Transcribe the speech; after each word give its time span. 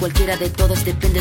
Cualquiera 0.00 0.34
de 0.38 0.48
todas, 0.48 0.82
depende 0.86 1.19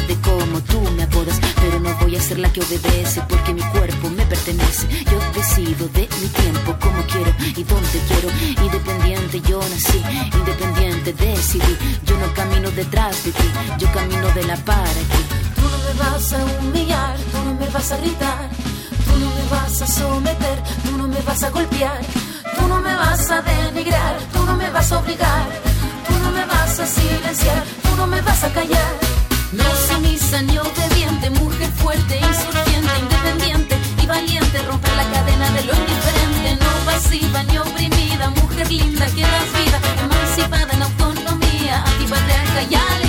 ni 30.38 30.60
obediente, 30.60 31.32
mujer 31.32 31.70
fuerte, 31.78 32.18
insurgente, 32.20 33.00
independiente 33.00 33.76
y 34.02 34.06
valiente, 34.06 34.62
romper 34.62 34.92
la 34.96 35.04
cadena 35.10 35.50
de 35.50 35.64
lo 35.64 35.74
indiferente, 35.74 36.64
no 36.64 36.86
pasiva 36.86 37.42
ni 37.44 37.58
oprimida, 37.58 38.30
mujer 38.30 38.70
linda 38.70 39.08
que 39.08 39.22
das 39.22 39.52
vida, 39.58 39.80
emancipada 40.00 40.72
en 40.72 40.84
autonomía, 40.84 41.84
antipatriarca 41.84 42.62
y 42.62 42.76
alegría. 42.76 43.09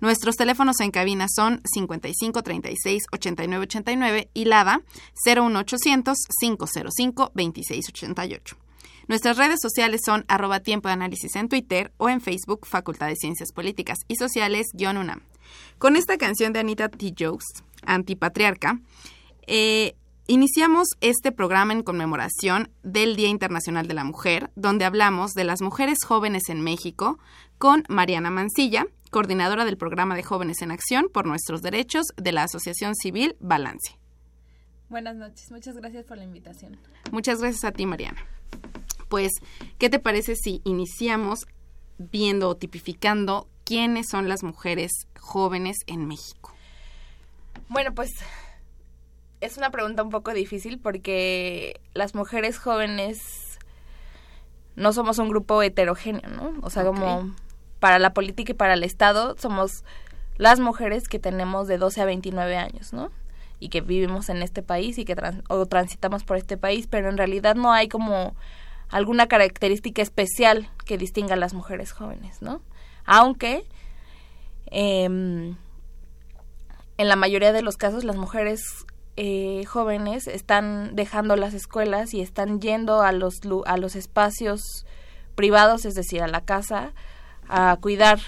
Nuestros 0.00 0.36
teléfonos 0.36 0.78
en 0.80 0.90
cabina 0.90 1.24
son 1.34 1.62
55 1.64 2.42
36 2.42 3.04
89 3.12 3.62
89 3.62 4.28
y 4.34 4.44
LADA 4.44 4.82
01800 5.24 6.18
505 6.38 7.32
26 7.34 7.88
88. 7.88 8.63
Nuestras 9.06 9.36
redes 9.36 9.58
sociales 9.60 10.00
son 10.04 10.24
arroba 10.28 10.60
tiempo 10.60 10.88
de 10.88 10.94
análisis 10.94 11.36
en 11.36 11.48
Twitter 11.48 11.92
o 11.98 12.08
en 12.08 12.20
Facebook 12.20 12.66
Facultad 12.66 13.08
de 13.08 13.16
Ciencias 13.16 13.52
Políticas 13.52 13.98
y 14.08 14.16
Sociales 14.16 14.68
UNAM. 14.74 15.20
Con 15.78 15.96
esta 15.96 16.16
canción 16.16 16.52
de 16.52 16.60
Anita 16.60 16.88
T. 16.88 17.14
Jokes, 17.18 17.44
Antipatriarca, 17.84 18.80
eh, 19.46 19.94
iniciamos 20.26 20.88
este 21.02 21.32
programa 21.32 21.74
en 21.74 21.82
conmemoración 21.82 22.70
del 22.82 23.14
Día 23.14 23.28
Internacional 23.28 23.86
de 23.86 23.94
la 23.94 24.04
Mujer, 24.04 24.50
donde 24.56 24.86
hablamos 24.86 25.32
de 25.32 25.44
las 25.44 25.60
mujeres 25.60 25.98
jóvenes 26.06 26.48
en 26.48 26.62
México 26.62 27.18
con 27.58 27.84
Mariana 27.88 28.30
Mancilla, 28.30 28.86
coordinadora 29.10 29.66
del 29.66 29.76
programa 29.76 30.16
de 30.16 30.22
Jóvenes 30.22 30.62
en 30.62 30.70
Acción 30.70 31.08
por 31.12 31.26
Nuestros 31.26 31.60
Derechos 31.60 32.06
de 32.16 32.32
la 32.32 32.44
Asociación 32.44 32.94
Civil 32.94 33.36
Balance. 33.38 33.98
Buenas 34.88 35.16
noches, 35.16 35.50
muchas 35.50 35.76
gracias 35.76 36.06
por 36.06 36.16
la 36.16 36.24
invitación. 36.24 36.78
Muchas 37.12 37.40
gracias 37.40 37.64
a 37.64 37.72
ti, 37.72 37.84
Mariana 37.84 38.24
pues, 39.08 39.32
¿qué 39.78 39.90
te 39.90 39.98
parece 39.98 40.36
si 40.36 40.60
iniciamos 40.64 41.46
viendo 41.98 42.48
o 42.48 42.56
tipificando 42.56 43.48
quiénes 43.64 44.08
son 44.10 44.28
las 44.28 44.42
mujeres 44.42 44.92
jóvenes 45.18 45.78
en 45.86 46.06
México? 46.06 46.52
Bueno, 47.68 47.94
pues 47.94 48.10
es 49.40 49.56
una 49.56 49.70
pregunta 49.70 50.02
un 50.02 50.10
poco 50.10 50.32
difícil 50.32 50.78
porque 50.78 51.80
las 51.94 52.14
mujeres 52.14 52.58
jóvenes 52.58 53.58
no 54.76 54.92
somos 54.92 55.18
un 55.18 55.28
grupo 55.28 55.62
heterogéneo, 55.62 56.28
¿no? 56.30 56.54
O 56.62 56.70
sea, 56.70 56.84
como 56.84 57.34
para 57.78 57.98
la 57.98 58.12
política 58.12 58.52
y 58.52 58.54
para 58.54 58.74
el 58.74 58.82
Estado 58.82 59.36
somos 59.38 59.84
las 60.36 60.58
mujeres 60.58 61.08
que 61.08 61.18
tenemos 61.18 61.68
de 61.68 61.78
12 61.78 62.00
a 62.00 62.04
29 62.06 62.56
años, 62.56 62.92
¿no? 62.92 63.10
y 63.64 63.68
que 63.68 63.80
vivimos 63.80 64.28
en 64.28 64.42
este 64.42 64.62
país 64.62 64.98
y 64.98 65.06
que 65.06 65.16
o 65.48 65.66
transitamos 65.66 66.24
por 66.24 66.36
este 66.36 66.58
país, 66.58 66.86
pero 66.86 67.08
en 67.08 67.16
realidad 67.16 67.54
no 67.54 67.72
hay 67.72 67.88
como 67.88 68.34
alguna 68.88 69.26
característica 69.26 70.02
especial 70.02 70.68
que 70.84 70.98
distinga 70.98 71.34
a 71.34 71.38
las 71.38 71.54
mujeres 71.54 71.92
jóvenes, 71.92 72.42
¿no? 72.42 72.60
Aunque 73.04 73.64
em, 74.66 75.56
en 76.96 77.08
la 77.08 77.16
mayoría 77.16 77.52
de 77.52 77.62
los 77.62 77.76
casos 77.76 78.04
las 78.04 78.16
mujeres 78.16 78.62
eh, 79.16 79.64
jóvenes 79.66 80.26
están 80.26 80.96
dejando 80.96 81.36
las 81.36 81.54
escuelas 81.54 82.14
y 82.14 82.20
están 82.20 82.60
yendo 82.60 83.02
a 83.02 83.12
los, 83.12 83.40
a 83.66 83.76
los 83.76 83.94
espacios 83.94 84.86
privados, 85.34 85.84
es 85.84 85.94
decir, 85.94 86.22
a 86.22 86.28
la 86.28 86.40
casa, 86.40 86.92
a 87.48 87.76
cuidar 87.80 88.18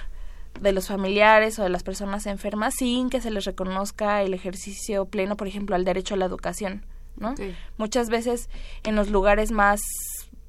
de 0.61 0.73
los 0.73 0.88
familiares 0.88 1.58
o 1.58 1.62
de 1.62 1.69
las 1.69 1.82
personas 1.82 2.26
enfermas 2.26 2.75
sin 2.79 3.11
que 3.11 3.20
se 3.20 3.31
les 3.31 3.44
reconozca 3.44 4.23
el 4.23 4.35
ejercicio 4.35 5.06
pleno, 5.06 5.37
por 5.37 5.49
ejemplo, 5.49 5.76
al 5.76 5.85
derecho 5.85 6.14
a 6.14 6.17
la 6.17 6.25
educación, 6.25 6.85
¿no? 7.17 7.35
Muchas 7.79 8.08
veces 8.08 8.49
en 8.85 8.97
los 8.97 9.11
lugares 9.11 9.50
más 9.50 9.81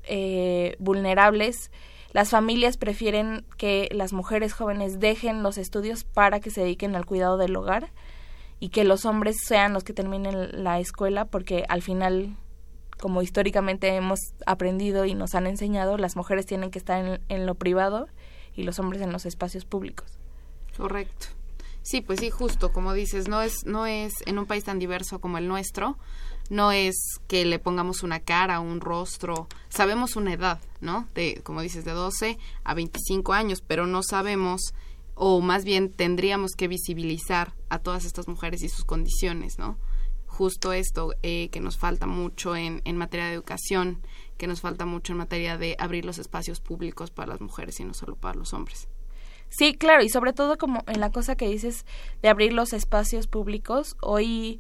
eh, 0.08 0.76
vulnerables, 0.80 1.72
las 2.14 2.30
familias 2.30 2.78
prefieren 2.78 3.46
que 3.58 3.90
las 3.92 4.14
mujeres 4.14 4.54
jóvenes 4.54 5.00
dejen 5.00 5.44
los 5.44 5.58
estudios 5.58 6.04
para 6.04 6.40
que 6.40 6.50
se 6.50 6.62
dediquen 6.62 6.96
al 6.96 7.06
cuidado 7.06 7.38
del 7.38 7.56
hogar 7.56 7.92
y 8.60 8.70
que 8.70 8.84
los 8.84 9.06
hombres 9.06 9.36
sean 9.46 9.74
los 9.74 9.84
que 9.84 9.94
terminen 9.94 10.64
la 10.64 10.80
escuela 10.80 11.26
porque 11.26 11.66
al 11.70 11.82
final 11.82 12.36
como 13.00 13.22
históricamente 13.22 13.96
hemos 13.96 14.20
aprendido 14.46 15.06
y 15.06 15.14
nos 15.14 15.36
han 15.36 15.48
enseñado, 15.48 15.98
las 15.98 16.16
mujeres 16.16 16.46
tienen 16.46 16.72
que 16.72 16.80
estar 16.80 17.22
en, 17.28 17.46
lo 17.46 17.56
privado 17.56 18.08
y 18.56 18.64
los 18.64 18.80
hombres 18.80 19.02
en 19.02 19.12
los 19.12 19.26
espacios 19.26 19.66
públicos. 19.66 20.18
Correcto. 20.76 21.28
Sí, 21.84 22.02
pues 22.02 22.20
sí, 22.20 22.30
justo, 22.30 22.74
como 22.74 22.94
dices, 22.94 23.28
no 23.28 23.42
es, 23.42 23.66
no 23.66 23.86
es 23.86 24.14
en 24.26 24.40
un 24.40 24.46
país 24.46 24.64
tan 24.64 24.80
diverso 24.80 25.22
como 25.22 25.38
el 25.38 25.48
nuestro, 25.48 25.98
no 26.50 26.72
es 26.72 26.96
que 27.28 27.46
le 27.46 27.60
pongamos 27.60 28.04
una 28.04 28.20
cara, 28.20 28.60
un 28.60 28.82
rostro, 28.82 29.48
sabemos 29.70 30.16
una 30.16 30.34
edad, 30.34 30.60
¿no? 30.82 31.08
De, 31.14 31.42
como 31.44 31.62
dices, 31.62 31.86
de 31.86 31.92
12 31.92 32.38
a 32.64 32.74
25 32.74 33.34
años, 33.34 33.62
pero 33.66 33.88
no 33.88 34.04
sabemos 34.04 34.74
o 35.16 35.42
más 35.42 35.66
bien 35.66 35.92
tendríamos 35.92 36.52
que 36.56 36.68
visibilizar 36.68 37.54
a 37.70 37.80
todas 37.80 38.06
estas 38.06 38.28
mujeres 38.28 38.62
y 38.62 38.70
sus 38.70 38.86
condiciones, 38.86 39.58
¿no? 39.58 39.78
Justo 40.28 40.74
esto 40.74 41.14
eh, 41.24 41.50
que 41.50 41.60
nos 41.60 41.78
falta 41.78 42.06
mucho 42.06 42.56
en, 42.56 42.82
en 42.86 42.98
materia 42.98 43.26
de 43.26 43.34
educación, 43.34 44.02
que 44.38 44.46
nos 44.46 44.62
falta 44.62 44.86
mucho 44.86 45.14
en 45.14 45.18
materia 45.18 45.58
de 45.58 45.76
abrir 45.80 46.06
los 46.06 46.20
espacios 46.20 46.60
públicos 46.60 47.10
para 47.10 47.30
las 47.30 47.42
mujeres 47.42 47.80
y 47.80 47.86
no 47.86 47.96
solo 47.96 48.16
para 48.16 48.38
los 48.38 48.54
hombres. 48.54 48.88
Sí, 49.50 49.74
claro, 49.74 50.04
y 50.04 50.10
sobre 50.10 50.34
todo 50.34 50.58
como 50.58 50.84
en 50.88 51.00
la 51.00 51.12
cosa 51.12 51.36
que 51.36 51.48
dices 51.48 51.86
de 52.22 52.30
abrir 52.30 52.54
los 52.54 52.74
espacios 52.74 53.28
públicos, 53.28 53.96
hoy 54.02 54.60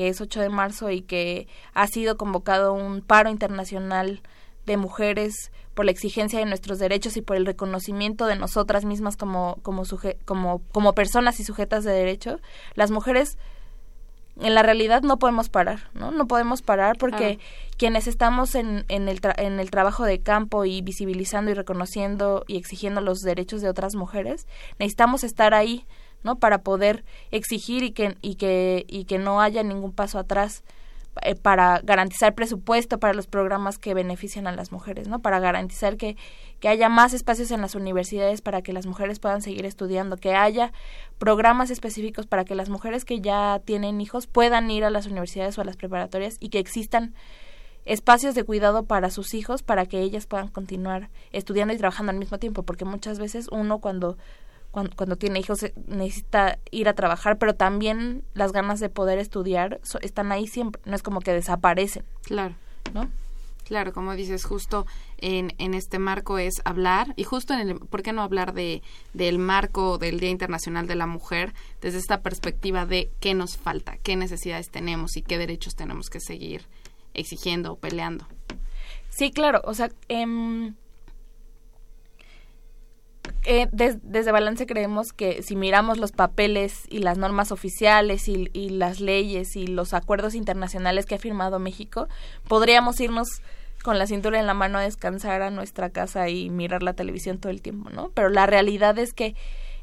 que 0.00 0.08
es 0.08 0.18
8 0.22 0.40
de 0.40 0.48
marzo 0.48 0.90
y 0.90 1.02
que 1.02 1.46
ha 1.74 1.86
sido 1.86 2.16
convocado 2.16 2.72
un 2.72 3.02
paro 3.02 3.28
internacional 3.28 4.22
de 4.64 4.78
mujeres 4.78 5.52
por 5.74 5.84
la 5.84 5.90
exigencia 5.90 6.38
de 6.38 6.46
nuestros 6.46 6.78
derechos 6.78 7.18
y 7.18 7.20
por 7.20 7.36
el 7.36 7.44
reconocimiento 7.44 8.24
de 8.24 8.34
nosotras 8.34 8.86
mismas 8.86 9.18
como 9.18 9.58
como 9.62 9.82
como 10.24 10.62
como 10.72 10.94
personas 10.94 11.38
y 11.38 11.44
sujetas 11.44 11.84
de 11.84 11.92
derecho, 11.92 12.40
las 12.76 12.90
mujeres 12.90 13.36
en 14.40 14.54
la 14.54 14.62
realidad 14.62 15.02
no 15.02 15.18
podemos 15.18 15.50
parar, 15.50 15.90
¿no? 15.92 16.12
No 16.12 16.26
podemos 16.26 16.62
parar 16.62 16.96
porque 16.96 17.38
quienes 17.76 18.06
estamos 18.06 18.54
en, 18.54 18.86
en, 18.88 19.06
el 19.10 19.20
en 19.36 19.60
el 19.60 19.70
trabajo 19.70 20.04
de 20.04 20.20
campo 20.20 20.64
y 20.64 20.80
visibilizando 20.80 21.50
y 21.50 21.54
reconociendo 21.54 22.44
y 22.46 22.56
exigiendo 22.56 23.02
los 23.02 23.20
derechos 23.20 23.60
de 23.60 23.68
otras 23.68 23.96
mujeres, 23.96 24.46
necesitamos 24.78 25.24
estar 25.24 25.52
ahí, 25.52 25.84
¿no? 26.22 26.36
Para 26.36 26.58
poder 26.58 27.04
exigir 27.30 27.82
y 27.82 27.92
que, 27.92 28.16
y 28.22 28.36
que, 28.36 28.84
y 28.88 29.04
que 29.04 29.18
no 29.18 29.40
haya 29.40 29.62
ningún 29.62 29.92
paso 29.92 30.18
atrás 30.18 30.62
eh, 31.22 31.34
para 31.34 31.80
garantizar 31.82 32.34
presupuesto 32.34 32.98
para 32.98 33.14
los 33.14 33.26
programas 33.26 33.78
que 33.78 33.94
benefician 33.94 34.46
a 34.46 34.52
las 34.52 34.70
mujeres, 34.70 35.08
¿no? 35.08 35.18
Para 35.18 35.40
garantizar 35.40 35.96
que, 35.96 36.16
que 36.60 36.68
haya 36.68 36.88
más 36.88 37.14
espacios 37.14 37.50
en 37.50 37.60
las 37.60 37.74
universidades 37.74 38.42
para 38.42 38.62
que 38.62 38.72
las 38.72 38.86
mujeres 38.86 39.18
puedan 39.18 39.42
seguir 39.42 39.66
estudiando, 39.66 40.16
que 40.16 40.34
haya 40.34 40.72
programas 41.18 41.70
específicos 41.70 42.26
para 42.26 42.44
que 42.44 42.54
las 42.54 42.68
mujeres 42.68 43.04
que 43.04 43.20
ya 43.20 43.60
tienen 43.64 44.00
hijos 44.00 44.28
puedan 44.28 44.70
ir 44.70 44.84
a 44.84 44.90
las 44.90 45.06
universidades 45.06 45.58
o 45.58 45.62
a 45.62 45.64
las 45.64 45.76
preparatorias 45.76 46.36
y 46.38 46.48
que 46.48 46.60
existan 46.60 47.12
espacios 47.84 48.36
de 48.36 48.44
cuidado 48.44 48.84
para 48.84 49.10
sus 49.10 49.34
hijos 49.34 49.62
para 49.62 49.86
que 49.86 50.00
ellas 50.00 50.26
puedan 50.26 50.48
continuar 50.48 51.10
estudiando 51.32 51.74
y 51.74 51.76
trabajando 51.76 52.12
al 52.12 52.18
mismo 52.18 52.38
tiempo, 52.38 52.62
porque 52.62 52.84
muchas 52.84 53.18
veces 53.18 53.48
uno 53.50 53.80
cuando 53.80 54.16
cuando, 54.70 55.16
tiene 55.16 55.40
hijos 55.40 55.62
eh, 55.62 55.72
necesita 55.86 56.58
ir 56.70 56.88
a 56.88 56.94
trabajar, 56.94 57.38
pero 57.38 57.54
también 57.54 58.22
las 58.34 58.52
ganas 58.52 58.80
de 58.80 58.88
poder 58.88 59.18
estudiar 59.18 59.80
están 60.00 60.32
ahí 60.32 60.46
siempre, 60.46 60.80
no 60.84 60.94
es 60.94 61.02
como 61.02 61.20
que 61.20 61.32
desaparecen. 61.32 62.04
Claro. 62.22 62.54
¿No? 62.94 63.10
Claro, 63.70 63.92
como 63.92 64.14
dices, 64.16 64.44
justo 64.44 64.84
en, 65.18 65.54
en 65.58 65.74
este 65.74 66.00
marco 66.00 66.38
es 66.38 66.54
hablar, 66.64 67.12
y 67.14 67.22
justo 67.22 67.54
en 67.54 67.60
el, 67.60 67.78
¿por 67.78 68.02
qué 68.02 68.12
no 68.12 68.22
hablar 68.22 68.52
de, 68.52 68.82
del 69.12 69.38
marco 69.38 69.96
del 69.96 70.18
Día 70.18 70.30
Internacional 70.30 70.88
de 70.88 70.96
la 70.96 71.06
Mujer 71.06 71.54
desde 71.80 71.98
esta 71.98 72.20
perspectiva 72.20 72.84
de 72.84 73.12
qué 73.20 73.34
nos 73.34 73.56
falta, 73.56 73.96
qué 74.02 74.16
necesidades 74.16 74.70
tenemos 74.70 75.16
y 75.16 75.22
qué 75.22 75.38
derechos 75.38 75.76
tenemos 75.76 76.10
que 76.10 76.18
seguir 76.18 76.66
exigiendo 77.14 77.72
o 77.72 77.76
peleando? 77.76 78.26
Sí, 79.08 79.30
claro, 79.30 79.60
o 79.64 79.74
sea, 79.74 79.90
eh, 83.44 83.68
eh, 83.78 83.98
desde 84.02 84.32
Balance 84.32 84.66
creemos 84.66 85.12
que 85.12 85.42
si 85.42 85.56
miramos 85.56 85.98
los 85.98 86.12
papeles 86.12 86.82
y 86.88 86.98
las 86.98 87.18
normas 87.18 87.52
oficiales 87.52 88.28
y, 88.28 88.48
las 88.70 89.00
leyes 89.00 89.56
y 89.56 89.66
los 89.66 89.94
acuerdos 89.94 90.34
internacionales 90.34 91.06
que 91.06 91.14
ha 91.14 91.18
firmado 91.18 91.58
México, 91.58 92.08
podríamos 92.48 93.00
irnos 93.00 93.42
con 93.82 93.98
la 93.98 94.06
cintura 94.06 94.38
en 94.38 94.46
la 94.46 94.54
mano 94.54 94.78
a 94.78 94.82
descansar 94.82 95.42
a 95.42 95.50
nuestra 95.50 95.90
casa 95.90 96.28
y 96.28 96.50
mirar 96.50 96.82
la 96.82 96.92
televisión 96.92 97.38
todo 97.38 97.50
el 97.50 97.62
tiempo, 97.62 97.90
¿no? 97.90 98.10
Pero 98.10 98.28
la 98.28 98.46
realidad 98.46 98.98
es 98.98 99.14
que 99.14 99.34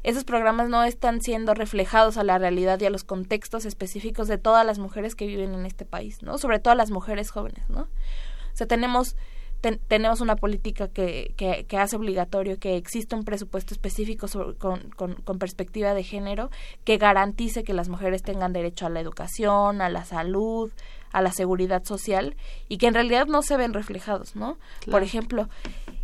esos 0.04 0.24
programas 0.24 0.68
no 0.68 0.84
están 0.84 1.20
siendo 1.20 1.54
reflejados 1.54 2.16
a 2.16 2.24
la 2.24 2.38
realidad 2.38 2.80
y 2.80 2.86
a 2.86 2.90
los 2.90 3.04
contextos 3.04 3.64
específicos 3.64 4.28
de 4.28 4.38
todas 4.38 4.64
las 4.64 4.78
mujeres 4.78 5.14
que 5.14 5.26
viven 5.26 5.54
en 5.54 5.66
este 5.66 5.84
país, 5.84 6.22
¿no? 6.22 6.38
Sobre 6.38 6.60
todo 6.60 6.74
las 6.74 6.90
mujeres 6.90 7.30
jóvenes, 7.30 7.68
¿no? 7.68 7.82
O 7.82 8.56
sea, 8.56 8.66
tenemos 8.66 9.16
tenemos 9.60 10.20
una 10.20 10.36
política 10.36 10.88
que, 10.88 11.34
que, 11.36 11.76
hace 11.76 11.96
obligatorio 11.96 12.58
que 12.58 12.76
exista 12.76 13.16
un 13.16 13.24
presupuesto 13.24 13.74
específico 13.74 14.28
con, 14.58 14.90
con, 14.90 15.38
perspectiva 15.38 15.94
de 15.94 16.04
género 16.04 16.50
que 16.84 16.96
garantice 16.96 17.64
que 17.64 17.74
las 17.74 17.88
mujeres 17.88 18.22
tengan 18.22 18.52
derecho 18.52 18.86
a 18.86 18.90
la 18.90 19.00
educación, 19.00 19.80
a 19.80 19.88
la 19.88 20.04
salud, 20.04 20.70
a 21.10 21.22
la 21.22 21.32
seguridad 21.32 21.84
social 21.84 22.36
y 22.68 22.78
que 22.78 22.86
en 22.86 22.94
realidad 22.94 23.26
no 23.26 23.42
se 23.42 23.56
ven 23.56 23.74
reflejados, 23.74 24.36
¿no? 24.36 24.58
Por 24.88 25.02
ejemplo, 25.02 25.48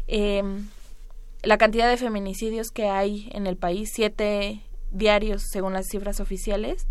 em, 0.08 0.66
la 1.42 1.56
cantidad 1.56 1.88
de 1.88 1.96
feminicidios 1.96 2.70
que 2.70 2.88
hay 2.88 3.28
en 3.32 3.46
el 3.46 3.56
país, 3.56 3.90
siete 3.94 4.62
diarios 4.90 5.44
según 5.52 5.75
las 5.75 5.87
cifras 5.87 6.18
oficiales, 6.18 6.88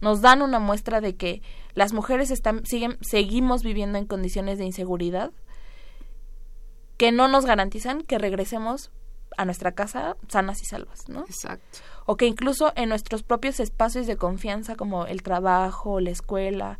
nos 0.00 0.22
dan 0.22 0.40
una 0.40 0.60
muestra 0.60 1.02
de 1.02 1.14
que 1.14 1.42
las 1.74 1.92
mujeres 1.92 2.30
están, 2.30 2.64
siguen, 2.64 2.96
seguimos 3.02 3.62
viviendo 3.62 3.98
en 3.98 4.06
condiciones 4.06 4.56
de 4.58 4.64
inseguridad 4.64 5.30
que 6.96 7.12
no 7.12 7.28
nos 7.28 7.44
garantizan 7.46 8.02
que 8.02 8.18
regresemos 8.18 8.90
a 9.36 9.44
nuestra 9.44 9.72
casa 9.72 10.16
sanas 10.28 10.62
y 10.62 10.64
salvas, 10.64 11.08
¿no? 11.08 11.20
Exacto. 11.20 11.78
O 12.06 12.16
que 12.16 12.26
incluso 12.26 12.72
en 12.76 12.88
nuestros 12.88 13.22
propios 13.22 13.60
espacios 13.60 14.06
de 14.06 14.16
confianza 14.16 14.76
como 14.76 15.06
el 15.06 15.22
trabajo, 15.22 16.00
la 16.00 16.10
escuela 16.10 16.78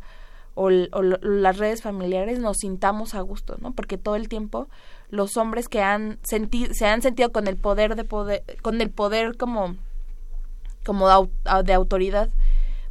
o, 0.55 0.71
las 0.71 1.57
redes 1.57 1.83
familiares 1.83 2.39
nos 2.39 2.57
sintamos 2.57 3.13
a 3.13 3.21
gusto, 3.21 3.57
¿no? 3.59 3.73
Porque 3.73 3.97
todo 3.97 4.15
el 4.15 4.27
tiempo 4.27 4.67
los 5.09 5.37
hombres 5.37 5.69
que 5.69 5.81
han 5.81 6.17
sentido 6.23 6.73
se 6.73 6.87
han 6.87 7.01
sentido 7.01 7.31
con 7.31 7.47
el 7.47 7.57
poder 7.57 7.95
de 7.95 8.03
poder 8.03 8.43
con 8.61 8.81
el 8.81 8.89
poder 8.89 9.37
como 9.37 9.75
como 10.83 11.29
de, 11.63 11.73
autoridad 11.73 12.29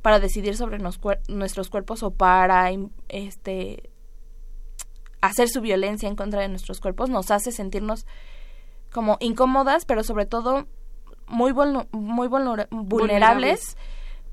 para 0.00 0.20
decidir 0.20 0.56
sobre 0.56 0.78
nuestros 0.78 1.70
cuerpos 1.70 2.02
o 2.04 2.12
para 2.12 2.70
este 3.08 3.90
hacer 5.26 5.48
su 5.48 5.60
violencia 5.60 6.08
en 6.08 6.16
contra 6.16 6.40
de 6.40 6.48
nuestros 6.48 6.80
cuerpos 6.80 7.10
nos 7.10 7.30
hace 7.30 7.52
sentirnos 7.52 8.06
como 8.92 9.16
incómodas, 9.20 9.84
pero 9.84 10.02
sobre 10.02 10.26
todo 10.26 10.66
muy, 11.26 11.52
muy 11.92 12.28
vulnerables, 12.28 13.76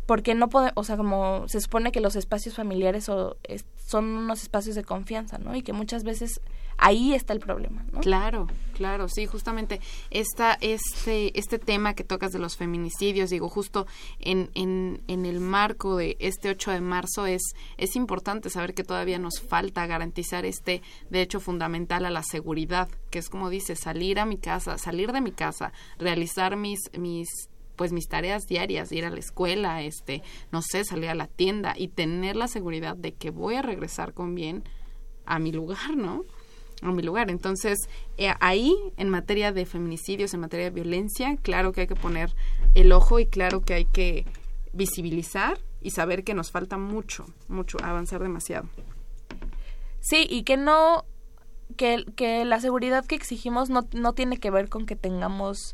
porque 0.05 0.35
no 0.35 0.49
podemos, 0.49 0.73
o 0.75 0.83
sea, 0.83 0.97
como 0.97 1.47
se 1.47 1.59
supone 1.61 1.91
que 1.91 2.01
los 2.01 2.15
espacios 2.15 2.55
familiares 2.55 3.09
o, 3.09 3.37
son 3.75 4.05
unos 4.05 4.43
espacios 4.43 4.75
de 4.75 4.83
confianza, 4.83 5.37
¿no? 5.37 5.55
Y 5.55 5.63
que 5.63 5.73
muchas 5.73 6.03
veces 6.03 6.41
ahí 6.83 7.13
está 7.13 7.31
el 7.31 7.39
problema, 7.39 7.85
¿no? 7.93 8.01
Claro, 8.01 8.47
claro, 8.73 9.07
sí, 9.07 9.25
justamente 9.25 9.79
esta, 10.09 10.57
este, 10.59 11.37
este 11.39 11.57
tema 11.57 11.93
que 11.93 12.03
tocas 12.03 12.33
de 12.33 12.39
los 12.39 12.57
feminicidios, 12.57 13.29
digo, 13.29 13.47
justo 13.47 13.87
en, 14.19 14.49
en, 14.53 15.01
en 15.07 15.25
el 15.25 15.39
marco 15.39 15.95
de 15.95 16.17
este 16.19 16.49
8 16.49 16.71
de 16.71 16.81
marzo 16.81 17.25
es, 17.25 17.41
es 17.77 17.95
importante 17.95 18.49
saber 18.49 18.73
que 18.73 18.83
todavía 18.83 19.17
nos 19.17 19.39
falta 19.39 19.87
garantizar 19.87 20.45
este 20.45 20.81
derecho 21.09 21.39
fundamental 21.39 22.05
a 22.05 22.09
la 22.09 22.21
seguridad, 22.21 22.89
que 23.09 23.19
es 23.19 23.29
como 23.29 23.49
dice, 23.49 23.77
salir 23.77 24.19
a 24.19 24.25
mi 24.25 24.37
casa, 24.37 24.77
salir 24.77 25.13
de 25.13 25.21
mi 25.21 25.31
casa, 25.31 25.71
realizar 25.97 26.57
mis, 26.57 26.91
mis 26.97 27.29
pues 27.77 27.93
mis 27.93 28.07
tareas 28.07 28.43
diarias, 28.43 28.91
ir 28.91 29.05
a 29.05 29.09
la 29.09 29.19
escuela, 29.19 29.81
este, 29.81 30.21
no 30.51 30.61
sé, 30.61 30.83
salir 30.83 31.09
a 31.09 31.15
la 31.15 31.27
tienda 31.27 31.75
y 31.77 31.87
tener 31.87 32.35
la 32.35 32.47
seguridad 32.47 32.97
de 32.97 33.13
que 33.13 33.31
voy 33.31 33.55
a 33.55 33.61
regresar 33.61 34.13
con 34.13 34.35
bien 34.35 34.63
a 35.25 35.39
mi 35.39 35.51
lugar, 35.53 35.95
¿no? 35.95 36.25
A 36.83 36.91
mi 36.91 37.01
lugar. 37.01 37.31
Entonces, 37.31 37.77
eh, 38.17 38.33
ahí, 38.39 38.75
en 38.97 39.09
materia 39.09 39.51
de 39.51 39.65
feminicidios, 39.65 40.33
en 40.33 40.41
materia 40.41 40.65
de 40.65 40.71
violencia, 40.71 41.37
claro 41.41 41.71
que 41.71 41.81
hay 41.81 41.87
que 41.87 41.95
poner 41.95 42.35
el 42.75 42.91
ojo 42.91 43.19
y 43.19 43.25
claro 43.25 43.61
que 43.61 43.73
hay 43.73 43.85
que 43.85 44.25
visibilizar 44.73 45.59
y 45.81 45.91
saber 45.91 46.23
que 46.23 46.33
nos 46.33 46.51
falta 46.51 46.77
mucho, 46.77 47.25
mucho, 47.47 47.77
avanzar 47.83 48.21
demasiado. 48.21 48.67
Sí, 50.01 50.27
y 50.29 50.43
que 50.43 50.57
no, 50.57 51.05
que, 51.77 52.05
que 52.15 52.43
la 52.43 52.59
seguridad 52.59 53.05
que 53.05 53.15
exigimos 53.15 53.69
no, 53.69 53.87
no 53.93 54.13
tiene 54.13 54.37
que 54.37 54.51
ver 54.51 54.67
con 54.67 54.85
que 54.85 54.95
tengamos 54.95 55.73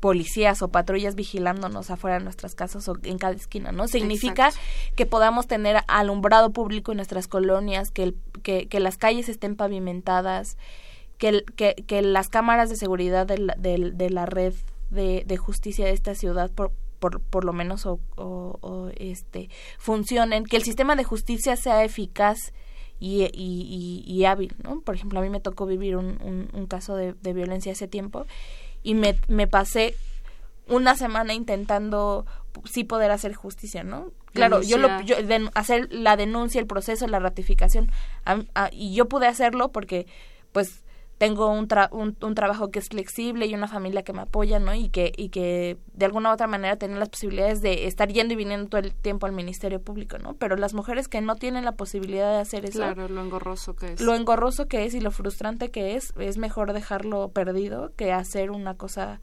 policías 0.00 0.62
o 0.62 0.68
patrullas 0.68 1.14
vigilándonos 1.14 1.90
afuera 1.90 2.18
de 2.18 2.24
nuestras 2.24 2.54
casas 2.54 2.88
o 2.88 2.96
en 3.02 3.18
cada 3.18 3.34
esquina, 3.34 3.72
¿no? 3.72 3.88
Significa 3.88 4.50
que 4.94 5.06
podamos 5.06 5.46
tener 5.46 5.78
alumbrado 5.88 6.50
público 6.50 6.92
en 6.92 6.96
nuestras 6.96 7.28
colonias, 7.28 7.90
que, 7.90 8.14
que, 8.42 8.68
que 8.68 8.80
las 8.80 8.98
calles 8.98 9.28
estén 9.28 9.56
pavimentadas, 9.56 10.56
que, 11.18 11.44
que, 11.56 11.74
que 11.86 12.02
las 12.02 12.28
cámaras 12.28 12.68
de 12.68 12.76
seguridad 12.76 13.26
de 13.26 13.38
la, 13.38 13.54
de, 13.54 13.92
de 13.92 14.10
la 14.10 14.26
red 14.26 14.54
de, 14.90 15.24
de, 15.26 15.36
justicia 15.36 15.86
de 15.86 15.92
esta 15.92 16.14
ciudad 16.14 16.50
por, 16.50 16.72
por, 16.98 17.20
por 17.20 17.44
lo 17.44 17.52
menos 17.52 17.86
o, 17.86 17.98
o, 18.16 18.58
o, 18.60 18.90
este 18.96 19.48
funcionen, 19.78 20.44
que 20.44 20.56
el 20.56 20.62
sistema 20.62 20.94
de 20.94 21.04
justicia 21.04 21.56
sea 21.56 21.84
eficaz 21.84 22.52
y, 23.00 23.24
y, 23.24 23.26
y, 23.34 24.04
y 24.06 24.24
hábil, 24.24 24.54
¿no? 24.62 24.80
Por 24.80 24.94
ejemplo, 24.94 25.18
a 25.18 25.22
mí 25.22 25.30
me 25.30 25.40
tocó 25.40 25.66
vivir 25.66 25.96
un, 25.96 26.18
un, 26.22 26.48
un 26.52 26.66
caso 26.66 26.96
de, 26.96 27.14
de 27.14 27.32
violencia 27.32 27.72
hace 27.72 27.88
tiempo 27.88 28.26
y 28.86 28.94
me, 28.94 29.18
me 29.26 29.48
pasé 29.48 29.96
una 30.68 30.94
semana 30.94 31.34
intentando 31.34 32.24
sí 32.64 32.84
poder 32.84 33.10
hacer 33.10 33.34
justicia, 33.34 33.82
¿no? 33.82 34.12
Claro, 34.32 34.62
yo 34.62 34.78
lo 34.78 35.00
yo 35.00 35.16
hacer 35.54 35.88
la 35.92 36.16
denuncia, 36.16 36.60
el 36.60 36.68
proceso, 36.68 37.08
la 37.08 37.18
ratificación 37.18 37.90
a, 38.24 38.44
a, 38.54 38.70
y 38.70 38.94
yo 38.94 39.08
pude 39.08 39.26
hacerlo 39.26 39.72
porque 39.72 40.06
pues 40.52 40.84
tengo 41.18 41.48
un, 41.48 41.66
tra 41.66 41.88
un, 41.92 42.16
un, 42.20 42.34
trabajo 42.34 42.70
que 42.70 42.78
es 42.78 42.88
flexible 42.88 43.46
y 43.46 43.54
una 43.54 43.68
familia 43.68 44.02
que 44.02 44.12
me 44.12 44.22
apoya, 44.22 44.58
¿no? 44.58 44.74
Y 44.74 44.90
que, 44.90 45.12
y 45.16 45.30
que 45.30 45.78
de 45.94 46.04
alguna 46.04 46.30
u 46.30 46.34
otra 46.34 46.46
manera 46.46 46.76
tener 46.76 46.98
las 46.98 47.08
posibilidades 47.08 47.62
de 47.62 47.86
estar 47.86 48.12
yendo 48.12 48.34
y 48.34 48.36
viniendo 48.36 48.68
todo 48.68 48.80
el 48.82 48.94
tiempo 48.94 49.26
al 49.26 49.32
Ministerio 49.32 49.80
Público, 49.80 50.18
¿no? 50.18 50.34
Pero 50.34 50.56
las 50.56 50.74
mujeres 50.74 51.08
que 51.08 51.20
no 51.22 51.36
tienen 51.36 51.64
la 51.64 51.72
posibilidad 51.72 52.32
de 52.32 52.40
hacer 52.40 52.66
eso... 52.66 52.78
Claro, 52.78 53.08
lo 53.08 53.22
engorroso 53.22 53.74
que 53.74 53.94
es. 53.94 54.00
Lo 54.00 54.14
engorroso 54.14 54.66
que 54.66 54.84
es 54.84 54.94
y 54.94 55.00
lo 55.00 55.10
frustrante 55.10 55.70
que 55.70 55.96
es, 55.96 56.12
es 56.18 56.36
mejor 56.36 56.74
dejarlo 56.74 57.28
perdido 57.28 57.92
que 57.96 58.12
hacer 58.12 58.50
una 58.50 58.74
cosa 58.74 59.20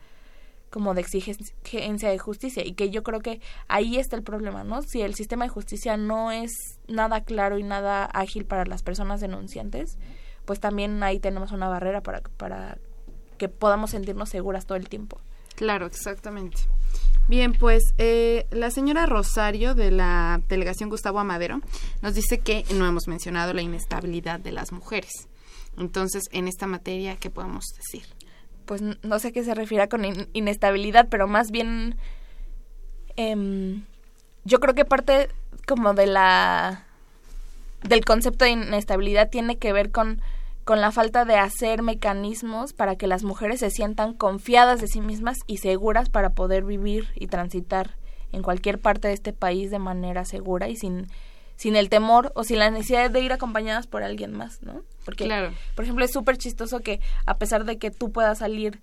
como 0.72 0.96
de 0.96 1.02
exigencia 1.02 2.10
de 2.10 2.18
justicia 2.18 2.66
y 2.66 2.74
que 2.74 2.90
yo 2.90 3.04
creo 3.04 3.20
que 3.20 3.42
ahí 3.68 3.98
está 3.98 4.16
el 4.16 4.24
problema, 4.24 4.64
¿no? 4.64 4.82
Si 4.82 5.04
el 5.04 5.14
sistema 5.14 5.46
de 5.46 5.50
justicia 5.50 5.98
no 5.98 6.32
es 6.32 6.80
nada 6.88 7.22
claro 7.22 7.60
y 7.60 7.64
nada 7.64 8.06
ágil 8.06 8.46
para 8.46 8.66
las 8.66 8.82
personas 8.82 9.22
denunciantes, 9.22 10.00
pues 10.46 10.60
también 10.60 11.02
ahí 11.04 11.20
tenemos 11.20 11.52
una 11.52 11.68
barrera 11.68 12.02
para, 12.02 12.22
para 12.38 12.78
que 13.38 13.50
podamos 13.50 13.92
sentirnos 13.92 14.30
seguras 14.30 14.66
todo 14.66 14.78
el 14.78 14.90
tiempo. 14.90 15.20
Claro, 15.56 15.86
exactamente. 15.86 16.58
Bien, 17.28 17.54
pues 17.54 17.84
eh, 17.98 18.48
la 18.52 18.70
señora 18.70 19.06
Rosario 19.06 19.76
de 19.76 19.92
la 19.92 20.42
delegación 20.50 20.90
Gustavo 20.90 21.20
Amadero 21.20 21.62
nos 22.02 22.16
dice 22.16 22.40
que 22.40 22.66
no 22.76 22.86
hemos 22.86 23.08
mencionado 23.08 23.54
la 23.54 23.62
inestabilidad 23.62 24.40
de 24.40 24.52
las 24.52 24.72
mujeres. 24.72 25.30
Entonces, 25.78 26.24
en 26.32 26.48
esta 26.48 26.68
materia, 26.68 27.16
¿qué 27.16 27.30
podemos 27.30 27.66
decir? 27.78 28.06
Pues 28.66 28.82
no 28.82 29.20
sé 29.20 29.32
qué 29.32 29.44
se 29.44 29.56
refiere 29.56 29.88
con 29.88 30.06
in 30.06 30.28
inestabilidad, 30.34 31.08
pero 31.10 31.28
más 31.28 31.50
bien 31.52 31.96
eh, 33.16 33.82
yo 34.44 34.60
creo 34.60 34.76
que 34.76 34.86
parte 34.86 35.30
como 35.66 35.94
de 35.94 36.08
la 36.08 36.86
del 37.88 38.06
concepto 38.06 38.46
de 38.46 38.52
inestabilidad 38.52 39.30
tiene 39.30 39.58
que 39.58 39.74
ver 39.74 39.92
con, 39.92 40.22
con 40.64 40.82
la 40.82 40.92
falta 40.92 41.26
de 41.26 41.36
hacer 41.36 41.82
mecanismos 41.82 42.74
para 42.74 42.96
que 42.96 43.08
las 43.08 43.24
mujeres 43.24 43.60
se 43.60 43.70
sientan 43.70 44.14
confiadas 44.14 44.82
de 44.82 44.88
sí 44.88 45.02
mismas 45.02 45.40
y 45.48 45.58
seguras 45.58 46.10
para 46.10 46.32
poder 46.32 46.64
vivir 46.64 47.08
y 47.16 47.28
transitar 47.28 47.98
en 48.32 48.42
cualquier 48.42 48.80
parte 48.80 49.08
de 49.08 49.14
este 49.14 49.34
país 49.34 49.72
de 49.72 49.80
manera 49.80 50.26
segura 50.26 50.70
y 50.70 50.76
sin 50.76 51.08
sin 51.56 51.76
el 51.76 51.90
temor 51.90 52.32
o 52.36 52.44
sin 52.44 52.60
la 52.60 52.70
necesidad 52.70 53.10
de 53.10 53.22
ir 53.22 53.32
acompañadas 53.32 53.88
por 53.88 54.04
alguien 54.04 54.34
más, 54.34 54.62
¿no? 54.64 54.82
Porque, 55.06 55.26
claro. 55.26 55.54
por 55.76 55.86
ejemplo, 55.86 56.04
es 56.04 56.12
súper 56.12 56.38
chistoso 56.38 56.80
que 56.80 57.00
a 57.26 57.38
pesar 57.38 57.64
de 57.64 57.78
que 57.78 57.92
tú 57.92 58.12
puedas 58.12 58.40
salir 58.40 58.82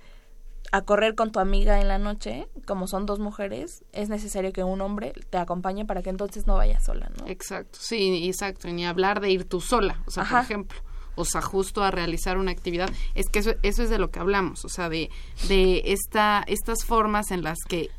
a 0.72 0.82
correr 0.82 1.14
con 1.14 1.32
tu 1.32 1.40
amiga 1.40 1.80
en 1.80 1.88
la 1.88 1.98
noche, 1.98 2.48
como 2.66 2.86
son 2.86 3.06
dos 3.06 3.18
mujeres, 3.18 3.84
es 3.92 4.08
necesario 4.08 4.52
que 4.52 4.62
un 4.62 4.80
hombre 4.80 5.12
te 5.30 5.38
acompañe 5.38 5.84
para 5.84 6.02
que 6.02 6.10
entonces 6.10 6.46
no 6.46 6.54
vayas 6.54 6.84
sola, 6.84 7.10
¿no? 7.18 7.26
Exacto, 7.26 7.78
sí, 7.80 8.28
exacto, 8.28 8.68
ni 8.68 8.86
hablar 8.86 9.20
de 9.20 9.30
ir 9.30 9.44
tú 9.44 9.60
sola, 9.60 10.02
o 10.06 10.10
sea, 10.10 10.22
Ajá. 10.22 10.36
por 10.36 10.44
ejemplo, 10.44 10.78
o 11.16 11.24
sea, 11.24 11.42
justo 11.42 11.82
a 11.82 11.90
realizar 11.90 12.38
una 12.38 12.52
actividad, 12.52 12.90
es 13.14 13.28
que 13.28 13.40
eso, 13.40 13.54
eso 13.62 13.82
es 13.82 13.90
de 13.90 13.98
lo 13.98 14.10
que 14.10 14.20
hablamos, 14.20 14.64
o 14.64 14.68
sea, 14.68 14.88
de, 14.88 15.10
de 15.48 15.82
esta, 15.86 16.44
estas 16.46 16.84
formas 16.84 17.32
en 17.32 17.42
las 17.42 17.58
que 17.68 17.90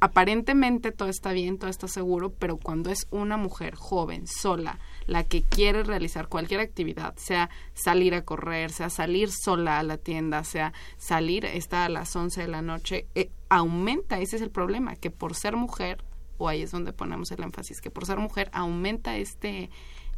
aparentemente 0.00 0.92
todo 0.92 1.08
está 1.08 1.32
bien, 1.32 1.58
todo 1.58 1.70
está 1.70 1.88
seguro, 1.88 2.30
pero 2.30 2.58
cuando 2.58 2.90
es 2.90 3.06
una 3.10 3.38
mujer 3.38 3.74
joven, 3.74 4.26
sola, 4.26 4.78
la 5.06 5.24
que 5.24 5.42
quiere 5.42 5.82
realizar 5.82 6.28
cualquier 6.28 6.60
actividad, 6.60 7.14
sea 7.16 7.50
salir 7.74 8.14
a 8.14 8.24
correr, 8.24 8.70
sea 8.70 8.90
salir 8.90 9.30
sola 9.30 9.78
a 9.78 9.82
la 9.82 9.98
tienda, 9.98 10.44
sea 10.44 10.72
salir, 10.96 11.44
está 11.44 11.84
a 11.84 11.88
las 11.88 12.14
11 12.14 12.42
de 12.42 12.48
la 12.48 12.62
noche, 12.62 13.06
eh, 13.14 13.30
aumenta, 13.48 14.20
ese 14.20 14.36
es 14.36 14.42
el 14.42 14.50
problema, 14.50 14.96
que 14.96 15.10
por 15.10 15.34
ser 15.34 15.56
mujer, 15.56 16.04
o 16.38 16.48
ahí 16.48 16.62
es 16.62 16.70
donde 16.70 16.92
ponemos 16.92 17.30
el 17.30 17.42
énfasis, 17.42 17.80
que 17.80 17.90
por 17.90 18.06
ser 18.06 18.18
mujer 18.18 18.50
aumenta 18.52 19.16
este, 19.16 19.70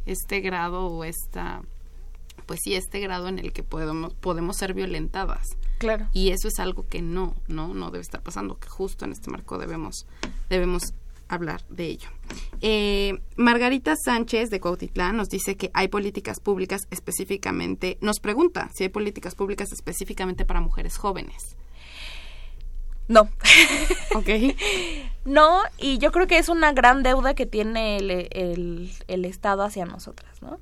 este 0.05 0.39
grado 0.41 0.87
o 0.87 1.03
esta 1.03 1.61
pues 2.45 2.61
sí, 2.63 2.75
este 2.75 2.99
grado 2.99 3.27
en 3.27 3.39
el 3.39 3.51
que 3.51 3.63
podemos, 3.63 4.13
podemos 4.13 4.57
ser 4.57 4.73
violentadas. 4.73 5.57
Claro. 5.79 6.07
Y 6.13 6.29
eso 6.29 6.47
es 6.47 6.59
algo 6.59 6.87
que 6.87 7.01
no, 7.01 7.35
no, 7.47 7.73
no 7.73 7.91
debe 7.91 8.01
estar 8.01 8.21
pasando, 8.21 8.57
que 8.57 8.69
justo 8.69 9.05
en 9.05 9.11
este 9.11 9.29
marco 9.29 9.57
debemos, 9.57 10.07
debemos 10.49 10.93
hablar 11.29 11.63
de 11.69 11.85
ello. 11.85 12.09
Eh, 12.61 13.19
Margarita 13.35 13.95
Sánchez 13.95 14.49
de 14.49 14.59
Cuautitlán 14.59 15.17
nos 15.17 15.29
dice 15.29 15.55
que 15.55 15.71
hay 15.73 15.87
políticas 15.87 16.39
públicas 16.39 16.87
específicamente, 16.91 17.97
nos 18.01 18.19
pregunta 18.19 18.69
si 18.73 18.83
hay 18.83 18.89
políticas 18.89 19.35
públicas 19.35 19.71
específicamente 19.71 20.45
para 20.45 20.61
mujeres 20.61 20.97
jóvenes. 20.97 21.55
No. 23.07 23.29
ok. 24.15 24.29
No, 25.27 25.59
y 25.77 25.97
yo 25.97 26.13
creo 26.13 26.25
que 26.25 26.37
es 26.37 26.47
una 26.47 26.71
gran 26.71 27.03
deuda 27.03 27.33
que 27.33 27.45
tiene 27.45 27.97
el, 27.97 28.09
el, 28.31 28.89
el 29.09 29.25
Estado 29.25 29.63
hacia 29.63 29.83
nosotras, 29.83 30.41
¿no? 30.41 30.61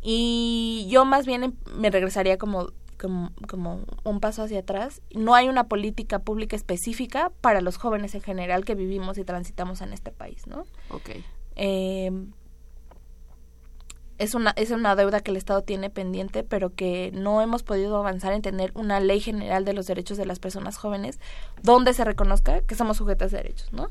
Y 0.00 0.86
yo 0.88 1.04
más 1.04 1.26
bien 1.26 1.54
me 1.76 1.90
regresaría 1.90 2.38
como, 2.38 2.70
como, 3.04 3.32
como, 3.48 3.80
un 4.02 4.20
paso 4.20 4.42
hacia 4.42 4.60
atrás. 4.60 5.02
No 5.14 5.34
hay 5.34 5.48
una 5.48 5.64
política 5.64 6.20
pública 6.20 6.56
específica 6.56 7.30
para 7.40 7.60
los 7.60 7.76
jóvenes 7.76 8.14
en 8.14 8.22
general 8.22 8.64
que 8.64 8.74
vivimos 8.74 9.18
y 9.18 9.24
transitamos 9.24 9.82
en 9.82 9.92
este 9.92 10.10
país, 10.10 10.46
¿no? 10.46 10.64
Ok. 10.90 11.10
Eh, 11.56 12.10
es 14.16 14.34
una, 14.34 14.52
es 14.56 14.70
una 14.70 14.96
deuda 14.96 15.20
que 15.20 15.32
el 15.32 15.36
Estado 15.36 15.62
tiene 15.62 15.90
pendiente, 15.90 16.44
pero 16.44 16.70
que 16.74 17.10
no 17.12 17.42
hemos 17.42 17.62
podido 17.62 17.96
avanzar 17.96 18.32
en 18.32 18.42
tener 18.42 18.72
una 18.74 19.00
ley 19.00 19.20
general 19.20 19.64
de 19.64 19.74
los 19.74 19.86
derechos 19.86 20.16
de 20.16 20.24
las 20.24 20.38
personas 20.38 20.76
jóvenes 20.76 21.20
donde 21.62 21.92
se 21.92 22.04
reconozca 22.04 22.62
que 22.62 22.74
somos 22.74 22.96
sujetas 22.96 23.32
de 23.32 23.38
derechos, 23.38 23.72
¿no? 23.72 23.88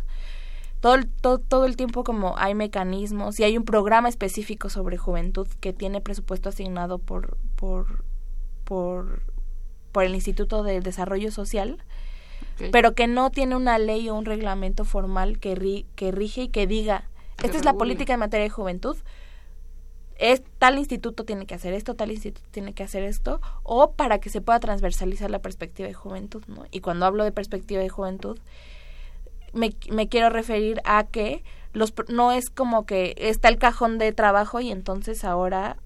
todo 0.84 0.96
el, 0.96 1.08
todo, 1.08 1.40
todo 1.40 1.66
el 1.66 1.78
tiempo 1.78 2.04
como 2.04 2.38
hay 2.38 2.56
mecanismos 2.56 3.40
y 3.40 3.46
hay 3.46 3.58
un 3.58 3.64
programa 3.64 4.10
específico 4.10 4.70
sobre 4.70 4.98
juventud 4.98 5.48
que 5.62 5.72
tiene 5.72 6.02
presupuesto 6.02 6.50
asignado 6.50 6.98
por, 6.98 7.38
por, 7.56 8.04
por, 8.64 9.22
por 9.92 10.04
el 10.04 10.16
Instituto 10.16 10.64
de 10.64 10.82
Desarrollo 10.82 11.32
Social, 11.32 11.78
okay. 12.56 12.70
pero 12.72 12.94
que 12.94 13.08
no 13.08 13.30
tiene 13.30 13.56
una 13.56 13.78
ley 13.78 14.10
o 14.10 14.16
un 14.16 14.26
reglamento 14.26 14.86
formal 14.86 15.40
que, 15.40 15.56
ri, 15.56 15.86
que 15.96 16.12
rige 16.12 16.44
y 16.44 16.48
que 16.50 16.68
diga, 16.68 17.10
esta 17.42 17.58
es 17.58 17.66
la 17.66 17.74
política 17.74 18.14
en 18.14 18.20
materia 18.20 18.44
de 18.44 18.50
juventud, 18.50 18.98
es 20.18 20.44
tal 20.60 20.78
instituto 20.78 21.26
tiene 21.26 21.46
que 21.46 21.56
hacer 21.56 21.74
esto, 21.74 21.96
tal 21.96 22.12
instituto 22.12 22.48
tiene 22.52 22.74
que 22.74 22.84
hacer 22.84 23.04
esto, 23.04 23.42
o 23.64 23.92
para 23.92 24.20
que 24.20 24.30
se 24.30 24.42
pueda 24.42 24.60
transversalizar 24.60 25.30
la 25.32 25.40
perspectiva 25.40 25.88
de 25.88 25.94
juventud, 25.94 26.44
¿no? 26.48 26.66
Y 26.72 26.82
cuando 26.82 27.06
hablo 27.06 27.24
de 27.24 27.32
perspectiva 27.32 27.82
de 27.82 27.90
juventud, 27.90 28.40
me, 29.54 29.74
me 29.92 30.08
quiero 30.08 30.30
referir 30.30 30.82
a 30.86 31.04
que 31.04 31.44
los 31.74 31.94
no 32.08 32.32
es 32.32 32.50
como 32.50 32.86
que 32.86 33.16
está 33.18 33.50
el 33.50 33.58
cajón 33.58 33.98
de 33.98 34.12
trabajo 34.14 34.60
y 34.60 34.72
entonces 34.72 35.24
ahora 35.24 35.78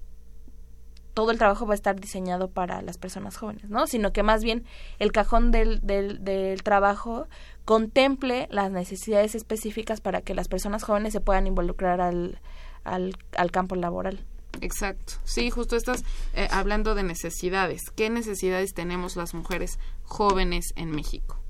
todo 1.18 1.32
el 1.32 1.38
trabajo 1.38 1.66
va 1.66 1.72
a 1.72 1.74
estar 1.74 1.96
diseñado 1.98 2.48
para 2.48 2.80
las 2.80 2.96
personas 2.96 3.36
jóvenes, 3.36 3.68
¿no? 3.68 3.88
Sino 3.88 4.12
que 4.12 4.22
más 4.22 4.44
bien 4.44 4.64
el 5.00 5.10
cajón 5.10 5.50
del, 5.50 5.80
del, 5.80 6.22
del 6.22 6.62
trabajo 6.62 7.26
contemple 7.64 8.46
las 8.52 8.70
necesidades 8.70 9.34
específicas 9.34 10.00
para 10.00 10.20
que 10.20 10.32
las 10.32 10.46
personas 10.46 10.84
jóvenes 10.84 11.12
se 11.12 11.20
puedan 11.20 11.48
involucrar 11.48 12.00
al, 12.00 12.38
al, 12.84 13.16
al 13.36 13.50
campo 13.50 13.74
laboral. 13.74 14.24
Exacto. 14.60 15.14
Sí, 15.24 15.50
justo 15.50 15.74
estás 15.74 16.04
eh, 16.34 16.46
hablando 16.52 16.94
de 16.94 17.02
necesidades. 17.02 17.90
¿Qué 17.90 18.10
necesidades 18.10 18.72
tenemos 18.72 19.16
las 19.16 19.34
mujeres 19.34 19.80
jóvenes 20.04 20.66
en 20.76 20.92
México? 20.92 21.40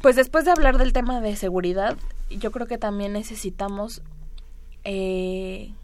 Pues 0.00 0.16
después 0.16 0.46
de 0.46 0.52
hablar 0.52 0.78
del 0.78 0.94
tema 0.94 1.20
de 1.20 1.36
seguridad, 1.36 1.98
yo 2.30 2.50
creo 2.52 2.66
que 2.66 2.78
también 2.78 3.12
necesitamos 3.12 4.00
eh, 4.84 5.74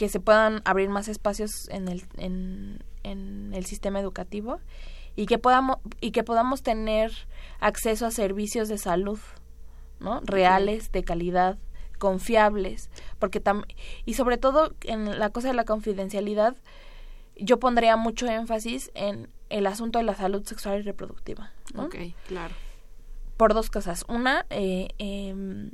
que 0.00 0.08
se 0.08 0.18
puedan 0.18 0.62
abrir 0.64 0.88
más 0.88 1.08
espacios 1.08 1.68
en 1.68 1.86
el, 1.86 2.06
en, 2.16 2.82
en 3.02 3.52
el 3.52 3.66
sistema 3.66 4.00
educativo 4.00 4.58
y 5.14 5.26
que 5.26 5.36
podamos 5.36 5.76
y 6.00 6.12
que 6.12 6.24
podamos 6.24 6.62
tener 6.62 7.12
acceso 7.58 8.06
a 8.06 8.10
servicios 8.10 8.70
de 8.70 8.78
salud 8.78 9.18
no 9.98 10.22
reales 10.24 10.90
de 10.90 11.04
calidad 11.04 11.58
confiables 11.98 12.88
porque 13.18 13.40
tam 13.40 13.64
y 14.06 14.14
sobre 14.14 14.38
todo 14.38 14.74
en 14.84 15.18
la 15.18 15.28
cosa 15.28 15.48
de 15.48 15.54
la 15.54 15.66
confidencialidad 15.66 16.56
yo 17.36 17.58
pondría 17.58 17.98
mucho 17.98 18.26
énfasis 18.26 18.90
en 18.94 19.28
el 19.50 19.66
asunto 19.66 19.98
de 19.98 20.06
la 20.06 20.14
salud 20.14 20.42
sexual 20.46 20.78
y 20.78 20.82
reproductiva 20.82 21.52
¿no? 21.74 21.84
Ok, 21.84 21.96
claro. 22.26 22.54
por 23.36 23.52
dos 23.52 23.68
cosas 23.68 24.06
una 24.08 24.46
eh, 24.48 24.88
em, 24.96 25.72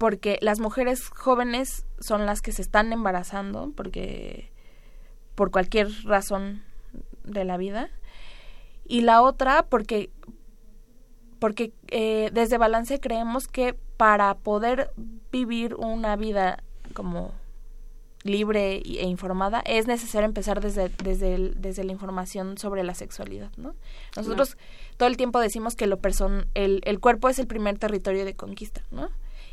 porque 0.00 0.38
las 0.40 0.60
mujeres 0.60 1.10
jóvenes 1.10 1.84
son 2.00 2.24
las 2.24 2.40
que 2.40 2.52
se 2.52 2.62
están 2.62 2.90
embarazando 2.90 3.70
porque 3.76 4.50
por 5.34 5.50
cualquier 5.50 5.88
razón 6.04 6.62
de 7.24 7.44
la 7.44 7.58
vida. 7.58 7.90
Y 8.86 9.02
la 9.02 9.20
otra 9.20 9.66
porque 9.68 10.08
porque 11.38 11.72
eh, 11.88 12.30
desde 12.32 12.56
balance 12.56 12.98
creemos 12.98 13.46
que 13.46 13.74
para 13.98 14.34
poder 14.36 14.90
vivir 15.30 15.74
una 15.74 16.16
vida 16.16 16.62
como 16.94 17.32
libre 18.22 18.76
e 18.84 19.04
informada 19.06 19.60
es 19.64 19.86
necesario 19.86 20.26
empezar 20.26 20.60
desde 20.62 20.88
desde 21.02 21.34
el- 21.34 21.60
desde 21.60 21.84
la 21.84 21.92
información 21.92 22.56
sobre 22.58 22.84
la 22.84 22.94
sexualidad 22.94 23.50
no 23.56 23.74
nosotros 24.16 24.58
todo 24.98 25.08
el 25.08 25.16
tiempo 25.16 25.40
decimos 25.40 25.74
que 25.74 25.86
lo 25.86 25.98
person 25.98 26.46
el, 26.54 26.80
el 26.84 27.00
cuerpo 27.00 27.28
es 27.30 27.38
el 27.38 27.46
primer 27.46 27.78
territorio 27.78 28.24
de 28.26 28.34
conquista 28.34 28.82
no 28.90 29.08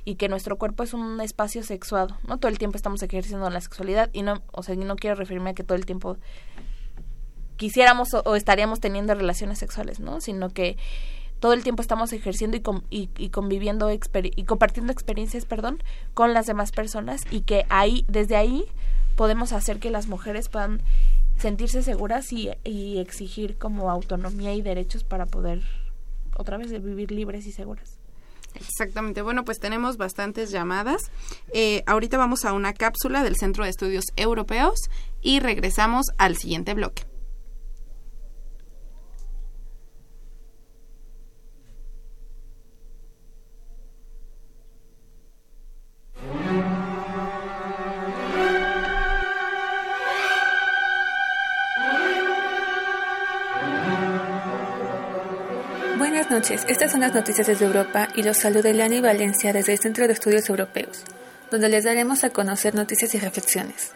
y 0.09 0.15
que 0.15 0.29
nuestro 0.29 0.57
cuerpo 0.57 0.83
es 0.83 0.93
un 0.93 1.19
espacio 1.19 1.63
sexuado 1.63 2.17
no 2.27 2.37
todo 2.37 2.49
el 2.49 2.57
tiempo 2.57 2.77
estamos 2.77 3.03
ejerciendo 3.03 3.49
la 3.49 3.59
sexualidad 3.59 4.09
y 4.13 4.21
no 4.21 4.41
o 4.53 4.63
sea 4.63 4.73
no 4.75 4.95
quiero 4.95 5.15
referirme 5.17 5.49
a 5.49 5.53
que 5.53 5.63
todo 5.65 5.77
el 5.77 5.85
tiempo 5.85 6.15
quisiéramos 7.57 8.13
o, 8.13 8.35
estaríamos 8.35 8.79
teniendo 8.79 9.13
relaciones 9.15 9.59
sexuales, 9.59 9.99
¿no? 9.99 10.21
Sino 10.21 10.49
que 10.49 10.77
todo 11.39 11.53
el 11.53 11.63
tiempo 11.63 11.81
estamos 11.81 12.13
ejerciendo 12.13 12.55
y, 12.55 12.61
con- 12.61 12.83
y, 12.89 13.09
y 13.17 13.29
conviviendo 13.29 13.89
y 13.91 14.43
compartiendo 14.45 14.93
experiencias, 14.93 15.45
perdón, 15.45 15.83
con 16.13 16.33
las 16.33 16.45
demás 16.45 16.71
personas 16.71 17.21
y 17.31 17.41
que 17.41 17.65
ahí, 17.69 18.05
desde 18.07 18.35
ahí, 18.35 18.65
podemos 19.15 19.53
hacer 19.53 19.79
que 19.79 19.89
las 19.91 20.07
mujeres 20.07 20.49
puedan 20.49 20.81
sentirse 21.37 21.83
seguras 21.83 22.31
y, 22.31 22.51
y 22.63 22.99
exigir 22.99 23.57
como 23.57 23.89
autonomía 23.89 24.53
y 24.53 24.61
derechos 24.61 25.03
para 25.03 25.25
poder 25.25 25.61
otra 26.35 26.57
vez 26.57 26.71
vivir 26.71 27.11
libres 27.11 27.45
y 27.47 27.51
seguras. 27.51 27.96
Exactamente. 28.55 29.21
Bueno, 29.21 29.45
pues 29.45 29.59
tenemos 29.59 29.97
bastantes 29.97 30.51
llamadas. 30.51 31.11
Eh, 31.53 31.83
ahorita 31.85 32.17
vamos 32.17 32.45
a 32.45 32.53
una 32.53 32.73
cápsula 32.73 33.23
del 33.23 33.35
Centro 33.35 33.63
de 33.63 33.69
Estudios 33.69 34.05
Europeos 34.15 34.79
y 35.21 35.39
regresamos 35.39 36.07
al 36.17 36.37
siguiente 36.37 36.73
bloque. 36.73 37.05
Estas 56.49 56.91
son 56.91 57.01
las 57.01 57.13
noticias 57.13 57.47
desde 57.47 57.65
Europa 57.65 58.07
y 58.15 58.23
los 58.23 58.37
saluda 58.37 58.69
Eliani 58.69 59.01
Valencia 59.01 59.51
desde 59.51 59.73
el 59.73 59.79
Centro 59.79 60.07
de 60.07 60.13
Estudios 60.13 60.47
Europeos, 60.47 61.03
donde 61.51 61.67
les 61.67 61.83
daremos 61.83 62.23
a 62.23 62.29
conocer 62.29 62.73
noticias 62.73 63.13
y 63.15 63.19
reflexiones. 63.19 63.91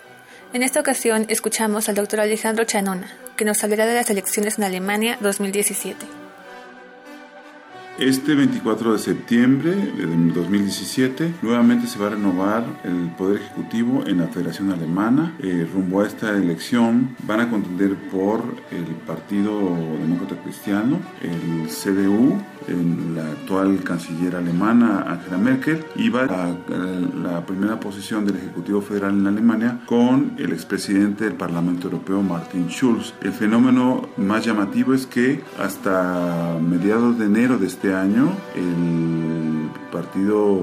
En 0.51 0.61
esta 0.61 0.81
ocasión 0.81 1.25
escuchamos 1.29 1.87
al 1.87 1.95
doctor 1.95 2.19
Alejandro 2.19 2.65
Chanona, 2.65 3.09
que 3.37 3.45
nos 3.45 3.63
hablará 3.63 3.85
de 3.85 3.93
las 3.93 4.09
elecciones 4.09 4.57
en 4.57 4.65
Alemania 4.65 5.17
2017. 5.21 6.20
Este 7.99 8.35
24 8.35 8.93
de 8.93 8.99
septiembre 8.99 9.75
de 9.75 10.05
2017 10.33 11.33
nuevamente 11.41 11.87
se 11.87 11.99
va 11.99 12.07
a 12.07 12.09
renovar 12.11 12.63
el 12.83 13.11
Poder 13.17 13.41
Ejecutivo 13.41 14.03
en 14.07 14.19
la 14.19 14.27
Federación 14.27 14.71
Alemana. 14.71 15.35
Eh, 15.39 15.67
rumbo 15.71 16.01
a 16.01 16.07
esta 16.07 16.31
elección 16.31 17.15
van 17.27 17.41
a 17.41 17.49
contender 17.49 17.95
por 18.09 18.43
el 18.71 18.85
Partido 19.05 19.75
Demócrata 19.99 20.41
Cristiano, 20.41 20.99
el 21.21 21.67
CDU, 21.67 22.41
en 22.67 23.15
la 23.15 23.27
actual 23.31 23.83
canciller 23.83 24.35
alemana 24.35 25.05
Angela 25.07 25.37
Merkel 25.37 25.83
y 25.95 26.09
va 26.09 26.23
a 26.25 26.55
la 27.21 27.45
primera 27.45 27.79
posición 27.79 28.25
del 28.25 28.37
Ejecutivo 28.37 28.81
Federal 28.81 29.11
en 29.11 29.27
Alemania 29.27 29.79
con 29.85 30.33
el 30.37 30.53
expresidente 30.53 31.25
del 31.25 31.33
Parlamento 31.33 31.87
Europeo 31.87 32.21
Martin 32.21 32.69
Schulz. 32.69 33.13
El 33.21 33.33
fenómeno 33.33 34.09
más 34.17 34.45
llamativo 34.45 34.93
es 34.93 35.05
que 35.05 35.41
hasta 35.59 36.57
mediados 36.61 37.17
de 37.17 37.25
enero 37.25 37.57
de 37.57 37.67
este 37.67 37.80
año 37.89 38.37
el 38.55 39.60
Partido 39.91 40.59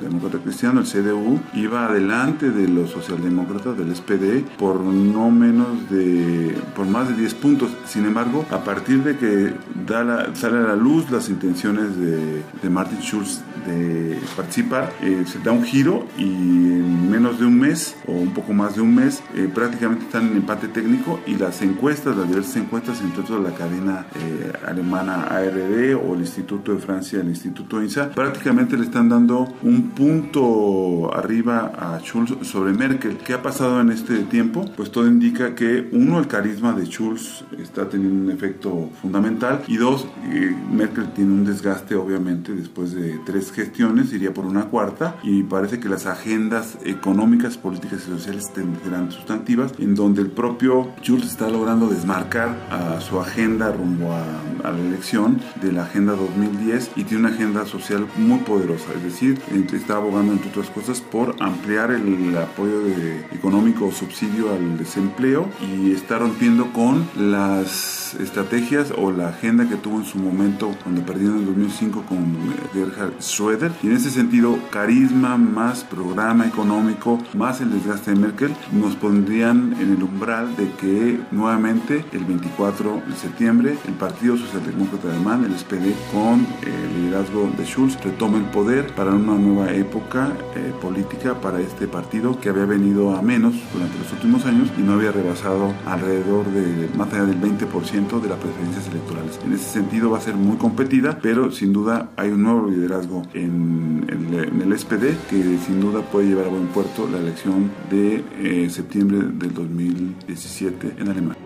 Demócrata 0.00 0.38
Cristiano, 0.38 0.80
el 0.80 0.86
CDU, 0.86 1.40
iba 1.54 1.86
adelante 1.86 2.50
de 2.50 2.68
los 2.68 2.90
socialdemócratas 2.90 3.76
del 3.78 3.94
SPD 3.94 4.44
por 4.58 4.80
no 4.80 5.30
menos 5.30 5.88
de, 5.90 6.56
por 6.74 6.86
más 6.86 7.08
de 7.08 7.14
10 7.14 7.34
puntos. 7.34 7.70
Sin 7.86 8.04
embargo, 8.04 8.44
a 8.50 8.64
partir 8.64 9.02
de 9.02 9.16
que 9.16 9.54
da 9.86 10.34
sale 10.34 10.58
a 10.58 10.62
la 10.62 10.76
luz 10.76 11.10
las 11.10 11.28
intenciones 11.28 11.96
de, 11.96 12.42
de 12.62 12.70
Martin 12.70 13.00
Schulz 13.00 13.40
de 13.66 14.18
participar, 14.36 14.92
eh, 15.02 15.24
se 15.26 15.40
da 15.40 15.52
un 15.52 15.64
giro 15.64 16.06
y 16.16 16.22
en 16.22 17.10
menos 17.10 17.40
de 17.40 17.46
un 17.46 17.58
mes 17.58 17.96
o 18.06 18.12
un 18.12 18.32
poco 18.32 18.52
más 18.52 18.76
de 18.76 18.80
un 18.80 18.94
mes 18.94 19.22
eh, 19.34 19.50
prácticamente 19.52 20.04
están 20.04 20.28
en 20.28 20.36
empate 20.36 20.68
técnico 20.68 21.20
y 21.26 21.34
las 21.34 21.62
encuestas, 21.62 22.16
las 22.16 22.28
diversas 22.28 22.56
encuestas, 22.56 23.00
entre 23.00 23.22
otras 23.22 23.40
la 23.40 23.52
cadena 23.52 24.06
eh, 24.14 24.52
alemana 24.66 25.24
ARD 25.24 25.96
o 25.96 26.14
el 26.14 26.20
Instituto 26.20 26.72
de 26.72 26.78
Francia, 26.78 27.20
el 27.20 27.28
Instituto 27.28 27.82
INSA, 27.82 28.10
prácticamente 28.10 28.45
le 28.52 28.84
están 28.84 29.08
dando 29.08 29.48
un 29.62 29.90
punto 29.90 31.12
arriba 31.12 31.72
a 31.76 31.98
Schulz 31.98 32.46
sobre 32.46 32.72
Merkel. 32.72 33.16
¿Qué 33.16 33.34
ha 33.34 33.42
pasado 33.42 33.80
en 33.80 33.90
este 33.90 34.18
tiempo? 34.20 34.64
Pues 34.76 34.92
todo 34.92 35.08
indica 35.08 35.56
que 35.56 35.88
uno, 35.90 36.20
el 36.20 36.28
carisma 36.28 36.72
de 36.72 36.86
Schulz 36.86 37.44
está 37.58 37.88
teniendo 37.88 38.22
un 38.22 38.30
efecto 38.30 38.90
fundamental 39.02 39.64
y 39.66 39.78
dos, 39.78 40.06
eh, 40.32 40.54
Merkel 40.72 41.12
tiene 41.12 41.32
un 41.32 41.44
desgaste 41.44 41.96
obviamente 41.96 42.52
después 42.52 42.92
de 42.92 43.18
tres 43.26 43.50
gestiones, 43.50 44.12
iría 44.12 44.32
por 44.32 44.46
una 44.46 44.66
cuarta 44.66 45.16
y 45.24 45.42
parece 45.42 45.80
que 45.80 45.88
las 45.88 46.06
agendas 46.06 46.78
económicas, 46.84 47.56
políticas 47.56 48.04
y 48.06 48.10
sociales 48.10 48.52
serán 48.84 49.10
sustantivas 49.10 49.72
en 49.78 49.96
donde 49.96 50.22
el 50.22 50.30
propio 50.30 50.92
Schulz 51.02 51.26
está 51.26 51.48
logrando 51.48 51.88
desmarcar 51.88 52.54
a 52.70 53.00
su 53.00 53.18
agenda 53.18 53.72
rumbo 53.72 54.12
a, 54.12 54.68
a 54.68 54.70
la 54.70 54.78
elección 54.78 55.40
de 55.60 55.72
la 55.72 55.82
agenda 55.82 56.14
2010 56.14 56.92
y 56.94 57.02
tiene 57.02 57.26
una 57.26 57.34
agenda 57.34 57.66
social 57.66 58.06
muy 58.16 58.35
poderosa, 58.38 58.92
es 58.94 59.02
decir, 59.02 59.38
está 59.72 59.96
abogando 59.96 60.32
entre 60.32 60.50
otras 60.50 60.70
cosas 60.70 61.00
por 61.00 61.36
ampliar 61.40 61.90
el 61.90 62.36
apoyo 62.36 62.80
de, 62.80 63.20
económico 63.32 63.86
o 63.86 63.92
subsidio 63.92 64.52
al 64.52 64.78
desempleo 64.78 65.48
y 65.60 65.92
está 65.92 66.18
rompiendo 66.18 66.72
con 66.72 67.08
las 67.16 68.14
estrategias 68.14 68.92
o 68.96 69.12
la 69.12 69.28
agenda 69.28 69.68
que 69.68 69.76
tuvo 69.76 69.98
en 69.98 70.04
su 70.04 70.18
momento 70.18 70.74
cuando 70.82 71.02
perdió 71.02 71.30
en 71.30 71.38
el 71.38 71.46
2005 71.46 72.02
con 72.02 72.36
Gerhard 72.72 73.18
Schröder. 73.20 73.72
Y 73.82 73.88
en 73.88 73.96
ese 73.96 74.10
sentido 74.10 74.58
carisma 74.70 75.36
más 75.36 75.84
programa 75.84 76.46
económico 76.46 77.18
más 77.34 77.60
el 77.60 77.72
desgaste 77.72 78.12
de 78.12 78.20
Merkel 78.20 78.54
nos 78.72 78.96
pondrían 78.96 79.76
en 79.80 79.92
el 79.92 80.02
umbral 80.02 80.56
de 80.56 80.70
que 80.72 81.20
nuevamente 81.30 82.04
el 82.12 82.24
24 82.24 83.02
de 83.06 83.16
septiembre 83.16 83.76
el 83.86 83.94
Partido 83.94 84.36
Socialdemócrata 84.36 85.10
Alemán, 85.10 85.44
el 85.44 85.56
SPD, 85.56 85.94
con 86.12 86.46
el 86.62 87.02
liderazgo 87.02 87.50
de 87.56 87.64
Schulz 87.64 87.96
retome 88.26 88.44
el 88.44 88.50
poder 88.50 88.86
para 88.94 89.12
una 89.12 89.34
nueva 89.34 89.72
época 89.72 90.32
eh, 90.56 90.72
política 90.80 91.40
para 91.40 91.60
este 91.60 91.86
partido 91.86 92.40
que 92.40 92.48
había 92.48 92.64
venido 92.64 93.14
a 93.14 93.22
menos 93.22 93.54
durante 93.72 93.98
los 93.98 94.12
últimos 94.12 94.44
años 94.46 94.68
y 94.76 94.80
no 94.80 94.94
había 94.94 95.12
rebasado 95.12 95.72
alrededor 95.86 96.46
de 96.46 96.88
más 96.96 97.12
allá 97.12 97.24
del 97.24 97.40
20% 97.40 98.20
de 98.20 98.28
las 98.28 98.38
preferencias 98.38 98.88
electorales. 98.88 99.38
En 99.44 99.52
ese 99.52 99.64
sentido 99.64 100.10
va 100.10 100.18
a 100.18 100.20
ser 100.20 100.34
muy 100.34 100.56
competida, 100.56 101.18
pero 101.22 101.52
sin 101.52 101.72
duda 101.72 102.10
hay 102.16 102.30
un 102.30 102.42
nuevo 102.42 102.68
liderazgo 102.68 103.22
en 103.32 104.04
el, 104.08 104.48
en 104.48 104.60
el 104.60 104.78
SPD 104.78 105.16
que 105.30 105.58
sin 105.64 105.80
duda 105.80 106.00
puede 106.00 106.28
llevar 106.28 106.46
a 106.46 106.48
buen 106.48 106.66
puerto 106.66 107.08
la 107.10 107.18
elección 107.18 107.70
de 107.90 108.24
eh, 108.38 108.70
septiembre 108.70 109.18
del 109.18 109.54
2017 109.54 110.94
en 110.98 111.08
Alemania. 111.08 111.45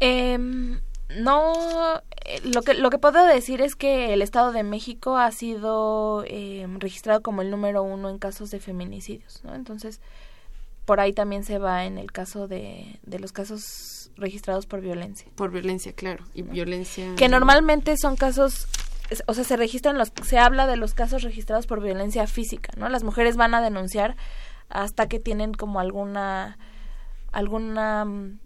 Em, 0.00 0.80
no, 1.08 2.02
eh, 2.24 2.40
lo 2.44 2.62
que, 2.62 2.74
lo 2.74 2.90
que 2.90 2.98
puedo 2.98 3.24
decir 3.24 3.60
es 3.60 3.76
que 3.76 4.12
el 4.12 4.22
Estado 4.22 4.52
de 4.52 4.62
México 4.62 5.16
ha 5.16 5.30
sido 5.30 6.24
em, 6.26 6.78
registrado 6.80 7.22
como 7.22 7.42
el 7.42 7.50
número 7.50 7.82
uno 7.82 8.08
en 8.08 8.18
casos 8.18 8.50
de 8.50 8.60
feminicidios, 8.60 9.42
¿no? 9.44 9.54
Entonces, 9.54 10.00
por 10.84 11.00
ahí 11.00 11.12
también 11.12 11.44
se 11.44 11.58
va 11.58 11.84
en 11.84 11.98
el 11.98 12.12
caso 12.12 12.48
de, 12.48 12.98
de 13.02 13.18
los 13.18 13.32
casos 13.32 14.10
registrados 14.16 14.66
por 14.66 14.80
violencia. 14.80 15.26
Por 15.34 15.50
violencia, 15.50 15.92
claro, 15.92 16.24
y 16.34 16.42
violencia... 16.42 17.14
Que 17.16 17.28
normalmente 17.28 17.96
son 17.96 18.16
casos 18.16 18.68
o 19.26 19.34
sea, 19.34 19.44
se 19.44 19.56
registran 19.56 19.98
los, 19.98 20.12
se 20.22 20.38
habla 20.38 20.66
de 20.66 20.76
los 20.76 20.94
casos 20.94 21.22
registrados 21.22 21.66
por 21.66 21.82
violencia 21.82 22.26
física, 22.26 22.72
¿no? 22.76 22.88
Las 22.88 23.04
mujeres 23.04 23.36
van 23.36 23.54
a 23.54 23.60
denunciar 23.60 24.16
hasta 24.68 25.08
que 25.08 25.20
tienen 25.20 25.52
como 25.52 25.78
alguna, 25.78 26.58
alguna 27.32 28.04
mm, 28.04 28.38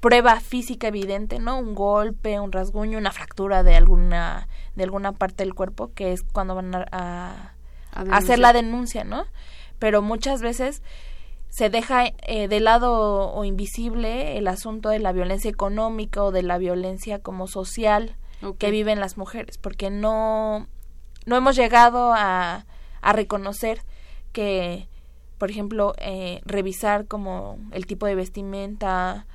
prueba 0.00 0.40
física 0.40 0.88
evidente, 0.88 1.38
¿no? 1.38 1.58
Un 1.58 1.74
golpe, 1.74 2.38
un 2.40 2.52
rasguño, 2.52 2.98
una 2.98 3.12
fractura 3.12 3.62
de 3.62 3.74
alguna, 3.74 4.48
de 4.74 4.84
alguna 4.84 5.12
parte 5.12 5.44
del 5.44 5.54
cuerpo, 5.54 5.92
que 5.94 6.12
es 6.12 6.22
cuando 6.22 6.54
van 6.54 6.74
a, 6.74 7.54
hacer 7.92 8.38
la 8.38 8.52
denuncia, 8.52 9.04
¿no? 9.04 9.24
Pero 9.78 10.02
muchas 10.02 10.42
veces 10.42 10.82
se 11.48 11.70
deja 11.70 12.04
eh, 12.22 12.48
de 12.48 12.60
lado 12.60 13.32
o 13.32 13.44
invisible 13.44 14.36
el 14.36 14.48
asunto 14.48 14.90
de 14.90 14.98
la 14.98 15.12
violencia 15.12 15.50
económica 15.50 16.22
o 16.22 16.30
de 16.30 16.42
la 16.42 16.58
violencia 16.58 17.20
como 17.20 17.46
social 17.46 18.16
que 18.58 18.70
viven 18.70 19.00
las 19.00 19.16
mujeres, 19.16 19.56
porque 19.56 19.90
no, 19.90 20.66
no 21.24 21.36
hemos 21.36 21.56
llegado 21.56 22.12
a, 22.14 22.66
a 23.00 23.12
reconocer 23.12 23.80
que, 24.32 24.88
por 25.38 25.50
ejemplo, 25.50 25.94
eh, 25.98 26.42
revisar 26.44 27.06
como 27.06 27.58
el 27.72 27.86
tipo 27.86 28.04
de 28.04 28.14
vestimenta 28.14 29.26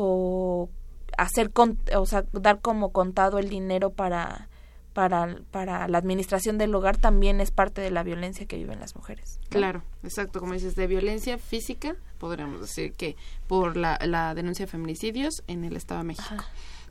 o 0.00 0.70
hacer, 1.16 1.50
o 1.96 2.06
sea, 2.06 2.24
dar 2.32 2.60
como 2.60 2.92
contado 2.92 3.40
el 3.40 3.48
dinero 3.48 3.90
para, 3.90 4.48
para, 4.92 5.40
para 5.50 5.88
la 5.88 5.98
administración 5.98 6.56
del 6.56 6.72
hogar 6.72 6.98
también 6.98 7.40
es 7.40 7.50
parte 7.50 7.80
de 7.80 7.90
la 7.90 8.04
violencia 8.04 8.46
que 8.46 8.56
viven 8.56 8.78
las 8.78 8.94
mujeres. 8.94 9.40
Claro, 9.48 9.82
exacto, 10.04 10.38
como 10.38 10.52
dices, 10.52 10.76
de 10.76 10.86
violencia 10.86 11.36
física, 11.36 11.96
podríamos 12.18 12.60
decir 12.60 12.92
que 12.92 13.16
por 13.48 13.76
la, 13.76 13.98
la 14.06 14.36
denuncia 14.36 14.66
de 14.66 14.70
feminicidios 14.70 15.42
en 15.48 15.64
el 15.64 15.76
Estado 15.76 16.02
de 16.02 16.06
México. 16.06 16.44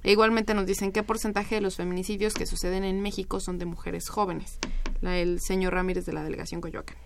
E 0.03 0.11
igualmente 0.11 0.53
nos 0.53 0.65
dicen 0.65 0.91
qué 0.91 1.01
porcentaje 1.01 1.55
de 1.55 1.61
los 1.61 1.77
feminicidios 1.77 2.33
que 2.33 2.45
suceden 2.45 2.83
en 2.83 3.01
México 3.01 3.39
son 3.39 3.57
de 3.57 3.65
mujeres 3.65 4.09
jóvenes. 4.09 4.59
La, 4.99 5.17
el 5.17 5.39
señor 5.39 5.73
Ramírez 5.73 6.05
de 6.05 6.11
la 6.11 6.23
delegación 6.23 6.59
Coyoacán. 6.59 6.97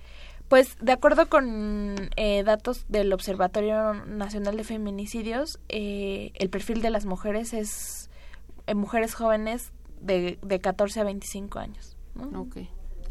Pues 0.52 0.76
de 0.82 0.92
acuerdo 0.92 1.30
con 1.30 2.10
eh, 2.18 2.44
datos 2.44 2.84
del 2.90 3.14
Observatorio 3.14 3.94
Nacional 3.94 4.58
de 4.58 4.66
Feminicidios, 4.66 5.62
eh, 5.70 6.34
el 6.36 6.50
perfil 6.50 6.82
de 6.82 6.90
las 6.90 7.06
mujeres 7.06 7.54
es 7.54 8.10
eh, 8.68 8.76
mujeres 8.76 9.14
jóvenes 9.14 9.72
de, 10.02 10.40
de 10.42 10.60
14 10.60 11.00
a 11.00 11.04
25 11.06 11.58
años. 11.58 11.96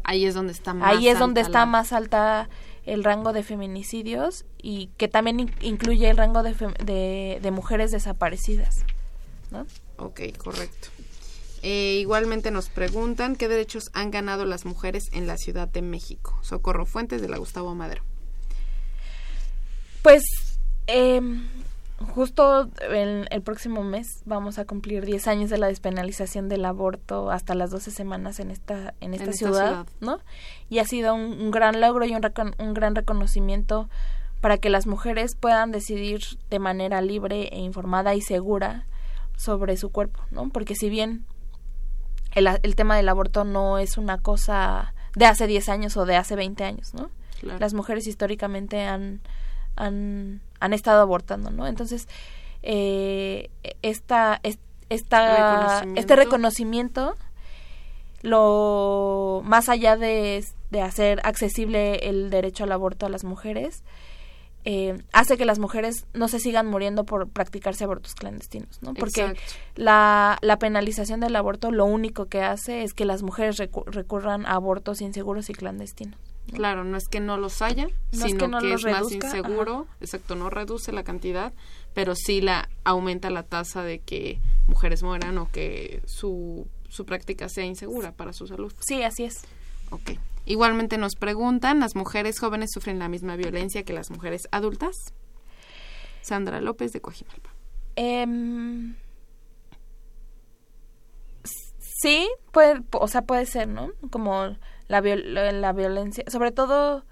Ahí 0.03 0.27
es 0.27 0.35
donde 0.35 0.53
está 0.53 0.75
más 0.75 0.95
Ahí 0.95 1.07
es 1.07 1.17
donde 1.17 1.41
está 1.41 1.65
más 1.65 1.93
alta 1.93 2.47
el 2.85 3.03
rango 3.03 3.33
de 3.33 3.41
feminicidios 3.41 4.45
y 4.61 4.91
que 4.97 5.07
también 5.07 5.51
incluye 5.61 6.11
el 6.11 6.17
rango 6.17 6.43
de, 6.43 6.53
de, 6.85 7.39
de 7.41 7.51
mujeres 7.51 7.89
desaparecidas. 7.89 8.85
¿no? 9.49 9.65
Ok, 9.97 10.21
correcto. 10.37 10.89
Eh, 11.63 11.99
igualmente 11.99 12.49
nos 12.51 12.69
preguntan 12.69 13.35
qué 13.35 13.47
derechos 13.47 13.91
han 13.93 14.09
ganado 14.11 14.45
las 14.45 14.65
mujeres 14.65 15.09
en 15.11 15.27
la 15.27 15.37
Ciudad 15.37 15.67
de 15.67 15.81
México. 15.81 16.37
Socorro 16.41 16.85
Fuentes 16.85 17.21
de 17.21 17.29
la 17.29 17.37
Gustavo 17.37 17.75
Madero. 17.75 18.03
Pues 20.01 20.23
eh, 20.87 21.21
justo 22.15 22.69
el, 22.89 23.27
el, 23.29 23.41
próximo 23.41 23.83
mes 23.83 24.23
vamos 24.25 24.57
a 24.57 24.65
cumplir 24.65 25.05
10 25.05 25.27
años 25.27 25.49
de 25.49 25.57
la 25.57 25.67
despenalización 25.67 26.49
del 26.49 26.65
aborto 26.65 27.29
hasta 27.29 27.53
las 27.53 27.69
12 27.69 27.91
semanas 27.91 28.39
en 28.39 28.51
esta, 28.51 28.93
en 28.99 29.13
esta, 29.13 29.31
ciudad, 29.33 29.85
¿no? 29.99 30.19
Y 30.69 30.79
ha 30.79 30.85
sido 30.85 31.13
un, 31.13 31.39
un 31.39 31.51
gran 31.51 31.79
logro 31.79 32.05
y 32.05 32.15
un, 32.15 32.21
un 32.57 32.73
gran 32.73 32.95
reconocimiento 32.95 33.89
para 34.41 34.57
que 34.57 34.71
las 34.71 34.87
mujeres 34.87 35.35
puedan 35.35 35.71
decidir 35.71 36.21
de 36.49 36.59
manera 36.59 37.01
libre 37.01 37.49
e 37.51 37.59
informada 37.59 38.15
y 38.15 38.21
segura 38.21 38.87
sobre 39.37 39.77
su 39.77 39.91
cuerpo, 39.91 40.19
¿no? 40.31 40.49
Porque 40.49 40.75
si 40.75 40.89
bien 40.89 41.25
el, 42.33 42.47
el 42.63 42.75
tema 42.75 42.95
del 42.97 43.09
aborto 43.09 43.43
no 43.43 43.77
es 43.77 43.97
una 43.97 44.17
cosa 44.17 44.93
de 45.15 45.25
hace 45.25 45.47
10 45.47 45.69
años 45.69 45.97
o 45.97 46.05
de 46.05 46.15
hace 46.15 46.35
20 46.35 46.63
años, 46.63 46.93
¿no? 46.93 47.09
Las 47.41 47.73
mujeres 47.73 48.05
históricamente 48.05 48.81
han, 48.83 49.19
han, 49.75 50.41
han 50.59 50.73
estado 50.73 51.01
abortando, 51.01 51.49
¿no? 51.49 51.65
Entonces, 51.65 52.07
eh, 52.61 53.49
esta, 53.81 54.39
esta, 54.89 55.55
¿Reconocimiento? 55.55 56.01
este 56.01 56.15
reconocimiento, 56.15 57.17
lo 58.21 59.41
más 59.43 59.69
allá 59.69 59.97
de, 59.97 60.45
de 60.69 60.81
hacer 60.81 61.19
accesible 61.23 62.09
el 62.09 62.29
derecho 62.29 62.65
al 62.65 62.71
aborto 62.71 63.07
a 63.07 63.09
las 63.09 63.23
mujeres, 63.23 63.83
eh, 64.65 65.01
hace 65.11 65.37
que 65.37 65.45
las 65.45 65.59
mujeres 65.59 66.05
no 66.13 66.27
se 66.27 66.39
sigan 66.39 66.67
muriendo 66.67 67.03
por 67.03 67.27
practicarse 67.29 67.83
abortos 67.83 68.15
clandestinos, 68.15 68.81
¿no? 68.81 68.93
Porque 68.93 69.35
la, 69.75 70.37
la, 70.41 70.59
penalización 70.59 71.19
del 71.19 71.35
aborto 71.35 71.71
lo 71.71 71.85
único 71.85 72.27
que 72.27 72.41
hace 72.41 72.83
es 72.83 72.93
que 72.93 73.05
las 73.05 73.23
mujeres 73.23 73.57
recurran 73.57 74.45
a 74.45 74.51
abortos 74.51 75.01
inseguros 75.01 75.49
y 75.49 75.53
clandestinos. 75.53 76.19
Claro, 76.53 76.83
no 76.83 76.97
es 76.97 77.07
que 77.07 77.19
no 77.19 77.37
los 77.37 77.61
haya, 77.61 77.87
sino 78.11 78.59
que, 78.59 78.73
es 78.73 78.83
más 78.83 79.11
inseguro, 79.11 79.87
exacto, 80.01 80.35
no 80.35 80.49
reduce 80.49 80.91
la 80.91 81.03
cantidad, 81.03 81.53
pero 81.93 82.13
sí 82.15 82.41
la 82.41 82.69
aumenta 82.83 83.29
la 83.29 83.43
tasa 83.43 83.83
de 83.83 83.99
que 83.99 84.39
mujeres 84.67 85.01
mueran 85.01 85.37
o 85.37 85.49
que 85.49 86.01
su, 86.05 86.67
su 86.89 87.05
práctica 87.05 87.47
sea 87.47 87.65
insegura 87.65 88.11
para 88.11 88.33
su 88.33 88.47
salud. 88.47 88.73
Sí, 88.79 89.01
así 89.03 89.23
es. 89.23 89.43
Ok. 89.91 90.11
Igualmente 90.45 90.97
nos 90.97 91.15
preguntan, 91.15 91.79
¿las 91.79 91.95
mujeres 91.95 92.39
jóvenes 92.39 92.71
sufren 92.73 92.99
la 92.99 93.09
misma 93.09 93.35
violencia 93.35 93.83
que 93.83 93.93
las 93.93 94.09
mujeres 94.09 94.47
adultas? 94.51 94.95
Sandra 96.21 96.61
López 96.61 96.91
de 96.91 97.01
Coajimalpa. 97.01 97.49
Eh, 97.95 98.25
sí, 102.01 102.29
puede, 102.51 102.81
o 102.91 103.07
sea, 103.07 103.23
puede 103.23 103.45
ser, 103.45 103.67
¿no? 103.67 103.91
Como 104.09 104.57
la, 104.87 105.01
la 105.01 105.73
violencia, 105.73 106.23
sobre 106.27 106.51
todo 106.51 107.05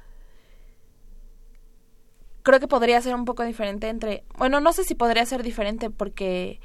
creo 2.44 2.60
que 2.60 2.68
podría 2.68 3.02
ser 3.02 3.16
un 3.16 3.26
poco 3.26 3.44
diferente 3.44 3.90
entre, 3.90 4.24
bueno, 4.38 4.60
no 4.60 4.74
sé 4.74 4.84
si 4.84 4.96
podría 4.96 5.26
ser 5.26 5.44
diferente 5.44 5.90
porque 5.90 6.60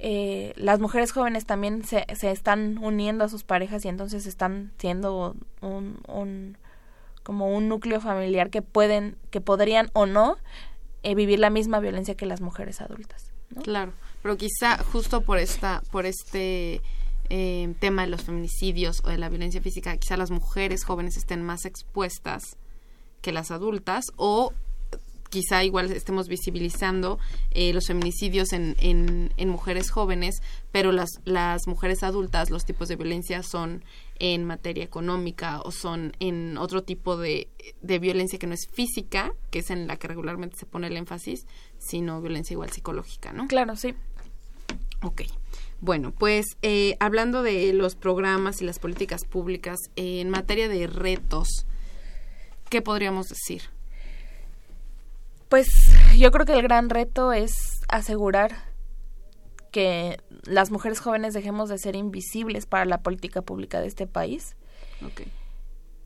eh, 0.00 0.52
las 0.56 0.78
mujeres 0.78 1.10
jóvenes 1.10 1.44
también 1.44 1.84
se, 1.84 2.06
se 2.14 2.30
están 2.30 2.78
uniendo 2.78 3.24
a 3.24 3.28
sus 3.28 3.42
parejas 3.42 3.84
y 3.84 3.88
entonces 3.88 4.26
están 4.26 4.72
siendo 4.78 5.34
un, 5.60 6.00
un 6.06 6.56
como 7.24 7.54
un 7.54 7.68
núcleo 7.68 8.00
familiar 8.00 8.48
que 8.48 8.62
pueden 8.62 9.16
que 9.30 9.40
podrían 9.40 9.90
o 9.94 10.06
no 10.06 10.36
eh, 11.02 11.14
vivir 11.14 11.40
la 11.40 11.50
misma 11.50 11.80
violencia 11.80 12.14
que 12.14 12.26
las 12.26 12.40
mujeres 12.40 12.80
adultas 12.80 13.32
claro 13.64 13.92
pero 14.22 14.36
quizá 14.36 14.78
justo 14.84 15.22
por 15.22 15.38
esta 15.38 15.82
por 15.90 16.06
este 16.06 16.80
eh, 17.28 17.74
tema 17.80 18.02
de 18.02 18.08
los 18.08 18.22
feminicidios 18.22 19.02
o 19.04 19.08
de 19.08 19.18
la 19.18 19.28
violencia 19.28 19.60
física 19.60 19.96
quizá 19.96 20.16
las 20.16 20.30
mujeres 20.30 20.84
jóvenes 20.84 21.16
estén 21.16 21.42
más 21.42 21.64
expuestas 21.64 22.56
que 23.20 23.32
las 23.32 23.50
adultas 23.50 24.04
o 24.16 24.52
quizá 25.30 25.64
igual 25.64 25.90
estemos 25.92 26.28
visibilizando 26.28 27.18
eh, 27.50 27.72
los 27.72 27.86
feminicidios 27.86 28.52
en, 28.52 28.76
en, 28.80 29.32
en, 29.36 29.48
mujeres 29.48 29.90
jóvenes, 29.90 30.42
pero 30.72 30.92
las, 30.92 31.10
las 31.24 31.66
mujeres 31.66 32.02
adultas, 32.02 32.50
los 32.50 32.64
tipos 32.64 32.88
de 32.88 32.96
violencia 32.96 33.42
son 33.42 33.84
en 34.18 34.44
materia 34.44 34.84
económica 34.84 35.60
o 35.60 35.70
son 35.70 36.12
en 36.20 36.58
otro 36.58 36.82
tipo 36.82 37.16
de, 37.16 37.48
de 37.82 37.98
violencia 37.98 38.38
que 38.38 38.46
no 38.46 38.54
es 38.54 38.66
física, 38.72 39.32
que 39.50 39.60
es 39.60 39.70
en 39.70 39.86
la 39.86 39.96
que 39.96 40.08
regularmente 40.08 40.56
se 40.56 40.66
pone 40.66 40.88
el 40.88 40.96
énfasis, 40.96 41.46
sino 41.78 42.20
violencia 42.20 42.54
igual 42.54 42.70
psicológica, 42.70 43.32
¿no? 43.32 43.46
Claro, 43.46 43.76
sí. 43.76 43.94
Ok. 45.02 45.22
Bueno, 45.80 46.12
pues 46.12 46.44
eh, 46.62 46.96
hablando 46.98 47.42
de 47.42 47.72
los 47.72 47.94
programas 47.94 48.60
y 48.60 48.64
las 48.64 48.80
políticas 48.80 49.24
públicas, 49.24 49.78
eh, 49.94 50.20
en 50.20 50.28
materia 50.28 50.68
de 50.68 50.88
retos, 50.88 51.66
¿qué 52.68 52.82
podríamos 52.82 53.28
decir? 53.28 53.62
Pues 55.48 55.68
yo 56.16 56.30
creo 56.30 56.44
que 56.44 56.52
el 56.52 56.62
gran 56.62 56.90
reto 56.90 57.32
es 57.32 57.80
asegurar 57.88 58.68
que 59.70 60.20
las 60.44 60.70
mujeres 60.70 61.00
jóvenes 61.00 61.34
dejemos 61.34 61.68
de 61.68 61.78
ser 61.78 61.96
invisibles 61.96 62.66
para 62.66 62.84
la 62.84 63.02
política 63.02 63.42
pública 63.42 63.80
de 63.80 63.86
este 63.86 64.06
país. 64.06 64.56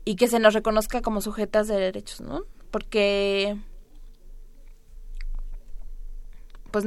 Y 0.05 0.15
que 0.15 0.27
se 0.27 0.39
nos 0.39 0.53
reconozca 0.53 1.01
como 1.01 1.21
sujetas 1.21 1.67
de 1.67 1.75
derechos, 1.75 2.21
¿no? 2.21 2.43
Porque 2.71 3.57
pues 6.71 6.85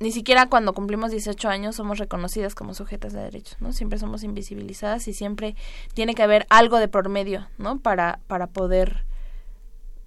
ni 0.00 0.12
siquiera 0.12 0.48
cuando 0.48 0.72
cumplimos 0.74 1.10
18 1.10 1.48
años 1.48 1.76
somos 1.76 1.98
reconocidas 1.98 2.54
como 2.54 2.74
sujetas 2.74 3.12
de 3.12 3.20
derechos, 3.20 3.56
¿no? 3.60 3.72
Siempre 3.72 3.98
somos 3.98 4.24
invisibilizadas 4.24 5.06
y 5.06 5.14
siempre 5.14 5.54
tiene 5.94 6.14
que 6.14 6.22
haber 6.22 6.46
algo 6.50 6.78
de 6.78 6.88
por 6.88 7.08
medio, 7.08 7.48
¿no? 7.58 7.78
Para, 7.78 8.20
para 8.26 8.48
poder 8.48 9.04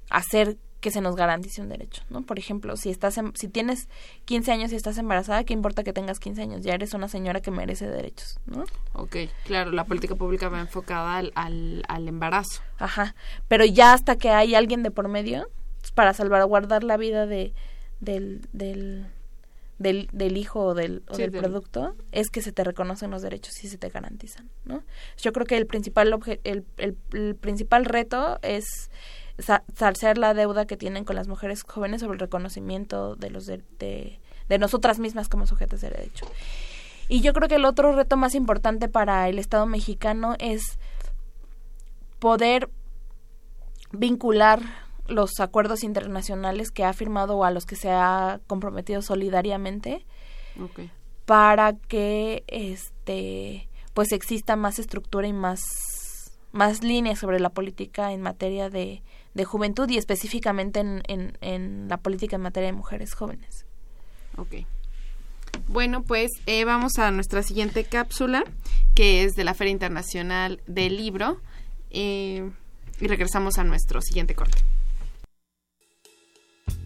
hacer 0.10 0.58
que 0.84 0.92
se 0.92 1.00
nos 1.00 1.16
garantice 1.16 1.62
un 1.62 1.70
derecho, 1.70 2.04
¿no? 2.10 2.24
Por 2.24 2.38
ejemplo, 2.38 2.76
si 2.76 2.90
estás 2.90 3.18
si 3.36 3.48
tienes 3.48 3.88
15 4.26 4.52
años 4.52 4.74
y 4.74 4.76
estás 4.76 4.98
embarazada, 4.98 5.46
¿qué 5.46 5.54
importa 5.54 5.82
que 5.82 5.94
tengas 5.94 6.20
15 6.20 6.42
años? 6.42 6.62
Ya 6.62 6.74
eres 6.74 6.94
una 6.94 7.08
señora 7.08 7.40
que 7.40 7.52
merece 7.52 7.88
derechos, 7.88 8.38
¿no? 8.46 8.66
Ok, 8.92 9.16
claro, 9.46 9.72
la 9.72 9.86
política 9.86 10.16
pública 10.16 10.50
va 10.50 10.60
enfocada 10.60 11.16
al, 11.16 11.32
al, 11.36 11.84
al 11.88 12.08
embarazo. 12.10 12.62
Ajá, 12.80 13.16
pero 13.48 13.64
ya 13.64 13.94
hasta 13.94 14.18
que 14.18 14.32
hay 14.32 14.56
alguien 14.56 14.84
de 14.84 14.92
por 14.92 15.08
medio 15.08 15.48
para 15.96 16.14
salvaguardar 16.14 16.84
la 16.84 16.98
vida 16.98 17.28
de, 17.28 17.54
del, 18.02 18.42
del, 18.52 19.06
del, 19.80 20.10
del 20.12 20.36
hijo 20.36 20.66
o 20.66 20.74
del, 20.74 21.04
o 21.08 21.16
del 21.16 21.32
producto, 21.32 21.96
es 22.12 22.30
que 22.30 22.42
se 22.42 22.52
te 22.52 22.66
reconocen 22.66 23.10
los 23.10 23.22
derechos 23.22 23.64
y 23.64 23.70
se 23.70 23.78
te 23.78 23.88
garantizan, 23.88 24.50
¿no? 24.66 24.84
Yo 25.16 25.32
creo 25.32 25.46
que 25.46 25.56
el 25.56 25.66
principal, 25.66 26.14
el, 26.44 26.66
el, 26.76 26.98
el 27.14 27.36
principal 27.36 27.86
reto 27.86 28.38
es 28.42 28.92
saciar 29.40 30.18
la 30.18 30.34
deuda 30.34 30.66
que 30.66 30.78
tienen 30.78 31.06
con 31.06 31.16
las 31.16 31.28
mujeres 31.28 31.64
jóvenes 31.64 32.02
sobre 32.02 32.14
el 32.14 32.20
reconocimiento 32.20 33.16
de 33.16 33.30
los 33.30 33.46
de, 33.46 33.62
de, 33.80 34.58
nosotras 34.60 35.00
mismas 35.00 35.28
como 35.28 35.48
sujetos 35.48 35.82
de 35.82 35.90
derecho. 35.90 36.26
Y 37.10 37.22
yo 37.22 37.34
creo 37.34 37.48
que 37.48 37.56
el 37.56 37.66
otro 37.66 37.96
reto 37.96 38.16
más 38.16 38.36
importante 38.36 38.88
para 38.88 39.28
el 39.30 39.40
Estado 39.40 39.66
mexicano 39.66 40.36
es 40.40 40.78
poder 42.20 42.70
vincular 43.92 44.62
los 45.08 45.40
acuerdos 45.40 45.84
internacionales 45.84 46.72
que 46.72 46.86
ha 46.86 46.94
firmado 46.94 47.38
o 47.38 47.44
a 47.44 47.52
los 47.52 47.66
que 47.66 47.76
se 47.76 47.92
ha 47.92 48.40
comprometido 48.48 49.02
solidariamente 49.02 50.06
para 51.26 51.74
que 51.74 52.44
este 52.48 53.68
pues 53.94 54.12
exista 54.12 54.56
más 54.56 54.80
estructura 54.80 55.28
y 55.28 55.34
más 55.34 55.62
más 56.52 56.84
líneas 56.84 57.20
sobre 57.20 57.40
la 57.40 57.50
política 57.50 58.14
en 58.14 58.22
materia 58.22 58.70
de 58.70 59.04
de 59.34 59.46
juventud 59.46 59.90
y 59.90 59.98
específicamente 59.98 60.80
en, 60.80 61.04
en, 61.08 61.38
en, 61.42 61.88
la 61.88 61.98
política 61.98 62.36
en 62.36 62.44
materia 62.44 62.68
de 62.68 62.74
mujeres 62.74 63.14
jóvenes. 63.14 63.66
Ok. 64.38 64.66
Bueno, 65.68 66.04
pues 66.04 66.32
eh, 66.46 66.66
vamos 66.66 66.98
a 66.98 67.12
nuestra 67.12 67.44
siguiente 67.44 67.84
cápsula, 67.84 68.44
que 68.96 69.24
es 69.24 69.34
de 69.34 69.44
la 69.44 69.54
Feria 69.54 69.72
Internacional 69.72 70.62
del 70.68 70.98
Libro, 70.98 71.40
eh, 71.92 72.50
y 73.00 73.08
regresamos 73.08 73.58
a 73.58 73.64
nuestro 73.64 74.02
siguiente 74.02 74.36
corte. 74.36 74.58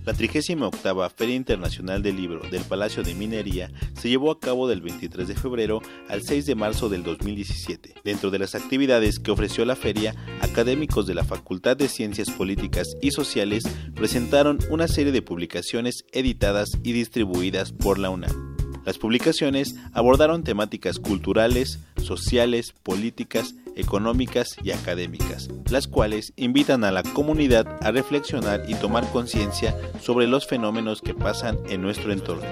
La 0.07 0.13
38 0.13 0.71
Feria 1.17 1.35
Internacional 1.35 2.01
del 2.01 2.15
Libro 2.15 2.39
del 2.49 2.61
Palacio 2.61 3.03
de 3.03 3.13
Minería 3.13 3.69
se 3.93 4.07
llevó 4.07 4.31
a 4.31 4.39
cabo 4.39 4.69
del 4.69 4.79
23 4.79 5.27
de 5.27 5.35
febrero 5.35 5.81
al 6.07 6.23
6 6.23 6.45
de 6.45 6.55
marzo 6.55 6.87
del 6.87 7.03
2017. 7.03 7.93
Dentro 8.05 8.31
de 8.31 8.39
las 8.39 8.55
actividades 8.55 9.19
que 9.19 9.31
ofreció 9.31 9.65
la 9.65 9.75
feria, 9.75 10.15
académicos 10.39 11.07
de 11.07 11.13
la 11.13 11.25
Facultad 11.25 11.75
de 11.75 11.89
Ciencias 11.89 12.29
Políticas 12.29 12.95
y 13.01 13.11
Sociales 13.11 13.65
presentaron 13.95 14.59
una 14.69 14.87
serie 14.87 15.11
de 15.11 15.21
publicaciones 15.21 16.05
editadas 16.13 16.69
y 16.83 16.93
distribuidas 16.93 17.73
por 17.73 17.99
la 17.99 18.09
UNAM. 18.09 18.55
Las 18.85 18.99
publicaciones 18.99 19.75
abordaron 19.91 20.45
temáticas 20.45 20.99
culturales, 20.99 21.79
sociales, 22.01 22.73
políticas, 22.81 23.55
económicas 23.77 24.57
y 24.63 24.71
académicas, 24.71 25.49
las 25.69 25.87
cuales 25.87 26.33
invitan 26.35 26.83
a 26.83 26.91
la 26.91 27.03
comunidad 27.03 27.77
a 27.81 27.91
reflexionar 27.91 28.63
y 28.67 28.75
tomar 28.75 29.09
conciencia 29.11 29.75
sobre 30.01 30.27
los 30.27 30.45
fenómenos 30.47 31.01
que 31.01 31.13
pasan 31.13 31.57
en 31.69 31.81
nuestro 31.81 32.11
entorno. 32.11 32.47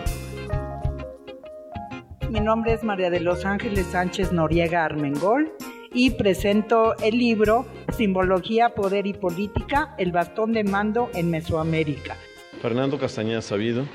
Mi 2.29 2.39
nombre 2.39 2.73
es 2.73 2.83
María 2.83 3.09
de 3.09 3.19
los 3.19 3.45
Ángeles 3.45 3.85
Sánchez 3.87 4.31
Noriega 4.31 4.83
Armengol 4.83 5.53
y 5.93 6.11
presento 6.11 6.95
el 6.97 7.17
libro 7.17 7.65
Simbología, 7.95 8.69
Poder 8.69 9.07
y 9.07 9.13
Política, 9.13 9.95
el 9.97 10.11
bastón 10.11 10.51
de 10.51 10.63
mando 10.63 11.09
en 11.13 11.31
Mesoamérica. 11.31 12.17
Fernando 12.61 12.99
Castañeda 12.99 13.41
Sabido, 13.41 13.85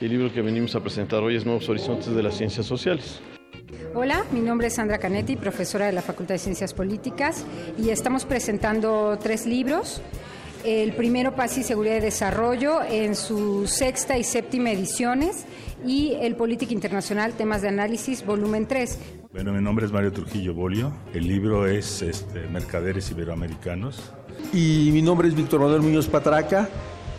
el 0.00 0.10
libro 0.10 0.32
que 0.32 0.42
venimos 0.42 0.74
a 0.74 0.80
presentar 0.80 1.22
hoy 1.22 1.36
es 1.36 1.46
Nuevos 1.46 1.68
Horizontes 1.68 2.14
de 2.14 2.22
las 2.22 2.36
Ciencias 2.36 2.66
Sociales. 2.66 3.22
Hola, 3.94 4.24
mi 4.32 4.40
nombre 4.40 4.68
es 4.68 4.74
Sandra 4.74 4.98
Canetti, 4.98 5.36
profesora 5.36 5.86
de 5.86 5.92
la 5.92 6.02
Facultad 6.02 6.34
de 6.34 6.38
Ciencias 6.38 6.72
Políticas, 6.72 7.44
y 7.78 7.90
estamos 7.90 8.24
presentando 8.24 9.18
tres 9.20 9.46
libros. 9.46 10.02
El 10.64 10.92
primero, 10.94 11.34
Paz 11.34 11.58
y 11.58 11.62
Seguridad 11.62 11.96
y 11.96 12.00
Desarrollo, 12.00 12.80
en 12.82 13.14
su 13.14 13.66
sexta 13.66 14.18
y 14.18 14.24
séptima 14.24 14.70
ediciones, 14.70 15.46
y 15.84 16.14
el 16.20 16.36
Política 16.36 16.72
Internacional, 16.72 17.32
Temas 17.32 17.62
de 17.62 17.68
Análisis, 17.68 18.24
volumen 18.24 18.66
3. 18.66 18.98
Bueno, 19.32 19.52
mi 19.52 19.62
nombre 19.62 19.86
es 19.86 19.92
Mario 19.92 20.12
Trujillo 20.12 20.54
Bolio, 20.54 20.92
el 21.12 21.26
libro 21.26 21.66
es 21.66 22.02
este, 22.02 22.46
Mercaderes 22.48 23.10
Iberoamericanos. 23.10 24.12
Y 24.52 24.90
mi 24.92 25.02
nombre 25.02 25.28
es 25.28 25.34
Víctor 25.34 25.60
Manuel 25.60 25.82
Muñoz 25.82 26.06
Patraca, 26.06 26.68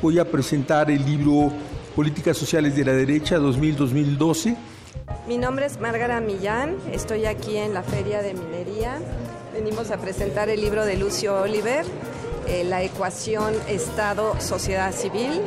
voy 0.01 0.19
a 0.19 0.25
presentar 0.25 0.89
el 0.91 1.05
libro 1.05 1.51
Políticas 1.95 2.37
Sociales 2.37 2.75
de 2.75 2.85
la 2.85 2.93
Derecha 2.93 3.37
2000-2012. 3.37 4.55
Mi 5.27 5.37
nombre 5.37 5.65
es 5.65 5.77
Márgara 5.81 6.21
Millán, 6.21 6.77
estoy 6.93 7.25
aquí 7.25 7.57
en 7.57 7.73
la 7.73 7.83
Feria 7.83 8.21
de 8.21 8.33
Minería. 8.33 8.97
Venimos 9.53 9.91
a 9.91 9.97
presentar 9.97 10.47
el 10.47 10.61
libro 10.61 10.85
de 10.85 10.95
Lucio 10.95 11.41
Oliver, 11.41 11.85
eh, 12.47 12.63
La 12.63 12.81
ecuación 12.81 13.53
Estado-Sociedad 13.67 14.93
Civil, 14.93 15.41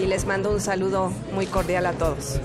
y 0.00 0.06
les 0.06 0.24
mando 0.24 0.50
un 0.50 0.62
saludo 0.62 1.12
muy 1.34 1.44
cordial 1.44 1.84
a 1.84 1.92
todos. 1.92 2.40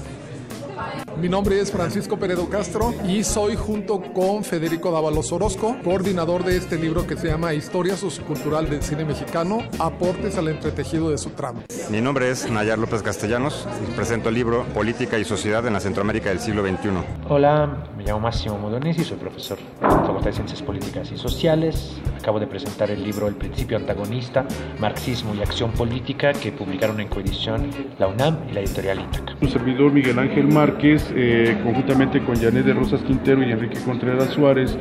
Mi 1.18 1.30
nombre 1.30 1.60
es 1.60 1.72
Francisco 1.72 2.18
Peredo 2.18 2.50
Castro 2.50 2.94
y 3.08 3.24
soy 3.24 3.56
junto 3.56 4.02
con 4.14 4.44
Federico 4.44 4.92
Dávalos 4.92 5.32
Orozco, 5.32 5.78
coordinador 5.84 6.44
de 6.44 6.58
este 6.58 6.78
libro 6.78 7.08
que 7.08 7.16
se 7.16 7.28
llama 7.28 7.54
Historia 7.54 7.96
Sociocultural 7.96 8.70
del 8.70 8.84
Cine 8.84 9.06
Mexicano, 9.06 9.60
aportes 9.80 10.38
al 10.38 10.48
entretejido 10.50 11.10
de 11.10 11.18
su 11.18 11.30
trama. 11.32 11.62
Mi 11.90 12.02
nombre 12.02 12.30
es 12.30 12.50
Nayar 12.50 12.80
López 12.80 13.02
Castellanos 13.04 13.68
y 13.88 13.92
presento 13.96 14.30
el 14.30 14.36
libro 14.36 14.66
Política 14.74 15.18
y 15.18 15.26
Sociedad 15.26 15.66
en 15.68 15.74
la 15.74 15.80
Centroamérica 15.80 16.30
del 16.30 16.40
siglo 16.40 16.64
XXI. 16.64 16.90
Hola, 17.30 17.88
me 17.96 18.04
llamo 18.04 18.20
Máximo 18.20 18.58
Modonesi, 18.58 19.04
soy 19.04 19.18
profesor 19.18 19.58
de 19.58 19.88
la 19.88 19.90
Facultad 19.90 20.26
de 20.26 20.34
Ciencias 20.34 20.62
Políticas 20.62 21.12
y 21.12 21.18
Sociales. 21.18 21.94
Acabo 22.24 22.40
de 22.40 22.48
presentar 22.48 22.90
el 22.90 23.04
libro 23.04 23.28
El 23.28 23.36
Principio 23.36 23.76
Antagonista, 23.76 24.46
Marxismo 24.80 25.36
y 25.36 25.42
Acción 25.42 25.74
Política 25.74 26.32
que 26.32 26.54
publicaron 26.54 27.02
en 27.02 27.10
coedición 27.10 27.70
la 28.00 28.08
UNAM 28.08 28.38
y 28.50 28.54
la 28.54 28.62
editorial 28.62 29.02
Itaca. 29.02 29.36
Un 29.42 29.50
servidor 29.50 29.92
Miguel 29.92 30.18
Ángel 30.18 30.48
Márquez 30.48 31.12
eh, 31.14 31.60
conjuntamente 31.62 32.24
con 32.24 32.38
Janet 32.38 32.66
de 32.66 32.74
Rosas 32.74 33.02
Quintero 33.02 33.44
y 33.44 33.52
Enrique 33.52 33.78
Contreras 33.84 34.30
Suárez, 34.30 34.78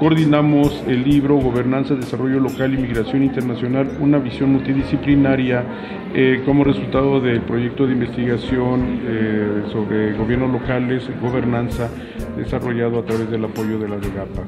coordinamos 0.00 0.82
el 0.88 1.04
libro 1.04 1.36
Gobernanza, 1.36 1.94
Desarrollo 1.94 2.40
Local 2.40 2.74
y 2.74 2.78
Migración 2.78 3.22
Internacional, 3.22 3.88
una 4.00 4.18
visión 4.18 4.50
multidisciplinaria 4.50 5.62
eh, 6.14 6.42
como 6.44 6.64
resultado 6.64 7.20
del 7.20 7.42
proyecto 7.42 7.86
de 7.86 7.92
investigación 7.92 9.02
eh, 9.04 9.62
sobre 9.70 10.14
gobiernos 10.14 10.50
locales, 10.50 11.08
gobernanza, 11.20 11.88
desarrollado 12.36 12.98
a 12.98 13.04
través 13.04 13.30
del 13.30 13.44
apoyo 13.44 13.78
de 13.78 13.88
la 13.88 13.98
DEGAPA. 13.98 14.42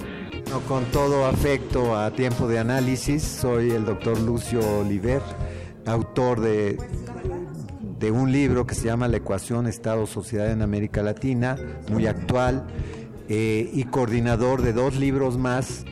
Con 0.61 0.85
todo 0.87 1.27
afecto 1.27 1.97
a 1.97 2.11
tiempo 2.11 2.47
de 2.49 2.59
análisis, 2.59 3.23
soy 3.23 3.71
el 3.71 3.85
doctor 3.85 4.19
Lucio 4.21 4.61
Oliver, 4.81 5.21
autor 5.87 6.41
de 6.41 6.79
de 7.99 8.11
un 8.11 8.33
libro 8.33 8.67
que 8.67 8.75
se 8.75 8.85
llama 8.85 9.09
La 9.09 9.17
ecuación 9.17 9.67
Estado-Sociedad 9.67 10.51
en 10.51 10.61
América 10.61 11.03
Latina, 11.03 11.57
muy 11.91 12.07
actual, 12.07 12.67
eh, 13.31 13.71
y 13.73 13.85
coordinador 13.85 14.61
de 14.61 14.75
dos 14.75 14.97
libros 14.97 15.39
más. 15.39 15.87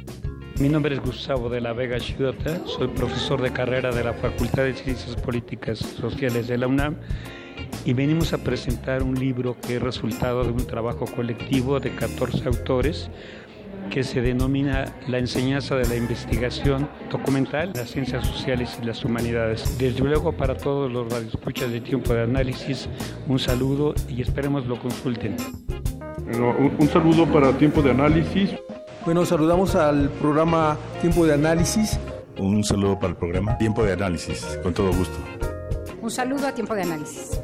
Mi 0.61 0.69
nombre 0.69 0.95
es 0.95 1.01
Gustavo 1.01 1.49
de 1.49 1.63
la 1.63 1.73
Vega 1.73 1.99
Chiota, 1.99 2.61
soy 2.67 2.89
profesor 2.89 3.41
de 3.41 3.53
carrera 3.53 3.91
de 3.93 4.05
la 4.05 4.13
Facultad 4.13 4.65
de 4.65 4.75
Ciencias 4.75 5.17
Políticas 5.17 5.79
Sociales 5.79 6.49
de 6.49 6.59
la 6.59 6.67
UNAM 6.67 6.97
y 7.87 7.95
venimos 7.95 8.35
a 8.35 8.39
presentar 8.39 9.03
un 9.03 9.19
libro 9.19 9.57
que 9.59 9.77
es 9.77 9.83
resultado 9.83 10.45
de 10.45 10.51
un 10.51 10.67
trabajo 10.67 11.07
colectivo 11.07 11.81
de 11.81 11.95
14 11.95 12.47
autores 12.47 13.11
que 13.93 14.03
se 14.03 14.23
denomina 14.23 14.87
la 15.07 15.19
enseñanza 15.19 15.77
de 15.77 15.87
la 15.87 15.97
investigación 15.97 16.89
documental, 17.11 17.73
las 17.75 17.91
ciencias 17.91 18.27
sociales 18.27 18.79
y 18.83 18.87
las 18.87 19.05
humanidades. 19.05 19.77
Desde 19.79 20.01
luego 20.01 20.33
para 20.33 20.57
todos 20.57 20.91
los 20.91 21.13
radioescuchas 21.13 21.71
de 21.71 21.83
tiempo 21.83 22.15
de 22.15 22.23
análisis, 22.23 22.89
un 23.29 23.39
saludo 23.39 23.95
y 24.09 24.23
esperemos 24.23 24.67
lo 24.67 24.79
consulten. 24.81 25.37
un, 26.79 26.89
saludo 26.89 27.27
para 27.27 27.53
tiempo 27.59 27.83
de 27.83 27.91
análisis. 27.91 28.51
Bueno, 29.05 29.27
saludamos 29.27 29.75
al 29.75 30.09
programa 30.09 30.79
Tiempo 31.03 31.27
de 31.27 31.35
Análisis. 31.35 32.01
Un 32.39 32.65
saludo 32.65 32.99
para 32.99 33.09
el 33.09 33.17
programa 33.17 33.59
Tiempo 33.59 33.85
de 33.85 33.93
Análisis, 33.93 34.59
con 34.63 34.73
todo 34.73 34.91
gusto. 34.93 35.19
Un 36.01 36.11
saludo 36.11 36.47
a 36.47 36.53
Tiempo 36.53 36.75
de 36.75 36.83
Análisis. 36.83 37.39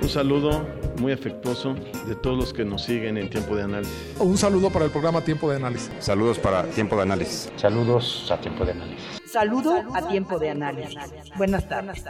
Un 0.00 0.08
saludo 0.08 0.79
muy 0.98 1.12
afectuoso 1.12 1.74
de 2.06 2.14
todos 2.14 2.36
los 2.36 2.52
que 2.52 2.64
nos 2.64 2.82
siguen 2.84 3.16
en 3.16 3.30
Tiempo 3.30 3.56
de 3.56 3.62
Análisis. 3.62 3.94
Un 4.18 4.36
saludo 4.36 4.70
para 4.70 4.84
el 4.84 4.90
programa 4.90 5.22
Tiempo 5.22 5.50
de 5.50 5.56
Análisis. 5.56 5.90
Saludos 5.98 6.38
para 6.38 6.64
Tiempo 6.64 6.96
de 6.96 7.02
Análisis. 7.02 7.50
Saludos 7.56 8.30
a 8.30 8.40
Tiempo 8.40 8.64
de 8.64 8.72
Análisis. 8.72 9.20
Saludo 9.26 9.82
a 9.94 10.08
Tiempo 10.08 10.38
de 10.38 10.50
Análisis. 10.50 10.96
Buenas 11.36 11.68
tardes. 11.68 12.04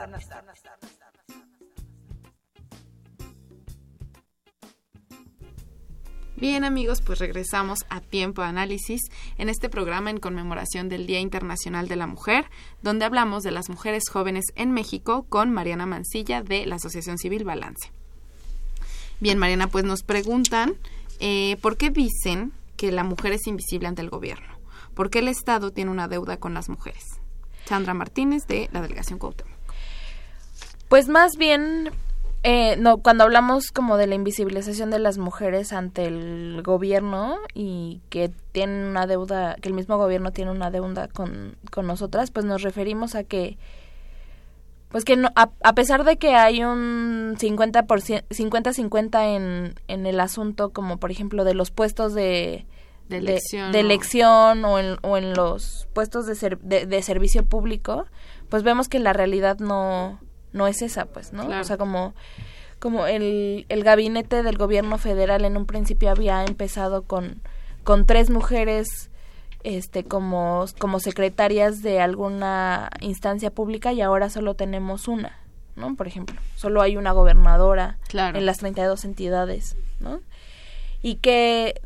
Bien 6.40 6.64
amigos, 6.64 7.02
pues 7.02 7.18
regresamos 7.18 7.80
a 7.90 8.00
Tiempo 8.00 8.40
de 8.40 8.48
Análisis 8.48 9.02
en 9.36 9.50
este 9.50 9.68
programa 9.68 10.08
en 10.08 10.16
conmemoración 10.16 10.88
del 10.88 11.06
Día 11.06 11.20
Internacional 11.20 11.86
de 11.86 11.96
la 11.96 12.06
Mujer, 12.06 12.46
donde 12.80 13.04
hablamos 13.04 13.42
de 13.42 13.50
las 13.50 13.68
mujeres 13.68 14.04
jóvenes 14.10 14.46
en 14.56 14.72
México 14.72 15.26
con 15.28 15.50
Mariana 15.50 15.84
Mancilla 15.84 16.42
de 16.42 16.64
la 16.64 16.76
Asociación 16.76 17.18
Civil 17.18 17.44
Balance. 17.44 17.92
Bien, 19.20 19.38
Mariana, 19.38 19.66
pues 19.66 19.84
nos 19.84 20.02
preguntan 20.02 20.74
eh, 21.18 21.56
por 21.60 21.76
qué 21.76 21.90
dicen 21.90 22.52
que 22.76 22.90
la 22.90 23.04
mujer 23.04 23.32
es 23.32 23.46
invisible 23.46 23.86
ante 23.86 24.02
el 24.02 24.08
gobierno. 24.08 24.58
¿Por 24.94 25.10
qué 25.10 25.18
el 25.18 25.28
Estado 25.28 25.70
tiene 25.70 25.90
una 25.90 26.08
deuda 26.08 26.38
con 26.38 26.54
las 26.54 26.68
mujeres? 26.68 27.04
Sandra 27.66 27.94
Martínez 27.94 28.46
de 28.46 28.68
la 28.72 28.80
Delegación 28.80 29.18
Cuauhtémoc. 29.18 29.54
Pues 30.88 31.08
más 31.08 31.32
bien 31.36 31.90
eh, 32.42 32.76
no, 32.78 32.98
cuando 32.98 33.24
hablamos 33.24 33.70
como 33.70 33.98
de 33.98 34.06
la 34.06 34.14
invisibilización 34.14 34.90
de 34.90 34.98
las 34.98 35.18
mujeres 35.18 35.74
ante 35.74 36.06
el 36.06 36.62
gobierno 36.64 37.36
y 37.52 38.00
que 38.08 38.30
tienen 38.52 38.86
una 38.86 39.06
deuda, 39.06 39.56
que 39.60 39.68
el 39.68 39.74
mismo 39.74 39.98
gobierno 39.98 40.32
tiene 40.32 40.50
una 40.50 40.70
deuda 40.70 41.08
con, 41.08 41.56
con 41.70 41.86
nosotras, 41.86 42.30
pues 42.30 42.46
nos 42.46 42.62
referimos 42.62 43.14
a 43.14 43.24
que, 43.24 43.58
pues 44.90 45.04
que 45.04 45.16
no, 45.16 45.30
a, 45.36 45.50
a 45.62 45.74
pesar 45.74 46.04
de 46.04 46.16
que 46.18 46.34
hay 46.34 46.62
un 46.64 47.36
50-50 47.38 49.36
en, 49.36 49.74
en 49.88 50.06
el 50.06 50.20
asunto, 50.20 50.70
como 50.70 50.98
por 50.98 51.10
ejemplo 51.10 51.44
de 51.44 51.54
los 51.54 51.70
puestos 51.70 52.14
de, 52.14 52.66
De 53.08 53.18
elección, 53.18 53.72
de 53.72 53.82
¿no? 53.82 53.86
elección 53.88 54.64
o, 54.64 54.78
en, 54.78 54.96
o 55.02 55.16
en 55.16 55.34
los 55.34 55.88
puestos 55.92 56.26
de, 56.26 56.34
ser- 56.34 56.58
de, 56.60 56.86
de 56.86 57.02
servicio 57.02 57.44
público, 57.44 58.06
pues 58.48 58.62
vemos 58.62 58.88
que 58.88 58.98
la 58.98 59.12
realidad 59.12 59.58
no, 59.58 60.20
no 60.52 60.66
es 60.66 60.82
esa, 60.82 61.06
pues, 61.06 61.32
¿no? 61.32 61.46
Claro. 61.46 61.60
O 61.60 61.64
sea, 61.64 61.76
como, 61.76 62.14
como 62.78 63.06
el, 63.06 63.66
el 63.68 63.84
gabinete 63.84 64.42
del 64.42 64.58
gobierno 64.58 64.98
federal 64.98 65.44
en 65.44 65.56
un 65.56 65.66
principio 65.66 66.10
había 66.10 66.44
empezado 66.44 67.02
con, 67.02 67.40
con 67.84 68.06
tres 68.06 68.30
mujeres 68.30 69.09
este 69.64 70.04
como, 70.04 70.64
como 70.78 71.00
secretarias 71.00 71.82
de 71.82 72.00
alguna 72.00 72.90
instancia 73.00 73.50
pública 73.50 73.92
y 73.92 74.00
ahora 74.00 74.30
solo 74.30 74.54
tenemos 74.54 75.08
una, 75.08 75.38
¿no? 75.76 75.94
Por 75.96 76.06
ejemplo, 76.06 76.36
solo 76.56 76.82
hay 76.82 76.96
una 76.96 77.12
gobernadora 77.12 77.98
Claro. 78.08 78.38
en 78.38 78.46
las 78.46 78.58
32 78.58 79.04
entidades, 79.04 79.76
¿no? 80.00 80.20
Y 81.02 81.16
que 81.16 81.80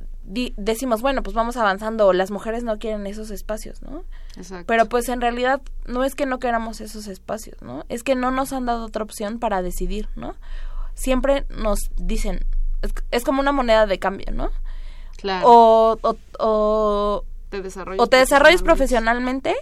decimos, 0.56 1.02
bueno, 1.02 1.22
pues 1.22 1.34
vamos 1.34 1.56
avanzando, 1.58 2.12
las 2.14 2.30
mujeres 2.30 2.64
no 2.64 2.78
quieren 2.78 3.06
esos 3.06 3.30
espacios, 3.30 3.82
¿no? 3.82 4.04
Exacto. 4.37 4.64
Pero 4.66 4.87
pues 4.87 5.08
en 5.10 5.20
realidad 5.20 5.60
no 5.87 6.02
es 6.02 6.14
que 6.14 6.24
no 6.26 6.38
queramos 6.38 6.80
esos 6.80 7.06
espacios, 7.08 7.60
¿no? 7.60 7.84
Es 7.88 8.02
que 8.02 8.14
no 8.14 8.30
nos 8.30 8.52
han 8.52 8.64
dado 8.66 8.87
otra 8.87 9.04
opción 9.04 9.38
para 9.38 9.60
decidir, 9.62 10.08
¿no? 10.16 10.34
Siempre 10.94 11.44
nos 11.50 11.78
dicen, 11.96 12.46
es, 12.82 12.94
es 13.10 13.24
como 13.24 13.40
una 13.40 13.52
moneda 13.52 13.87
de 13.87 13.98
cambio, 13.98 14.26
¿no? 14.32 14.50
Claro. 15.18 15.46
O, 15.46 15.98
o, 16.02 16.16
o, 16.38 17.24
te 17.62 18.02
o 18.02 18.06
te 18.06 18.16
desarrollas 18.16 18.62
profesionalmente 18.62 19.54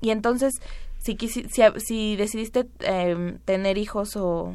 y 0.00 0.10
entonces 0.10 0.54
si, 0.98 1.16
si, 1.28 1.44
si 1.78 2.16
decidiste 2.16 2.66
eh, 2.80 3.38
tener 3.44 3.78
hijos 3.78 4.16
o, 4.16 4.54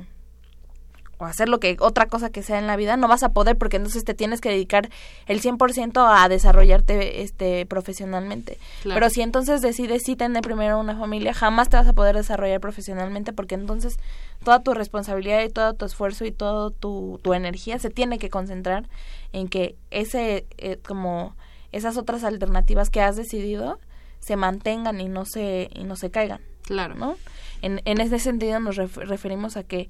o 1.21 1.25
hacer 1.25 1.49
lo 1.49 1.59
que 1.59 1.77
otra 1.79 2.07
cosa 2.07 2.31
que 2.31 2.41
sea 2.41 2.57
en 2.59 2.67
la 2.67 2.75
vida, 2.75 2.97
no 2.97 3.07
vas 3.07 3.23
a 3.23 3.29
poder 3.29 3.57
porque 3.57 3.77
entonces 3.77 4.03
te 4.03 4.13
tienes 4.13 4.41
que 4.41 4.49
dedicar 4.49 4.89
el 5.27 5.41
100% 5.41 6.05
a 6.09 6.27
desarrollarte 6.27 7.21
este 7.21 7.65
profesionalmente. 7.67 8.57
Claro. 8.81 8.95
Pero 8.95 9.09
si 9.11 9.21
entonces 9.21 9.61
decides 9.61 10.01
sí 10.03 10.15
tener 10.15 10.41
primero 10.41 10.79
una 10.79 10.97
familia, 10.97 11.33
jamás 11.33 11.69
te 11.69 11.77
vas 11.77 11.87
a 11.87 11.93
poder 11.93 12.15
desarrollar 12.15 12.59
profesionalmente 12.59 13.33
porque 13.33 13.55
entonces 13.55 13.97
toda 14.43 14.63
tu 14.63 14.73
responsabilidad 14.73 15.43
y 15.43 15.49
todo 15.49 15.73
tu 15.75 15.85
esfuerzo 15.85 16.25
y 16.25 16.31
toda 16.31 16.71
tu, 16.71 17.19
tu 17.21 17.33
energía 17.33 17.77
se 17.77 17.91
tiene 17.91 18.17
que 18.17 18.29
concentrar 18.29 18.89
en 19.31 19.47
que 19.47 19.75
ese 19.91 20.47
eh, 20.57 20.79
como 20.85 21.35
esas 21.71 21.97
otras 21.97 22.23
alternativas 22.23 22.89
que 22.89 23.01
has 23.01 23.15
decidido 23.15 23.79
se 24.19 24.35
mantengan 24.35 24.99
y 25.01 25.07
no 25.09 25.25
se 25.25 25.69
y 25.73 25.83
no 25.83 25.95
se 25.95 26.11
caigan. 26.11 26.41
Claro. 26.63 26.95
¿no? 26.95 27.15
En, 27.61 27.81
en 27.85 27.99
ese 28.01 28.19
sentido 28.19 28.59
nos 28.59 28.77
ref- 28.77 29.05
referimos 29.07 29.57
a 29.57 29.63
que 29.63 29.89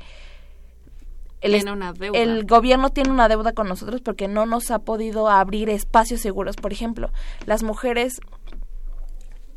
el, 1.41 1.53
Tiene 1.53 1.71
una 1.71 1.91
deuda. 1.93 2.19
el 2.19 2.45
gobierno 2.45 2.91
tiene 2.91 3.09
una 3.09 3.27
deuda 3.27 3.51
con 3.53 3.67
nosotros 3.67 4.01
porque 4.01 4.27
no 4.27 4.45
nos 4.45 4.69
ha 4.71 4.79
podido 4.79 5.27
abrir 5.27 5.69
espacios 5.69 6.21
seguros. 6.21 6.55
Por 6.55 6.71
ejemplo, 6.71 7.11
las 7.47 7.63
mujeres, 7.63 8.21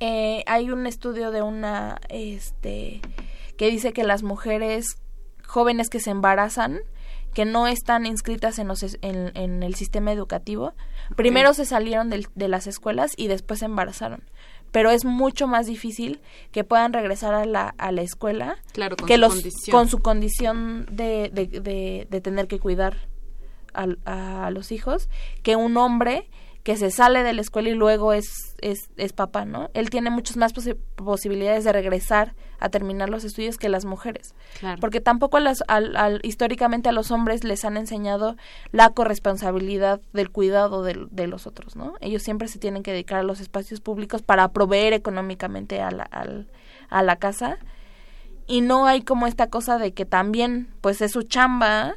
eh, 0.01 0.43
hay 0.47 0.71
un 0.71 0.87
estudio 0.87 1.31
de 1.31 1.43
una, 1.43 2.01
este, 2.09 3.01
que 3.57 3.71
dice 3.71 3.93
que 3.93 4.03
las 4.05 4.23
mujeres 4.23 4.97
jóvenes 5.47 5.89
que 5.91 6.01
se 6.01 6.11
embarazan, 6.11 6.81
que 7.33 7.45
no 7.45 7.67
están 7.67 8.07
inscritas 8.07 8.59
en, 8.59 8.69
los 8.69 8.83
en, 9.03 9.33
en 9.37 9.63
el 9.63 9.75
sistema 9.75 10.13
educativo, 10.13 10.73
primero 11.17 11.53
se 11.55 11.65
salieron 11.65 12.09
del- 12.11 12.29
de 12.35 12.49
las 12.49 12.67
escuelas 12.67 13.13
y 13.17 13.27
después 13.29 13.59
se 13.61 13.65
embarazaron. 13.67 14.23
Pero 14.71 14.91
es 14.91 15.05
mucho 15.05 15.47
más 15.47 15.67
difícil 15.67 16.21
que 16.51 16.65
puedan 16.65 16.93
regresar 16.93 17.35
a 17.35 17.45
la, 17.45 17.75
a 17.79 17.93
la 17.93 18.03
escuela 18.03 18.57
Claro, 18.73 18.97
con 18.97 19.07
que 19.07 19.15
su 19.15 19.21
los, 19.21 19.35
condición. 19.35 19.73
con 19.77 19.89
su 19.89 19.99
condición 20.01 20.87
de, 20.91 21.31
de, 21.33 21.47
de, 21.47 22.07
de 22.11 22.21
tener 22.21 22.49
que 22.49 22.59
cuidar 22.59 22.97
a, 23.73 24.51
los 24.51 24.71
hijos 24.73 25.09
que 25.43 25.57
un 25.57 25.77
hombre 25.77 26.29
que 26.65 26.77
se 26.77 26.91
sale 26.91 27.23
de 27.23 27.33
la 27.35 27.43
escuela 27.43 27.69
y 27.69 27.75
luego 27.75 28.13
es, 28.15 28.57
es, 28.63 28.89
es 28.97 29.13
papá, 29.13 29.45
¿no? 29.45 29.71
Él 29.75 29.91
tiene 29.91 30.09
muchas 30.11 30.37
más 30.39 30.53
posi- 30.55 30.77
posibilidades 30.97 31.63
de 31.65 31.73
regresar 31.73 32.35
a 32.59 32.71
terminar 32.71 33.11
los 33.11 33.23
estudios 33.25 33.59
que 33.59 33.69
las 33.69 33.85
mujeres. 33.85 34.35
Claro. 34.61 34.81
Porque 34.81 35.01
tampoco 35.03 35.37
a 35.37 35.41
las, 35.41 35.63
al, 35.69 35.95
al- 35.97 36.21
históricamente 36.23 36.89
a 36.89 36.93
los 36.93 37.11
hombres 37.11 37.45
les 37.45 37.67
han 37.67 37.77
enseñado 37.77 38.37
la 38.73 38.89
corresponsabilidad 38.91 40.01
del 40.15 40.31
cuidado 40.31 40.83
del- 40.83 41.09
de, 41.11 41.27
los 41.27 41.47
otros, 41.47 41.77
¿no? 41.77 41.95
Ellos 42.01 42.23
siempre 42.23 42.49
se 42.49 42.59
tienen 42.59 42.83
que 42.83 42.93
dedicar 42.93 43.21
a 43.21 43.25
los 43.25 43.41
espacios 43.41 43.81
públicos 43.81 44.23
para 44.23 44.49
proveer 44.49 44.95
económicamente 44.95 45.83
a 45.83 45.91
la, 45.91 46.05
al- 46.05 46.49
a 46.89 47.03
la 47.03 47.17
casa 47.17 47.59
y 48.47 48.63
no 48.63 48.87
hay 48.87 49.03
como 49.03 49.27
esta 49.27 49.49
cosa 49.49 49.79
de 49.79 49.93
que 49.93 50.05
también 50.07 50.69
pues 50.81 51.03
es 51.03 51.13
su 51.13 51.23
chamba 51.23 51.95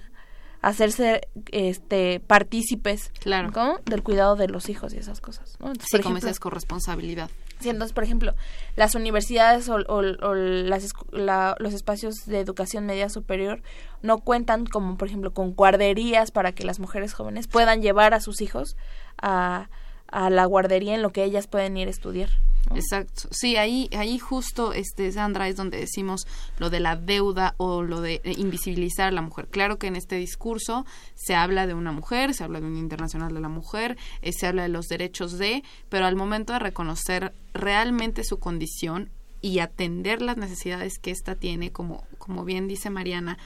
hacerse 0.61 1.27
este 1.51 2.19
partícipes 2.19 3.11
Claro. 3.19 3.51
¿no? 3.55 3.79
del 3.85 4.03
cuidado 4.03 4.35
de 4.35 4.47
los 4.47 4.69
hijos 4.69 4.93
y 4.93 4.97
esas 4.97 5.21
cosas 5.21 5.55
¿no? 5.59 5.67
Entonces, 5.67 5.87
Sí, 5.91 5.97
por 5.97 6.03
como 6.03 6.17
ejemplo, 6.17 6.31
esa 6.31 6.39
corresponsabilidad. 6.39 7.29
Sí, 7.59 7.69
entonces, 7.69 7.93
por 7.93 8.03
ejemplo, 8.03 8.35
las 8.75 8.93
universidades 8.93 9.67
o, 9.69 9.75
o- 9.77 10.27
o 10.27 10.33
las, 10.35 10.93
la- 11.11 11.55
los 11.57 11.73
espacios 11.73 12.25
de 12.27 12.39
educación 12.39 12.85
media 12.85 13.09
superior 13.09 13.61
no 14.03 14.19
cuentan 14.19 14.65
como, 14.67 14.95
por 14.97 15.07
ejemplo, 15.07 15.33
con 15.33 15.53
guarderías 15.55 16.29
para 16.31 16.51
que 16.51 16.63
las 16.65 16.79
mujeres 16.79 17.13
jóvenes 17.13 17.47
puedan 17.47 17.81
llevar 17.81 18.13
a 18.13 18.19
sus 18.19 18.41
hijos 18.41 18.75
a, 19.19 19.69
a 20.07 20.29
la 20.29 20.45
guardería 20.45 20.93
en 20.93 21.01
lo 21.01 21.11
que 21.11 21.23
ellas 21.23 21.47
pueden 21.47 21.77
ir 21.77 21.87
a 21.87 21.91
estudiar. 21.91 22.29
Exacto. 22.75 23.27
Sí, 23.31 23.55
ahí, 23.55 23.89
ahí 23.97 24.19
justo, 24.19 24.73
este, 24.73 25.11
Sandra, 25.11 25.47
es 25.47 25.55
donde 25.55 25.79
decimos 25.79 26.27
lo 26.59 26.69
de 26.69 26.79
la 26.79 26.95
deuda 26.95 27.55
o 27.57 27.83
lo 27.83 28.01
de 28.01 28.21
eh, 28.23 28.33
invisibilizar 28.37 29.07
a 29.07 29.11
la 29.11 29.21
mujer. 29.21 29.47
Claro 29.47 29.77
que 29.77 29.87
en 29.87 29.95
este 29.95 30.15
discurso 30.15 30.85
se 31.15 31.35
habla 31.35 31.67
de 31.67 31.73
una 31.73 31.91
mujer, 31.91 32.33
se 32.33 32.43
habla 32.43 32.59
de 32.59 32.67
un 32.67 32.77
internacional 32.77 33.33
de 33.33 33.41
la 33.41 33.49
mujer, 33.49 33.97
eh, 34.21 34.31
se 34.33 34.47
habla 34.47 34.63
de 34.63 34.69
los 34.69 34.87
derechos 34.87 35.37
de, 35.37 35.63
pero 35.89 36.05
al 36.05 36.15
momento 36.15 36.53
de 36.53 36.59
reconocer 36.59 37.33
realmente 37.53 38.23
su 38.23 38.39
condición 38.39 39.09
y 39.41 39.59
atender 39.59 40.21
las 40.21 40.37
necesidades 40.37 40.97
que 40.99 41.11
ésta 41.11 41.35
tiene, 41.35 41.71
como, 41.71 42.03
como 42.17 42.43
bien 42.43 42.67
dice 42.67 42.89
Mariana, 42.89 43.37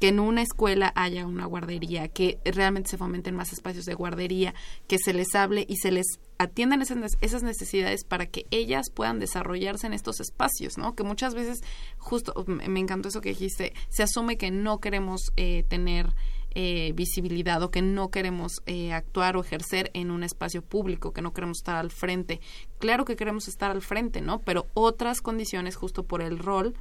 que 0.00 0.08
en 0.08 0.18
una 0.18 0.42
escuela 0.42 0.92
haya 0.96 1.26
una 1.26 1.44
guardería, 1.46 2.08
que 2.08 2.38
realmente 2.44 2.88
se 2.90 2.96
fomenten 2.96 3.36
más 3.36 3.52
espacios 3.52 3.84
de 3.84 3.94
guardería, 3.94 4.54
que 4.88 4.96
se 4.98 5.12
les 5.12 5.34
hable 5.34 5.66
y 5.68 5.76
se 5.76 5.92
les 5.92 6.06
atiendan 6.38 6.80
esas, 6.80 6.96
ne- 6.96 7.06
esas 7.20 7.42
necesidades 7.42 8.04
para 8.04 8.24
que 8.26 8.46
ellas 8.50 8.86
puedan 8.92 9.18
desarrollarse 9.18 9.86
en 9.86 9.92
estos 9.92 10.18
espacios, 10.20 10.78
¿no? 10.78 10.94
Que 10.94 11.02
muchas 11.04 11.34
veces, 11.34 11.60
justo, 11.98 12.32
me 12.46 12.80
encantó 12.80 13.10
eso 13.10 13.20
que 13.20 13.28
dijiste, 13.28 13.74
se 13.90 14.02
asume 14.02 14.38
que 14.38 14.50
no 14.50 14.78
queremos 14.80 15.32
eh, 15.36 15.64
tener 15.68 16.14
eh, 16.54 16.92
visibilidad 16.96 17.62
o 17.62 17.70
que 17.70 17.82
no 17.82 18.10
queremos 18.10 18.62
eh, 18.66 18.92
actuar 18.94 19.36
o 19.36 19.40
ejercer 19.42 19.90
en 19.92 20.10
un 20.10 20.24
espacio 20.24 20.62
público, 20.62 21.12
que 21.12 21.20
no 21.22 21.32
queremos 21.34 21.58
estar 21.58 21.76
al 21.76 21.90
frente. 21.90 22.40
Claro 22.78 23.04
que 23.04 23.16
queremos 23.16 23.48
estar 23.48 23.70
al 23.70 23.82
frente, 23.82 24.22
¿no? 24.22 24.40
Pero 24.40 24.66
otras 24.74 25.20
condiciones, 25.20 25.76
justo 25.76 26.04
por 26.04 26.22
el 26.22 26.38
rol 26.38 26.74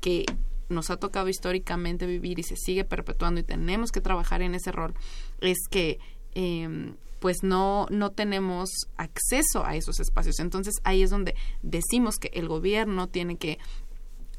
que 0.00 0.26
nos 0.68 0.90
ha 0.90 0.96
tocado 0.96 1.28
históricamente 1.28 2.06
vivir 2.06 2.38
y 2.38 2.42
se 2.42 2.56
sigue 2.56 2.84
perpetuando 2.84 3.40
y 3.40 3.44
tenemos 3.44 3.92
que 3.92 4.00
trabajar 4.00 4.42
en 4.42 4.54
ese 4.54 4.72
rol, 4.72 4.94
es 5.40 5.58
que 5.70 5.98
eh, 6.34 6.94
pues 7.18 7.42
no, 7.42 7.86
no 7.90 8.10
tenemos 8.10 8.70
acceso 8.96 9.64
a 9.64 9.74
esos 9.76 10.00
espacios. 10.00 10.38
Entonces 10.38 10.74
ahí 10.84 11.02
es 11.02 11.10
donde 11.10 11.34
decimos 11.62 12.16
que 12.16 12.30
el 12.34 12.48
gobierno 12.48 13.08
tiene 13.08 13.36
que 13.36 13.58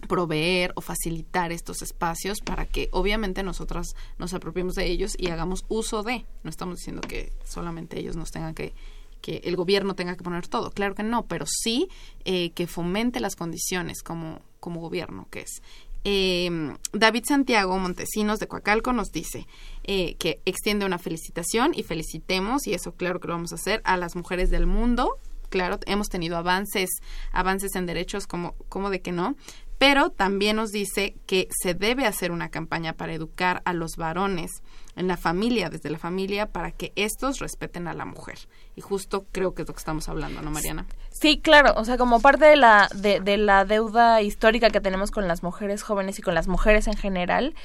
proveer 0.07 0.73
o 0.75 0.81
facilitar 0.81 1.51
estos 1.51 1.81
espacios 1.81 2.39
para 2.41 2.65
que 2.65 2.87
obviamente 2.91 3.41
nosotras 3.41 3.95
nos 4.19 4.33
apropiemos 4.33 4.75
de 4.75 4.85
ellos 4.85 5.15
y 5.17 5.29
hagamos 5.29 5.65
uso 5.69 6.03
de. 6.03 6.25
No 6.43 6.49
estamos 6.49 6.77
diciendo 6.77 7.01
que 7.01 7.33
solamente 7.43 7.99
ellos 7.99 8.15
nos 8.15 8.31
tengan 8.31 8.53
que 8.53 8.73
que 9.21 9.41
el 9.43 9.55
gobierno 9.55 9.95
tenga 9.95 10.15
que 10.15 10.23
poner 10.23 10.47
todo, 10.47 10.71
claro 10.71 10.95
que 10.95 11.03
no, 11.03 11.25
pero 11.25 11.45
sí 11.47 11.89
eh, 12.25 12.51
que 12.51 12.67
fomente 12.67 13.19
las 13.19 13.35
condiciones 13.35 14.03
como, 14.03 14.41
como 14.59 14.79
gobierno 14.79 15.27
que 15.29 15.41
es. 15.41 15.61
Eh, 16.09 16.49
David 16.93 17.25
Santiago 17.27 17.77
Montesinos 17.77 18.39
de 18.39 18.47
Coacalco 18.47 18.93
nos 18.93 19.11
dice 19.11 19.45
eh, 19.83 20.15
que 20.15 20.39
extiende 20.45 20.85
una 20.85 20.99
felicitación 20.99 21.73
y 21.75 21.83
felicitemos, 21.83 22.65
y 22.65 22.73
eso 22.73 22.93
claro 22.93 23.19
que 23.19 23.27
lo 23.27 23.33
vamos 23.33 23.51
a 23.51 23.55
hacer, 23.55 23.81
a 23.83 23.97
las 23.97 24.15
mujeres 24.15 24.49
del 24.49 24.67
mundo. 24.67 25.17
Claro, 25.49 25.81
hemos 25.85 26.07
tenido 26.07 26.37
avances, 26.37 26.89
avances 27.33 27.75
en 27.75 27.85
derechos, 27.85 28.25
como, 28.25 28.55
como 28.69 28.89
de 28.89 29.01
que 29.01 29.11
no, 29.11 29.35
pero 29.79 30.09
también 30.09 30.55
nos 30.55 30.71
dice 30.71 31.15
que 31.25 31.49
se 31.61 31.73
debe 31.73 32.05
hacer 32.05 32.31
una 32.31 32.47
campaña 32.47 32.93
para 32.93 33.13
educar 33.13 33.61
a 33.65 33.73
los 33.73 33.97
varones 33.97 34.63
en 34.95 35.09
la 35.09 35.17
familia, 35.17 35.69
desde 35.69 35.89
la 35.89 35.99
familia, 35.99 36.53
para 36.53 36.71
que 36.71 36.93
estos 36.95 37.39
respeten 37.39 37.85
a 37.89 37.93
la 37.93 38.05
mujer. 38.05 38.47
Y 38.77 38.81
justo 38.81 39.25
creo 39.33 39.53
que 39.53 39.63
es 39.63 39.67
lo 39.67 39.73
que 39.73 39.79
estamos 39.79 40.07
hablando, 40.07 40.41
¿no, 40.41 40.51
Mariana? 40.51 40.87
Sí, 41.19 41.39
claro, 41.39 41.73
o 41.75 41.83
sea, 41.83 41.97
como 41.97 42.19
parte 42.19 42.45
de 42.45 42.55
la, 42.57 42.89
de, 42.93 43.37
la 43.37 43.65
deuda 43.65 44.21
histórica 44.21 44.69
que 44.69 44.81
tenemos 44.81 45.09
con 45.09 45.27
las 45.27 45.41
mujeres 45.41 45.81
jóvenes 45.81 46.19
y 46.19 46.21
con 46.21 46.35
las 46.35 46.47
mujeres 46.47 46.85
en 46.85 46.95
general, 46.95 47.55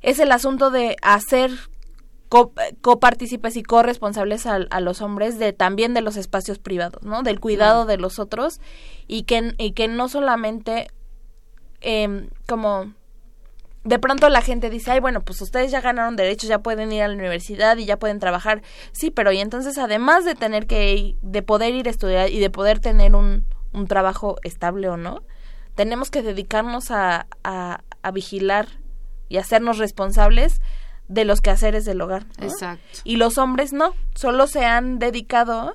es 0.00 0.18
el 0.18 0.32
asunto 0.32 0.70
de 0.70 0.96
hacer 1.02 1.50
copartícipes 2.80 3.56
y 3.56 3.62
corresponsables 3.62 4.46
a, 4.46 4.60
a, 4.70 4.80
los 4.80 5.02
hombres 5.02 5.38
de 5.38 5.52
también 5.52 5.92
de 5.92 6.00
los 6.00 6.16
espacios 6.16 6.58
privados, 6.58 7.02
¿no? 7.02 7.22
Del 7.22 7.38
cuidado 7.38 7.84
de 7.84 7.98
los 7.98 8.18
otros 8.18 8.62
y 9.06 9.24
que, 9.24 9.54
y 9.58 9.72
que 9.72 9.88
no 9.88 10.08
solamente 10.08 10.88
eh, 11.82 12.30
como 12.46 12.94
de 13.88 13.98
pronto 13.98 14.28
la 14.28 14.42
gente 14.42 14.68
dice, 14.68 14.90
ay, 14.90 15.00
bueno, 15.00 15.22
pues 15.22 15.40
ustedes 15.40 15.70
ya 15.70 15.80
ganaron 15.80 16.14
derechos, 16.14 16.48
ya 16.48 16.58
pueden 16.58 16.92
ir 16.92 17.02
a 17.02 17.08
la 17.08 17.14
universidad 17.14 17.78
y 17.78 17.86
ya 17.86 17.98
pueden 17.98 18.20
trabajar. 18.20 18.60
Sí, 18.92 19.10
pero 19.10 19.32
y 19.32 19.38
entonces 19.38 19.78
además 19.78 20.26
de 20.26 20.34
tener 20.34 20.66
que, 20.66 21.16
de 21.22 21.42
poder 21.42 21.72
ir 21.72 21.86
a 21.88 21.90
estudiar 21.90 22.28
y 22.28 22.38
de 22.38 22.50
poder 22.50 22.80
tener 22.80 23.14
un, 23.14 23.46
un 23.72 23.86
trabajo 23.86 24.36
estable 24.42 24.90
o 24.90 24.98
no, 24.98 25.22
tenemos 25.74 26.10
que 26.10 26.22
dedicarnos 26.22 26.90
a, 26.90 27.28
a, 27.44 27.80
a 28.02 28.10
vigilar 28.10 28.68
y 29.30 29.38
hacernos 29.38 29.78
responsables 29.78 30.60
de 31.08 31.24
los 31.24 31.40
quehaceres 31.40 31.86
del 31.86 32.02
hogar. 32.02 32.26
Exacto. 32.42 33.00
Y 33.04 33.16
los 33.16 33.38
hombres 33.38 33.72
no, 33.72 33.94
solo 34.14 34.46
se 34.48 34.66
han 34.66 34.98
dedicado 34.98 35.74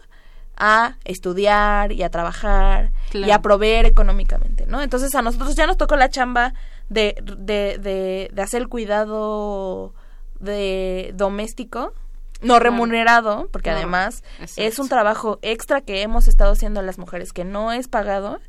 a 0.55 0.97
estudiar 1.03 1.91
y 1.91 2.03
a 2.03 2.09
trabajar 2.09 2.91
y 3.11 3.31
a 3.31 3.41
proveer 3.41 3.87
económicamente, 3.87 4.67
¿no? 4.67 4.83
Entonces 4.83 5.15
a 5.15 5.23
nosotros 5.23 5.55
ya 5.55 5.65
nos 5.65 5.77
tocó 5.77 5.95
la 5.95 6.09
chamba 6.09 6.53
de, 6.93 7.15
de, 7.37 8.29
de, 8.31 8.41
hacer 8.41 8.61
el 8.61 8.69
cuidado 8.69 9.93
de 10.39 11.11
doméstico 11.15 11.93
no 12.41 12.59
remunerado, 12.59 13.47
porque 13.51 13.69
además 13.69 14.21
es 14.57 14.77
un 14.77 14.89
trabajo 14.89 15.39
extra 15.41 15.79
que 15.81 16.01
hemos 16.01 16.27
estado 16.27 16.51
haciendo 16.51 16.81
las 16.81 16.97
mujeres 16.97 17.31
que 17.31 17.45
no 17.45 17.71
es 17.71 17.87
pagado 17.87 18.39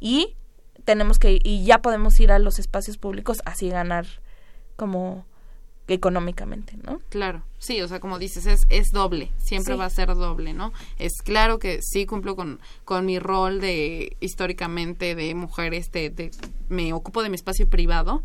y 0.00 0.36
tenemos 0.84 1.18
que 1.18 1.38
y 1.42 1.64
ya 1.64 1.78
podemos 1.82 2.18
ir 2.18 2.32
a 2.32 2.38
los 2.38 2.58
espacios 2.58 2.96
públicos 2.96 3.42
así 3.44 3.68
ganar 3.68 4.06
como 4.76 5.26
económicamente, 5.88 6.76
¿no? 6.82 7.00
Claro, 7.08 7.42
sí, 7.58 7.80
o 7.80 7.88
sea, 7.88 8.00
como 8.00 8.18
dices, 8.18 8.46
es, 8.46 8.66
es 8.68 8.88
doble, 8.92 9.30
siempre 9.38 9.76
va 9.76 9.84
a 9.84 9.90
ser 9.90 10.08
doble, 10.14 10.52
¿no? 10.52 10.72
Es 10.98 11.12
claro 11.22 11.58
que 11.58 11.80
sí 11.82 12.06
cumplo 12.06 12.34
con, 12.34 12.60
con 12.84 13.06
mi 13.06 13.18
rol 13.18 13.60
de, 13.60 14.16
históricamente, 14.20 15.14
de 15.14 15.34
mujer, 15.34 15.74
este, 15.74 16.10
de, 16.10 16.30
me 16.68 16.92
ocupo 16.92 17.22
de 17.22 17.28
mi 17.28 17.36
espacio 17.36 17.68
privado. 17.68 18.24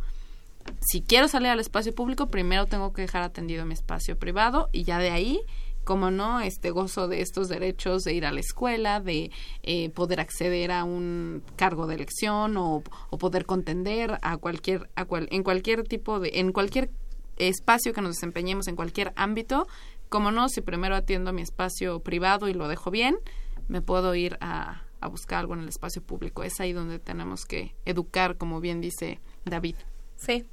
Si 0.79 1.01
quiero 1.01 1.27
salir 1.27 1.49
al 1.49 1.59
espacio 1.59 1.93
público, 1.93 2.27
primero 2.27 2.65
tengo 2.67 2.93
que 2.93 3.03
dejar 3.03 3.23
atendido 3.23 3.65
mi 3.65 3.73
espacio 3.73 4.17
privado 4.17 4.69
y 4.71 4.83
ya 4.83 4.99
de 4.99 5.09
ahí 5.09 5.41
como 5.83 6.11
no, 6.11 6.41
este 6.41 6.69
gozo 6.69 7.07
de 7.07 7.21
estos 7.21 7.49
derechos 7.49 8.03
de 8.03 8.13
ir 8.13 8.25
a 8.25 8.31
la 8.31 8.39
escuela, 8.39 8.99
de 8.99 9.31
eh, 9.63 9.89
poder 9.89 10.19
acceder 10.19 10.71
a 10.71 10.83
un 10.83 11.43
cargo 11.55 11.87
de 11.87 11.95
elección 11.95 12.55
o, 12.57 12.83
o 13.09 13.17
poder 13.17 13.45
contender 13.45 14.19
a 14.21 14.37
cualquier, 14.37 14.89
a 14.95 15.05
cual, 15.05 15.27
en 15.31 15.43
cualquier 15.43 15.87
tipo 15.87 16.19
de, 16.19 16.31
en 16.35 16.51
cualquier 16.51 16.91
espacio 17.47 17.93
que 17.93 18.01
nos 18.01 18.15
desempeñemos 18.15 18.67
en 18.67 18.75
cualquier 18.75 19.13
ámbito, 19.15 19.67
como 20.09 20.31
no, 20.31 20.49
si 20.49 20.61
primero 20.61 20.95
atiendo 20.95 21.33
mi 21.33 21.41
espacio 21.41 21.99
privado 22.01 22.47
y 22.47 22.53
lo 22.53 22.67
dejo 22.67 22.91
bien, 22.91 23.17
me 23.67 23.81
puedo 23.81 24.13
ir 24.15 24.37
a, 24.41 24.83
a 24.99 25.07
buscar 25.07 25.39
algo 25.39 25.53
en 25.53 25.61
el 25.61 25.69
espacio 25.69 26.01
público. 26.01 26.43
Es 26.43 26.59
ahí 26.59 26.73
donde 26.73 26.99
tenemos 26.99 27.45
que 27.45 27.75
educar, 27.85 28.37
como 28.37 28.61
bien 28.61 28.81
dice 28.81 29.19
David. 29.45 29.75
Sí. 30.17 30.45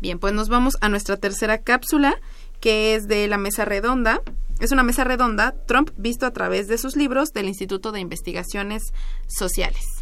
Bien, 0.00 0.18
pues 0.18 0.32
nos 0.32 0.48
vamos 0.48 0.76
a 0.80 0.88
nuestra 0.88 1.16
tercera 1.16 1.58
cápsula, 1.58 2.16
que 2.60 2.94
es 2.94 3.08
de 3.08 3.26
la 3.28 3.38
mesa 3.38 3.64
redonda. 3.64 4.22
Es 4.60 4.72
una 4.72 4.82
mesa 4.82 5.04
redonda, 5.04 5.54
Trump 5.66 5.90
visto 5.96 6.24
a 6.24 6.32
través 6.32 6.66
de 6.68 6.78
sus 6.78 6.96
libros 6.96 7.32
del 7.32 7.46
Instituto 7.46 7.92
de 7.92 8.00
Investigaciones 8.00 8.82
Sociales. 9.26 9.95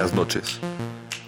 Buenas 0.00 0.16
noches. 0.16 0.58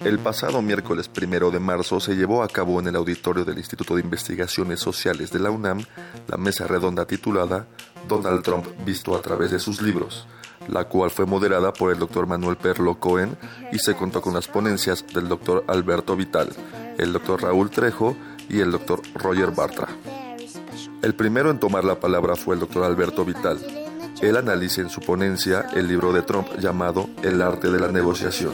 El 0.03 0.18
pasado 0.18 0.62
miércoles 0.62 1.07
primero 1.07 1.51
de 1.51 1.61
marzo 1.61 2.01
se 2.01 2.16
llevó 2.16 2.43
a 2.43 2.49
cabo 2.49 2.81
en 2.81 2.87
el 2.87 2.97
auditorio 2.97 3.45
del 3.45 3.59
Instituto 3.59 3.95
de 3.95 4.01
Investigaciones 4.01 4.81
Sociales 4.81 5.31
de 5.31 5.41
la 5.41 5.51
UNAM 5.51 5.85
la 6.27 6.39
mesa 6.39 6.66
redonda 6.66 7.05
titulada 7.05 7.66
Donald 8.09 8.43
Trump 8.43 8.66
visto 8.87 9.14
a 9.14 9.20
través 9.20 9.51
de 9.51 9.59
sus 9.59 9.83
libros, 9.83 10.27
la 10.68 10.85
cual 10.85 11.11
fue 11.11 11.27
moderada 11.27 11.75
por 11.75 11.93
el 11.93 11.99
doctor 11.99 12.27
Manuel 12.27 12.57
Perlo 12.57 12.99
Cohen 12.99 13.37
y 13.73 13.79
se 13.79 13.95
contó 13.95 14.23
con 14.23 14.33
las 14.33 14.49
ponencias 14.49 15.05
del 15.07 15.29
doctor 15.29 15.64
Alberto 15.68 16.16
Vital, 16.16 16.49
el 16.97 17.12
doctor 17.12 17.43
Raúl 17.43 17.68
Trejo 17.68 18.16
y 18.49 18.61
el 18.61 18.73
doctor 18.73 19.03
Roger 19.16 19.51
Bartra. 19.51 19.89
El 21.03 21.14
primero 21.14 21.51
en 21.51 21.61
tomar 21.61 21.85
la 21.85 22.01
palabra 22.01 22.37
fue 22.37 22.55
el 22.55 22.61
doctor 22.61 22.85
Alberto 22.85 23.23
Vital, 23.23 23.59
él 24.21 24.37
analiza 24.37 24.81
en 24.81 24.91
su 24.91 25.01
ponencia 25.01 25.67
el 25.75 25.89
libro 25.89 26.13
de 26.13 26.23
Trump 26.23 26.47
llamado 26.59 27.09
El 27.23 27.41
arte 27.43 27.71
de 27.71 27.81
la 27.81 27.89
negociación. 27.89 28.53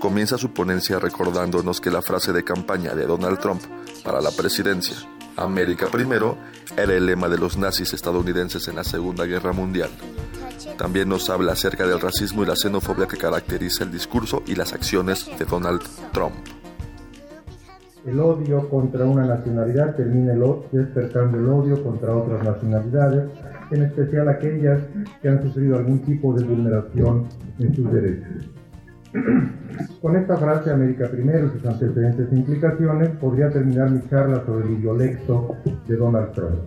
Comienza 0.00 0.38
su 0.38 0.52
ponencia 0.52 0.98
recordándonos 0.98 1.80
que 1.80 1.90
la 1.90 2.02
frase 2.02 2.32
de 2.32 2.44
campaña 2.44 2.94
de 2.94 3.06
Donald 3.06 3.38
Trump 3.38 3.62
para 4.04 4.20
la 4.20 4.30
presidencia, 4.30 4.96
América 5.36 5.86
primero, 5.90 6.36
era 6.76 6.94
el 6.94 7.06
lema 7.06 7.28
de 7.28 7.38
los 7.38 7.56
nazis 7.56 7.92
estadounidenses 7.92 8.68
en 8.68 8.76
la 8.76 8.84
Segunda 8.84 9.24
Guerra 9.24 9.52
Mundial. 9.52 9.90
También 10.76 11.08
nos 11.08 11.30
habla 11.30 11.52
acerca 11.52 11.86
del 11.86 12.00
racismo 12.00 12.42
y 12.42 12.46
la 12.46 12.56
xenofobia 12.56 13.06
que 13.06 13.16
caracteriza 13.16 13.84
el 13.84 13.92
discurso 13.92 14.42
y 14.46 14.56
las 14.56 14.72
acciones 14.72 15.30
de 15.38 15.44
Donald 15.44 15.82
Trump. 16.12 16.34
El 18.04 18.20
odio 18.20 18.68
contra 18.68 19.04
una 19.04 19.24
nacionalidad 19.24 19.96
termina 19.96 20.34
despertando 20.70 21.38
el 21.38 21.48
odio 21.48 21.82
contra 21.82 22.14
otras 22.14 22.44
nacionalidades 22.44 23.30
en 23.74 23.82
especial 23.82 24.28
aquellas 24.28 24.80
que 25.20 25.28
han 25.28 25.42
sufrido 25.42 25.76
algún 25.76 26.00
tipo 26.00 26.32
de 26.34 26.44
vulneración 26.44 27.24
en 27.58 27.74
sus 27.74 27.92
derechos. 27.92 28.50
Con 30.00 30.16
esta 30.16 30.36
frase, 30.36 30.70
América 30.70 31.08
Primero 31.10 31.50
sus 31.50 31.64
antecedentes 31.66 32.30
e 32.30 32.36
implicaciones, 32.36 33.10
podría 33.10 33.50
terminar 33.50 33.90
mi 33.90 34.00
charla 34.08 34.44
sobre 34.44 34.66
el 34.66 34.78
idiolecto 34.78 35.56
de 35.86 35.96
Donald 35.96 36.32
Trump. 36.32 36.60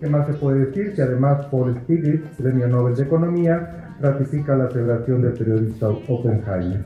¿Qué 0.00 0.08
más 0.08 0.26
se 0.26 0.34
puede 0.34 0.66
decir? 0.66 0.94
Que 0.94 1.02
además 1.02 1.46
Paul 1.46 1.76
Stiglitz, 1.82 2.36
Premio 2.36 2.68
Nobel 2.68 2.94
de 2.94 3.04
Economía, 3.04 3.94
ratifica 4.00 4.56
la 4.56 4.64
aseveración 4.64 5.22
del 5.22 5.32
periodista 5.32 5.88
Oppenheimer. 5.88 6.84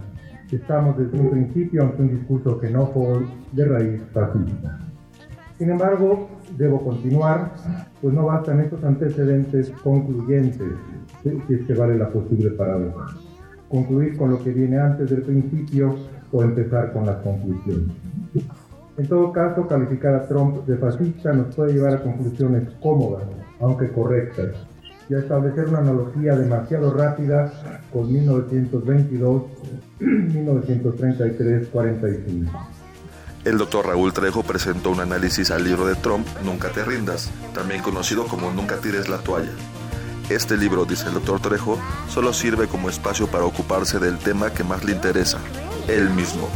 Estamos 0.53 0.97
desde 0.97 1.19
un 1.19 1.31
principio 1.31 1.83
ante 1.83 2.03
un 2.03 2.09
discurso 2.17 2.59
xenófobo 2.61 3.23
de 3.53 3.65
raíz 3.65 4.01
fascista. 4.13 4.79
Sin 5.59 5.71
embargo, 5.71 6.29
debo 6.59 6.85
continuar, 6.85 7.53
pues 8.03 8.13
no 8.13 8.27
bastan 8.27 8.61
estos 8.61 8.83
antecedentes 8.85 9.71
concluyentes, 9.83 10.73
si 11.23 11.55
es 11.55 11.67
que 11.67 11.75
vale 11.75 11.97
la 11.97 12.11
posible 12.11 12.51
paradoja. 12.51 13.15
Concluir 13.69 14.17
con 14.17 14.31
lo 14.31 14.43
que 14.43 14.51
viene 14.51 14.79
antes 14.79 15.09
del 15.09 15.23
principio 15.23 15.95
o 16.33 16.43
empezar 16.43 16.93
con 16.93 17.07
las 17.07 17.17
conclusiones. 17.19 17.95
En 18.97 19.07
todo 19.07 19.31
caso, 19.31 19.67
calificar 19.69 20.15
a 20.15 20.27
Trump 20.27 20.67
de 20.67 20.77
fascista 20.77 21.33
nos 21.33 21.55
puede 21.55 21.75
llevar 21.75 21.95
a 21.95 22.03
conclusiones 22.03 22.69
cómodas, 22.83 23.25
aunque 23.61 23.89
correctas, 23.93 24.57
y 25.09 25.15
a 25.15 25.19
establecer 25.21 25.69
una 25.69 25.79
analogía 25.79 26.37
demasiado 26.37 26.93
rápida 26.93 27.53
con 27.93 28.13
1922, 28.13 29.43
1933, 30.01 31.69
45. 31.69 32.51
El 33.49 33.57
doctor 33.57 33.87
Raúl 33.87 34.13
Trejo 34.13 34.43
presentó 34.43 34.91
un 34.91 35.01
análisis 35.01 35.51
al 35.51 35.65
libro 35.65 35.87
de 35.87 35.95
Trump, 35.95 36.27
Nunca 36.45 36.69
te 36.69 36.85
rindas, 36.85 37.31
también 37.55 37.81
conocido 37.81 38.27
como 38.27 38.53
Nunca 38.53 38.77
tires 38.77 39.09
la 39.09 39.17
toalla. 39.17 39.53
Este 40.29 40.59
libro, 40.59 40.85
dice 40.85 41.07
el 41.07 41.15
doctor 41.15 41.41
Trejo, 41.41 41.79
solo 42.11 42.35
sirve 42.35 42.67
como 42.67 42.91
espacio 42.91 43.27
para 43.27 43.47
ocuparse 43.47 43.99
del 43.99 44.19
tema 44.19 44.53
que 44.53 44.65
más 44.65 44.85
le 44.85 44.93
interesa, 44.93 45.39
él 45.89 46.11
mismo. 46.11 46.47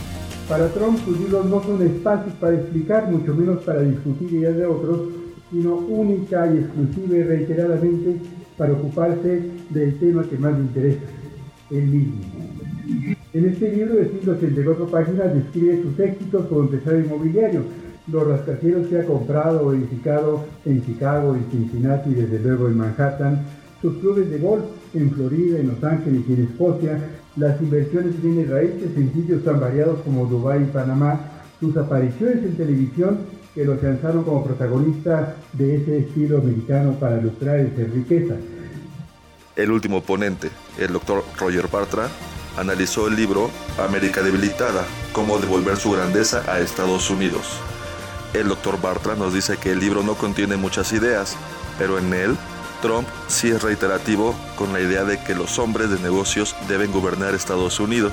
Para 0.46 0.68
Trump 0.68 1.02
sus 1.02 1.18
libros 1.18 1.46
no 1.46 1.62
son 1.62 1.80
espacios 1.80 2.34
para 2.34 2.56
explicar, 2.56 3.10
mucho 3.10 3.34
menos 3.34 3.62
para 3.64 3.80
discutir 3.80 4.30
ideas 4.30 4.54
de 4.54 4.66
otros, 4.66 5.00
sino 5.50 5.76
única 5.76 6.46
y 6.46 6.58
exclusiva 6.58 7.16
y 7.16 7.22
reiteradamente 7.22 8.20
para 8.58 8.74
ocuparse 8.74 9.50
del 9.70 9.98
tema 9.98 10.24
que 10.28 10.36
más 10.36 10.52
le 10.52 10.60
interesa, 10.60 11.00
el 11.70 11.84
mismo. 11.86 13.21
En 13.34 13.48
este 13.48 13.74
libro 13.74 13.94
de 13.94 14.10
184 14.10 14.86
páginas 14.88 15.34
describe 15.34 15.82
sus 15.82 15.98
éxitos 15.98 16.46
como 16.48 16.62
empresario 16.62 17.00
inmobiliario, 17.00 17.62
los 18.08 18.28
rascacielos 18.28 18.88
que 18.88 18.98
ha 18.98 19.06
comprado 19.06 19.66
o 19.66 19.72
edificado 19.72 20.44
en 20.66 20.84
Chicago, 20.84 21.34
en 21.34 21.50
Cincinnati 21.50 22.10
y 22.10 22.14
desde 22.14 22.40
luego 22.40 22.68
en 22.68 22.76
Manhattan, 22.76 23.42
sus 23.80 23.96
clubes 24.00 24.28
de 24.28 24.38
golf 24.38 24.64
en 24.92 25.10
Florida, 25.12 25.58
en 25.58 25.68
Los 25.68 25.82
Ángeles 25.82 26.20
y 26.28 26.32
en 26.34 26.42
Escocia, 26.42 26.98
las 27.36 27.58
inversiones 27.62 28.14
que 28.16 28.20
tiene 28.20 28.44
raíces 28.44 28.90
en 28.96 29.12
sitios 29.14 29.42
tan 29.44 29.60
variados 29.60 30.00
como 30.00 30.26
Dubái 30.26 30.64
y 30.64 30.66
Panamá, 30.66 31.18
sus 31.58 31.74
apariciones 31.78 32.44
en 32.44 32.54
televisión 32.54 33.18
que 33.54 33.64
lo 33.64 33.80
lanzaron 33.80 34.24
como 34.24 34.44
protagonista 34.44 35.36
de 35.54 35.76
ese 35.76 35.98
estilo 36.00 36.38
americano 36.38 36.92
para 37.00 37.18
lucrar 37.18 37.60
y 37.60 37.76
ser 37.76 37.90
riqueza. 37.94 38.34
El 39.56 39.70
último 39.70 40.02
ponente, 40.02 40.50
el 40.78 40.92
doctor 40.92 41.24
Roger 41.38 41.68
Bartra, 41.68 42.08
analizó 42.56 43.08
el 43.08 43.16
libro 43.16 43.50
América 43.78 44.22
debilitada, 44.22 44.84
cómo 45.12 45.38
devolver 45.38 45.76
su 45.76 45.90
grandeza 45.90 46.42
a 46.48 46.60
Estados 46.60 47.10
Unidos. 47.10 47.42
El 48.34 48.48
doctor 48.48 48.80
Bartra 48.80 49.14
nos 49.14 49.34
dice 49.34 49.58
que 49.58 49.72
el 49.72 49.80
libro 49.80 50.02
no 50.02 50.14
contiene 50.14 50.56
muchas 50.56 50.92
ideas, 50.92 51.36
pero 51.78 51.98
en 51.98 52.14
él 52.14 52.36
Trump 52.80 53.06
sí 53.28 53.48
es 53.48 53.62
reiterativo 53.62 54.34
con 54.56 54.72
la 54.72 54.80
idea 54.80 55.04
de 55.04 55.22
que 55.22 55.34
los 55.34 55.58
hombres 55.58 55.90
de 55.90 56.00
negocios 56.00 56.56
deben 56.68 56.92
gobernar 56.92 57.34
Estados 57.34 57.78
Unidos, 57.78 58.12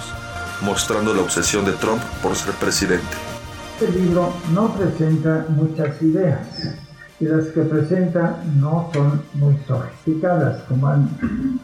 mostrando 0.61 1.13
la 1.13 1.21
obsesión 1.21 1.65
de 1.65 1.71
Trump 1.73 2.01
por 2.21 2.35
ser 2.35 2.53
presidente. 2.53 3.07
Este 3.79 3.97
libro 3.97 4.33
no 4.53 4.73
presenta 4.75 5.45
muchas 5.49 6.01
ideas 6.01 6.39
y 7.19 7.25
las 7.25 7.47
que 7.47 7.61
presenta 7.61 8.43
no 8.55 8.89
son 8.93 9.21
muy 9.33 9.57
sofisticadas, 9.67 10.63
como 10.63 10.87
han 10.87 11.09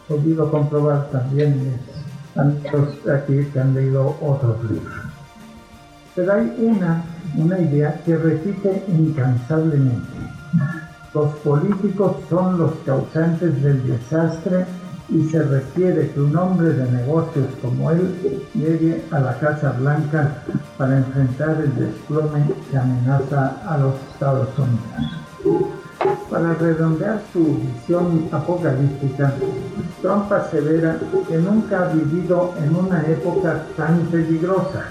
podido 0.08 0.50
comprobar 0.50 1.10
también 1.10 1.78
amigos 2.36 2.88
aquí 3.12 3.44
que 3.52 3.60
han 3.60 3.74
leído 3.74 4.16
otros 4.20 4.62
libros. 4.70 4.94
Pero 6.14 6.32
hay 6.32 6.54
una, 6.58 7.04
una 7.36 7.58
idea 7.58 8.00
que 8.04 8.16
repite 8.16 8.84
incansablemente 8.88 10.16
los 11.16 11.34
políticos 11.36 12.16
son 12.28 12.58
los 12.58 12.72
causantes 12.84 13.62
del 13.62 13.86
desastre 13.86 14.66
y 15.08 15.22
se 15.30 15.42
requiere 15.42 16.10
que 16.10 16.20
un 16.20 16.36
hombre 16.36 16.74
de 16.74 16.92
negocios 16.92 17.46
como 17.62 17.90
él 17.90 18.42
llegue 18.52 19.02
a 19.10 19.20
la 19.20 19.38
Casa 19.38 19.72
Blanca 19.78 20.42
para 20.76 20.98
enfrentar 20.98 21.62
el 21.62 21.74
desplome 21.74 22.44
que 22.70 22.76
amenaza 22.76 23.56
a 23.66 23.78
los 23.78 23.94
Estados 24.12 24.48
Unidos. 24.58 25.75
Para 26.30 26.54
redondear 26.54 27.22
su 27.32 27.58
visión 27.58 28.28
apocalíptica, 28.32 29.32
Trump 30.02 30.32
asevera 30.32 30.98
que 31.28 31.38
nunca 31.38 31.84
ha 31.84 31.92
vivido 31.92 32.54
en 32.58 32.74
una 32.74 33.02
época 33.06 33.64
tan 33.76 34.00
peligrosa. 34.06 34.86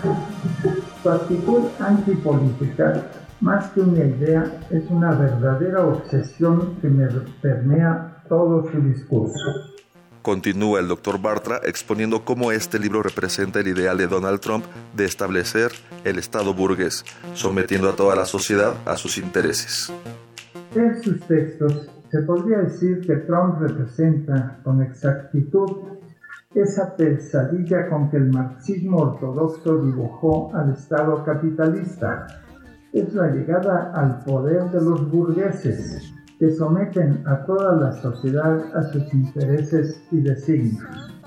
Su 1.03 1.09
actitud 1.09 1.63
antipolítica 1.79 3.03
más 3.41 3.71
que 3.71 3.81
una 3.81 3.99
idea, 3.99 4.59
es 4.71 4.89
una 4.89 5.11
verdadera 5.11 5.85
obsesión 5.85 6.77
que 6.81 6.87
me 6.87 7.07
permea 7.41 8.23
todo 8.29 8.69
su 8.71 8.81
discurso. 8.81 9.73
Continúa 10.21 10.79
el 10.79 10.87
doctor 10.87 11.21
Bartra 11.21 11.61
exponiendo 11.63 12.25
cómo 12.25 12.51
este 12.51 12.79
libro 12.79 13.03
representa 13.03 13.59
el 13.59 13.67
ideal 13.67 13.97
de 13.97 14.07
Donald 14.07 14.39
Trump 14.39 14.65
de 14.95 15.05
establecer 15.05 15.71
el 16.03 16.17
Estado 16.17 16.53
burgués, 16.55 17.05
sometiendo 17.35 17.89
a 17.89 17.95
toda 17.95 18.15
la 18.15 18.25
sociedad 18.25 18.73
a 18.85 18.97
sus 18.97 19.19
intereses. 19.19 19.91
En 20.75 21.01
sus 21.01 21.21
textos 21.21 21.89
se 22.11 22.21
podría 22.23 22.57
decir 22.57 22.99
que 23.07 23.15
Trump 23.27 23.61
representa 23.61 24.59
con 24.61 24.81
exactitud 24.81 25.69
esa 26.53 26.97
pesadilla 26.97 27.87
con 27.89 28.09
que 28.09 28.17
el 28.17 28.29
marxismo 28.29 28.97
ortodoxo 28.97 29.77
dibujó 29.77 30.53
al 30.53 30.73
Estado 30.73 31.23
capitalista 31.23 32.27
es 32.91 33.13
la 33.13 33.27
llegada 33.27 33.93
al 33.93 34.19
poder 34.25 34.69
de 34.71 34.81
los 34.81 35.09
burgueses, 35.09 36.13
que 36.39 36.51
someten 36.51 37.23
a 37.25 37.45
toda 37.45 37.75
la 37.75 37.93
sociedad 37.93 38.61
a 38.75 38.83
sus 38.83 39.13
intereses 39.13 40.03
y 40.11 40.19
designios. 40.19 41.21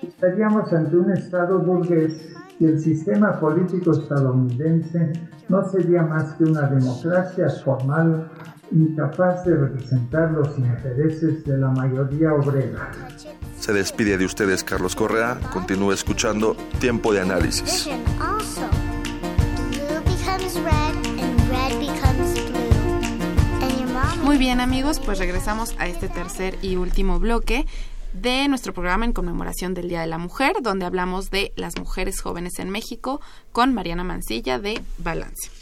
Estaríamos 0.00 0.72
ante 0.72 0.96
un 0.96 1.10
Estado 1.10 1.58
burgués 1.58 2.36
y 2.60 2.66
el 2.66 2.78
sistema 2.78 3.40
político 3.40 3.90
estadounidense 3.90 5.12
no 5.48 5.64
sería 5.68 6.02
más 6.04 6.34
que 6.34 6.44
una 6.44 6.68
democracia 6.68 7.48
formal 7.64 8.30
incapaz 8.74 9.44
de 9.44 9.56
representar 9.56 10.32
los 10.32 10.58
intereses 10.58 11.44
de 11.44 11.58
la 11.58 11.68
mayoría 11.68 12.32
obrera. 12.34 12.90
Se 13.58 13.72
despide 13.72 14.18
de 14.18 14.24
ustedes 14.24 14.64
Carlos 14.64 14.96
Correa, 14.96 15.38
continúe 15.52 15.92
escuchando 15.92 16.56
Tiempo 16.80 17.12
de 17.12 17.20
Análisis. 17.20 17.88
Muy 24.24 24.38
bien 24.38 24.60
amigos, 24.60 25.00
pues 25.00 25.18
regresamos 25.18 25.74
a 25.78 25.86
este 25.86 26.08
tercer 26.08 26.56
y 26.62 26.76
último 26.76 27.20
bloque 27.20 27.66
de 28.12 28.48
nuestro 28.48 28.72
programa 28.72 29.04
en 29.04 29.12
conmemoración 29.12 29.74
del 29.74 29.88
Día 29.88 30.00
de 30.00 30.06
la 30.06 30.18
Mujer, 30.18 30.56
donde 30.62 30.84
hablamos 30.84 31.30
de 31.30 31.52
las 31.56 31.78
mujeres 31.78 32.20
jóvenes 32.20 32.58
en 32.58 32.70
México 32.70 33.20
con 33.52 33.74
Mariana 33.74 34.04
Mancilla 34.04 34.58
de 34.58 34.82
Balance. 34.98 35.61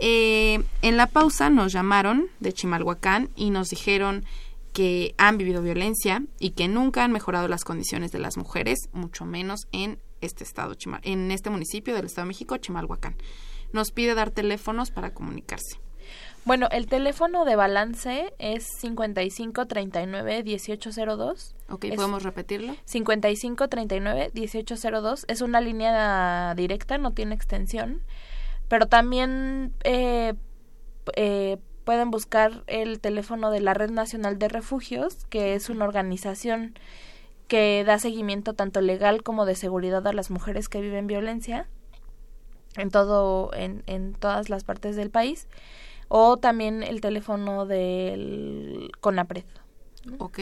Eh, 0.00 0.62
en 0.82 0.96
la 0.96 1.06
pausa 1.06 1.50
nos 1.50 1.72
llamaron 1.72 2.28
de 2.40 2.52
Chimalhuacán 2.52 3.30
y 3.34 3.50
nos 3.50 3.70
dijeron 3.70 4.24
que 4.72 5.14
han 5.18 5.38
vivido 5.38 5.62
violencia 5.62 6.22
y 6.38 6.50
que 6.50 6.68
nunca 6.68 7.02
han 7.04 7.12
mejorado 7.12 7.48
las 7.48 7.64
condiciones 7.64 8.12
de 8.12 8.20
las 8.20 8.36
mujeres, 8.36 8.88
mucho 8.92 9.24
menos 9.24 9.66
en 9.72 9.98
este 10.20 10.44
estado, 10.44 10.76
en 11.02 11.30
este 11.30 11.48
municipio 11.50 11.94
del 11.94 12.06
Estado 12.06 12.26
de 12.26 12.28
México, 12.28 12.56
Chimalhuacán. 12.56 13.16
Nos 13.72 13.90
pide 13.90 14.14
dar 14.14 14.30
teléfonos 14.30 14.90
para 14.90 15.12
comunicarse. 15.12 15.78
Bueno, 16.44 16.68
el 16.70 16.86
teléfono 16.86 17.44
de 17.44 17.56
balance 17.56 18.32
es 18.38 18.68
5539-1802. 18.82 21.54
Ok, 21.68 21.86
¿podemos 21.94 22.22
repetirlo? 22.22 22.74
5539-1802. 22.86 25.24
Es 25.28 25.42
una 25.42 25.60
línea 25.60 26.54
directa, 26.54 26.96
no 26.96 27.10
tiene 27.10 27.34
extensión. 27.34 28.00
Pero 28.68 28.86
también 28.86 29.72
eh, 29.84 30.34
eh, 31.16 31.58
pueden 31.84 32.10
buscar 32.10 32.64
el 32.66 33.00
teléfono 33.00 33.50
de 33.50 33.60
la 33.60 33.74
Red 33.74 33.90
Nacional 33.90 34.38
de 34.38 34.48
Refugios, 34.48 35.26
que 35.30 35.54
es 35.54 35.70
una 35.70 35.84
organización 35.84 36.78
que 37.46 37.82
da 37.84 37.98
seguimiento 37.98 38.52
tanto 38.52 38.80
legal 38.80 39.22
como 39.22 39.46
de 39.46 39.54
seguridad 39.54 40.06
a 40.06 40.12
las 40.12 40.30
mujeres 40.30 40.68
que 40.68 40.82
viven 40.82 41.06
violencia 41.06 41.66
en 42.76 42.90
todo 42.90 43.50
en, 43.54 43.82
en 43.86 44.12
todas 44.12 44.50
las 44.50 44.64
partes 44.64 44.96
del 44.96 45.10
país 45.10 45.48
o 46.08 46.36
también 46.38 46.82
el 46.82 47.00
teléfono 47.00 47.66
del 47.66 48.90
CONAPRED. 49.00 49.44
Ok. 50.18 50.40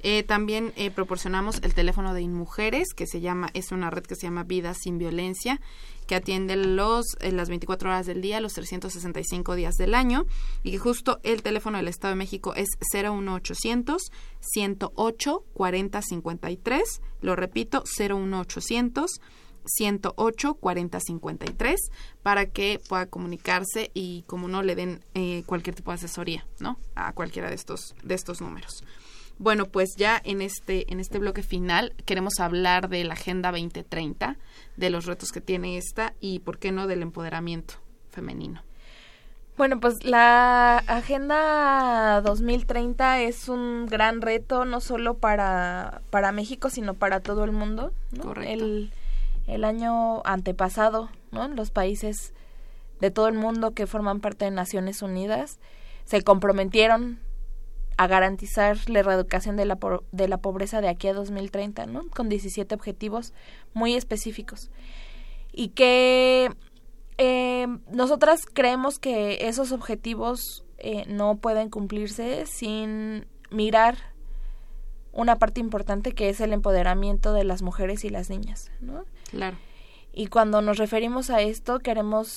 Eh, 0.00 0.22
también 0.22 0.72
eh, 0.76 0.90
proporcionamos 0.90 1.60
el 1.62 1.74
teléfono 1.74 2.12
de 2.14 2.20
Inmujeres, 2.20 2.94
que 2.94 3.06
se 3.06 3.20
llama, 3.20 3.48
es 3.54 3.72
una 3.72 3.90
red 3.90 4.02
que 4.02 4.16
se 4.16 4.22
llama 4.26 4.42
Vida 4.42 4.74
sin 4.74 4.98
Violencia, 4.98 5.60
que 6.06 6.14
atiende 6.14 6.56
los, 6.56 7.04
eh, 7.20 7.32
las 7.32 7.48
24 7.48 7.88
horas 7.88 8.06
del 8.06 8.20
día, 8.20 8.40
los 8.40 8.52
365 8.54 9.54
días 9.54 9.74
del 9.74 9.94
año, 9.94 10.26
y 10.62 10.72
que 10.72 10.78
justo 10.78 11.20
el 11.22 11.42
teléfono 11.42 11.78
del 11.78 11.88
Estado 11.88 12.12
de 12.12 12.18
México 12.18 12.54
es 12.54 12.68
01800 12.92 14.10
108 14.40 15.44
4053, 15.54 17.00
lo 17.20 17.36
repito, 17.36 17.84
01800 17.98 19.20
108 19.66 20.54
40 20.54 21.00
53 21.00 21.80
para 22.22 22.46
que 22.46 22.80
pueda 22.88 23.06
comunicarse 23.06 23.90
y 23.94 24.22
como 24.26 24.48
no 24.48 24.62
le 24.62 24.74
den 24.74 25.04
eh, 25.14 25.42
cualquier 25.46 25.74
tipo 25.74 25.90
de 25.90 25.96
asesoría, 25.96 26.46
¿no? 26.60 26.78
A 26.94 27.12
cualquiera 27.12 27.48
de 27.48 27.54
estos 27.54 27.94
de 28.02 28.14
estos 28.14 28.40
números. 28.40 28.84
Bueno, 29.38 29.66
pues 29.66 29.96
ya 29.96 30.20
en 30.24 30.40
este 30.40 30.92
en 30.92 31.00
este 31.00 31.18
bloque 31.18 31.42
final 31.42 31.92
queremos 32.04 32.38
hablar 32.38 32.88
de 32.88 33.04
la 33.04 33.14
Agenda 33.14 33.50
2030, 33.50 34.36
de 34.76 34.90
los 34.90 35.06
retos 35.06 35.32
que 35.32 35.40
tiene 35.40 35.76
esta 35.76 36.14
y 36.20 36.38
por 36.38 36.58
qué 36.58 36.70
no 36.72 36.86
del 36.86 37.02
empoderamiento 37.02 37.74
femenino. 38.10 38.62
Bueno, 39.56 39.78
pues 39.78 40.04
la 40.04 40.78
Agenda 40.78 42.20
2030 42.22 43.20
es 43.20 43.48
un 43.48 43.86
gran 43.86 44.20
reto 44.20 44.64
no 44.64 44.80
solo 44.80 45.14
para, 45.14 46.02
para 46.10 46.32
México, 46.32 46.70
sino 46.70 46.94
para 46.94 47.20
todo 47.20 47.44
el 47.44 47.52
mundo. 47.52 47.92
Correcto. 48.20 48.52
El, 48.52 48.92
el 49.46 49.64
año 49.64 50.24
antepasado, 50.24 51.08
¿no? 51.30 51.46
Los 51.48 51.70
países 51.70 52.32
de 53.00 53.10
todo 53.10 53.28
el 53.28 53.34
mundo 53.34 53.74
que 53.74 53.86
forman 53.86 54.20
parte 54.20 54.44
de 54.44 54.50
Naciones 54.50 55.02
Unidas 55.02 55.58
se 56.04 56.22
comprometieron 56.22 57.18
a 57.96 58.06
garantizar 58.06 58.78
la 58.88 59.00
erradicación 59.00 59.56
de 59.56 59.64
la, 59.64 59.78
de 60.12 60.28
la 60.28 60.38
pobreza 60.38 60.80
de 60.80 60.88
aquí 60.88 61.08
a 61.08 61.14
2030, 61.14 61.86
¿no? 61.86 62.08
Con 62.10 62.28
17 62.28 62.74
objetivos 62.74 63.32
muy 63.72 63.94
específicos. 63.94 64.70
Y 65.52 65.68
que 65.68 66.50
eh, 67.18 67.66
nosotras 67.90 68.46
creemos 68.52 68.98
que 68.98 69.46
esos 69.48 69.72
objetivos 69.72 70.64
eh, 70.78 71.04
no 71.06 71.36
pueden 71.36 71.70
cumplirse 71.70 72.46
sin 72.46 73.26
mirar 73.50 73.96
una 75.12 75.38
parte 75.38 75.60
importante 75.60 76.12
que 76.12 76.28
es 76.28 76.40
el 76.40 76.52
empoderamiento 76.52 77.32
de 77.32 77.44
las 77.44 77.62
mujeres 77.62 78.04
y 78.04 78.10
las 78.10 78.30
niñas, 78.30 78.72
¿no? 78.80 79.04
Claro. 79.30 79.56
Y 80.12 80.26
cuando 80.26 80.60
nos 80.60 80.78
referimos 80.78 81.30
a 81.30 81.40
esto 81.40 81.78
queremos 81.78 82.34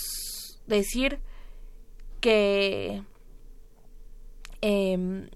decir 0.67 1.19
que 2.21 3.03
em, 4.61 5.29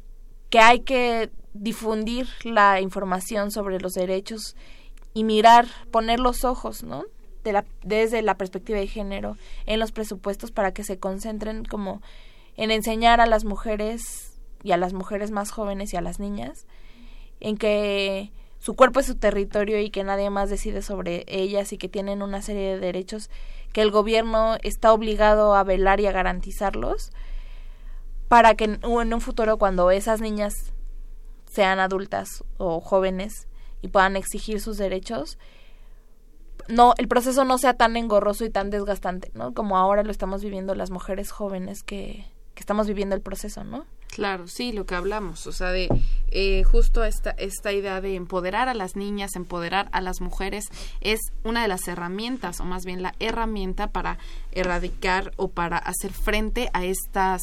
que 0.52 0.60
hay 0.60 0.82
que 0.82 1.32
difundir 1.54 2.28
la 2.44 2.80
información 2.82 3.50
sobre 3.52 3.80
los 3.80 3.94
derechos 3.94 4.56
y 5.14 5.24
mirar, 5.24 5.66
poner 5.92 6.20
los 6.20 6.44
ojos, 6.44 6.84
¿no? 6.84 7.06
De 7.44 7.54
la, 7.54 7.66
desde 7.84 8.22
la 8.22 8.38
perspectiva 8.38 8.78
de 8.78 8.86
género 8.86 9.36
en 9.66 9.80
los 9.80 9.92
presupuestos 9.92 10.52
para 10.52 10.74
que 10.74 10.84
se 10.84 11.00
concentren 11.00 11.66
como 11.66 12.02
en 12.56 12.70
enseñar 12.70 13.20
a 13.20 13.26
las 13.26 13.46
mujeres 13.46 14.38
y 14.62 14.74
a 14.74 14.78
las 14.78 14.94
mujeres 14.94 15.32
más 15.32 15.50
jóvenes 15.50 15.92
y 15.94 15.98
a 15.98 16.02
las 16.02 16.20
niñas 16.20 16.68
en 17.40 17.58
que 17.58 18.32
su 18.60 18.76
cuerpo 18.76 19.00
es 19.00 19.08
su 19.08 19.16
territorio 19.16 19.80
y 19.80 19.90
que 19.90 20.04
nadie 20.04 20.30
más 20.30 20.52
decide 20.52 20.84
sobre 20.84 21.24
ellas 21.28 21.74
y 21.74 21.78
que 21.78 21.90
tienen 21.90 22.22
una 22.22 22.44
serie 22.44 22.74
de 22.74 22.80
derechos 22.80 23.32
que 23.74 23.82
el 23.82 23.90
gobierno 23.90 24.58
está 24.62 24.94
obligado 24.94 25.56
a 25.56 25.64
velar 25.64 26.00
y 26.00 26.06
a 26.06 26.12
garantizarlos 26.12 27.12
para 28.32 28.56
que 28.56 28.64
en 28.64 29.14
un 29.14 29.20
futuro 29.20 29.58
cuando 29.58 29.92
esas 29.92 30.22
niñas 30.22 30.54
sean 31.48 31.82
adultas 31.82 32.46
o 32.58 32.80
jóvenes 32.80 33.50
y 33.82 33.90
puedan 33.90 34.16
exigir 34.16 34.62
sus 34.62 34.78
derechos, 34.78 35.38
no 36.70 36.94
el 36.98 37.10
proceso 37.10 37.44
no 37.44 37.58
sea 37.58 37.74
tan 37.74 37.98
engorroso 37.98 38.46
y 38.46 38.50
tan 38.50 38.70
desgastante, 38.70 39.32
¿no? 39.34 39.54
Como 39.54 39.78
ahora 39.78 40.04
lo 40.04 40.12
estamos 40.12 40.42
viviendo 40.42 40.76
las 40.76 40.92
mujeres 40.92 41.30
jóvenes 41.30 41.84
que, 41.84 42.26
que 42.54 42.62
estamos 42.62 42.88
viviendo 42.88 43.18
el 43.18 43.22
proceso, 43.22 43.66
¿no? 43.66 43.86
Claro, 44.12 44.48
sí, 44.48 44.74
lo 44.74 44.86
que 44.86 44.96
hablamos, 44.96 45.48
o 45.48 45.54
sea, 45.54 45.72
de 45.72 45.88
eh, 46.32 46.64
justo 46.64 47.06
esta, 47.06 47.32
esta 47.32 47.72
idea 47.72 48.02
de 48.02 48.16
empoderar 48.16 48.68
a 48.68 48.74
las 48.74 48.98
niñas, 48.98 49.36
empoderar 49.36 49.88
a 49.94 50.02
las 50.02 50.20
mujeres, 50.20 50.66
es 51.00 51.20
una 51.46 51.62
de 51.62 51.70
las 51.70 51.88
herramientas, 51.88 52.60
o 52.60 52.66
más 52.66 52.84
bien 52.84 53.02
la 53.02 53.16
herramienta 53.20 53.88
para 53.88 54.18
erradicar 54.52 55.32
o 55.38 55.48
para 55.48 55.78
hacer 55.78 56.12
frente 56.12 56.70
a 56.74 56.84
estas, 56.84 57.42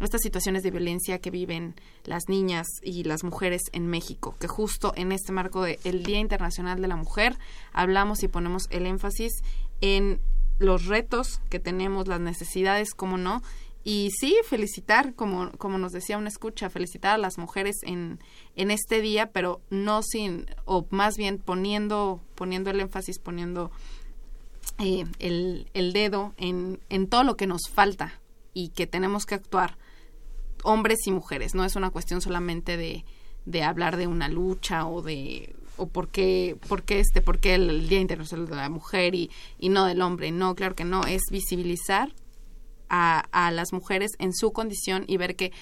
estas 0.00 0.20
situaciones 0.20 0.64
de 0.64 0.72
violencia 0.72 1.20
que 1.20 1.30
viven 1.30 1.76
las 2.02 2.24
niñas 2.28 2.66
y 2.82 3.04
las 3.04 3.22
mujeres 3.22 3.62
en 3.72 3.86
México, 3.86 4.34
que 4.40 4.48
justo 4.48 4.92
en 4.96 5.12
este 5.12 5.30
marco 5.30 5.62
del 5.62 6.02
Día 6.02 6.18
Internacional 6.18 6.82
de 6.82 6.88
la 6.88 6.96
Mujer 6.96 7.38
hablamos 7.72 8.24
y 8.24 8.28
ponemos 8.28 8.66
el 8.70 8.86
énfasis 8.86 9.32
en 9.80 10.18
los 10.58 10.86
retos 10.86 11.40
que 11.48 11.60
tenemos, 11.60 12.08
las 12.08 12.20
necesidades, 12.20 12.92
como 12.94 13.18
no, 13.18 13.40
y 13.88 14.10
sí, 14.10 14.36
felicitar, 14.44 15.14
como, 15.14 15.50
como 15.52 15.78
nos 15.78 15.92
decía 15.92 16.18
una 16.18 16.28
escucha, 16.28 16.68
felicitar 16.68 17.14
a 17.14 17.16
las 17.16 17.38
mujeres 17.38 17.76
en, 17.84 18.18
en 18.54 18.70
este 18.70 19.00
día, 19.00 19.32
pero 19.32 19.62
no 19.70 20.02
sin, 20.02 20.44
o 20.66 20.86
más 20.90 21.14
bien 21.16 21.38
poniendo, 21.38 22.20
poniendo 22.34 22.68
el 22.68 22.80
énfasis, 22.80 23.18
poniendo 23.18 23.70
eh, 24.78 25.06
el, 25.20 25.70
el 25.72 25.94
dedo 25.94 26.34
en, 26.36 26.80
en 26.90 27.08
todo 27.08 27.24
lo 27.24 27.38
que 27.38 27.46
nos 27.46 27.62
falta 27.72 28.20
y 28.52 28.68
que 28.68 28.86
tenemos 28.86 29.24
que 29.24 29.36
actuar 29.36 29.78
hombres 30.64 30.98
y 31.06 31.10
mujeres. 31.10 31.54
No 31.54 31.64
es 31.64 31.74
una 31.74 31.88
cuestión 31.88 32.20
solamente 32.20 32.76
de, 32.76 33.06
de 33.46 33.62
hablar 33.62 33.96
de 33.96 34.06
una 34.06 34.28
lucha 34.28 34.86
o 34.86 35.00
de 35.00 35.56
o 35.78 35.86
por 35.86 36.08
qué, 36.08 36.58
por 36.68 36.82
qué 36.82 37.00
este, 37.00 37.22
por 37.22 37.38
qué 37.38 37.54
el 37.54 37.88
Día 37.88 38.00
Internacional 38.00 38.48
de 38.48 38.56
la 38.56 38.68
Mujer 38.68 39.14
y, 39.14 39.30
y 39.58 39.70
no 39.70 39.86
del 39.86 40.02
hombre. 40.02 40.30
No, 40.30 40.54
claro 40.54 40.74
que 40.74 40.84
no, 40.84 41.06
es 41.06 41.22
visibilizar 41.30 42.12
a, 42.88 43.20
a 43.32 43.50
las 43.50 43.72
mujeres 43.72 44.12
en 44.18 44.32
su 44.32 44.52
condición 44.52 45.04
y 45.06 45.16
ver 45.16 45.36
que 45.36 45.52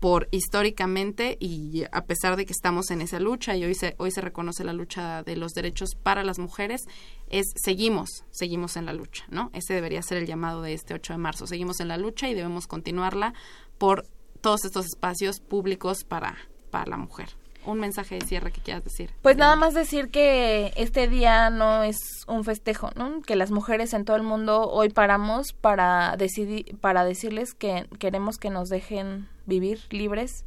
por 0.00 0.28
históricamente 0.30 1.36
y 1.40 1.84
a 1.90 2.04
pesar 2.04 2.36
de 2.36 2.44
que 2.46 2.52
estamos 2.52 2.90
en 2.90 3.00
esa 3.00 3.18
lucha 3.18 3.56
y 3.56 3.64
hoy 3.64 3.74
se 3.74 3.94
hoy 3.98 4.10
se 4.10 4.20
reconoce 4.20 4.64
la 4.64 4.72
lucha 4.72 5.22
de 5.22 5.36
los 5.36 5.52
derechos 5.52 5.94
para 5.94 6.22
las 6.22 6.38
mujeres 6.38 6.82
es 7.28 7.46
seguimos 7.56 8.24
seguimos 8.30 8.76
en 8.76 8.86
la 8.86 8.92
lucha 8.92 9.24
no 9.30 9.50
ese 9.54 9.74
debería 9.74 10.02
ser 10.02 10.18
el 10.18 10.26
llamado 10.26 10.62
de 10.62 10.74
este 10.74 10.94
8 10.94 11.14
de 11.14 11.18
marzo. 11.18 11.46
Seguimos 11.46 11.80
en 11.80 11.88
la 11.88 11.96
lucha 11.96 12.28
y 12.28 12.34
debemos 12.34 12.66
continuarla 12.66 13.34
por 13.78 14.06
todos 14.40 14.64
estos 14.64 14.86
espacios 14.86 15.40
públicos 15.40 16.04
para 16.04 16.36
para 16.70 16.90
la 16.90 16.96
mujer 16.96 17.30
un 17.66 17.80
mensaje 17.80 18.14
de 18.16 18.26
cierre 18.26 18.52
que 18.52 18.60
quieras 18.60 18.84
decir. 18.84 19.10
Pues 19.22 19.36
nada 19.36 19.56
más 19.56 19.74
decir 19.74 20.10
que 20.10 20.72
este 20.76 21.08
día 21.08 21.50
no 21.50 21.82
es 21.82 21.96
un 22.26 22.44
festejo, 22.44 22.90
¿no? 22.96 23.20
Que 23.22 23.36
las 23.36 23.50
mujeres 23.50 23.92
en 23.92 24.04
todo 24.04 24.16
el 24.16 24.22
mundo 24.22 24.70
hoy 24.70 24.88
paramos 24.88 25.52
para 25.52 26.16
decidir, 26.16 26.76
para 26.78 27.04
decirles 27.04 27.54
que 27.54 27.86
queremos 27.98 28.38
que 28.38 28.50
nos 28.50 28.68
dejen 28.68 29.28
vivir 29.46 29.80
libres, 29.90 30.44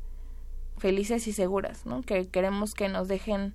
felices 0.78 1.28
y 1.28 1.34
seguras, 1.34 1.86
¿no? 1.86 2.02
Que 2.02 2.28
queremos 2.28 2.74
que 2.74 2.90
nos 2.90 3.08
dejen 3.08 3.54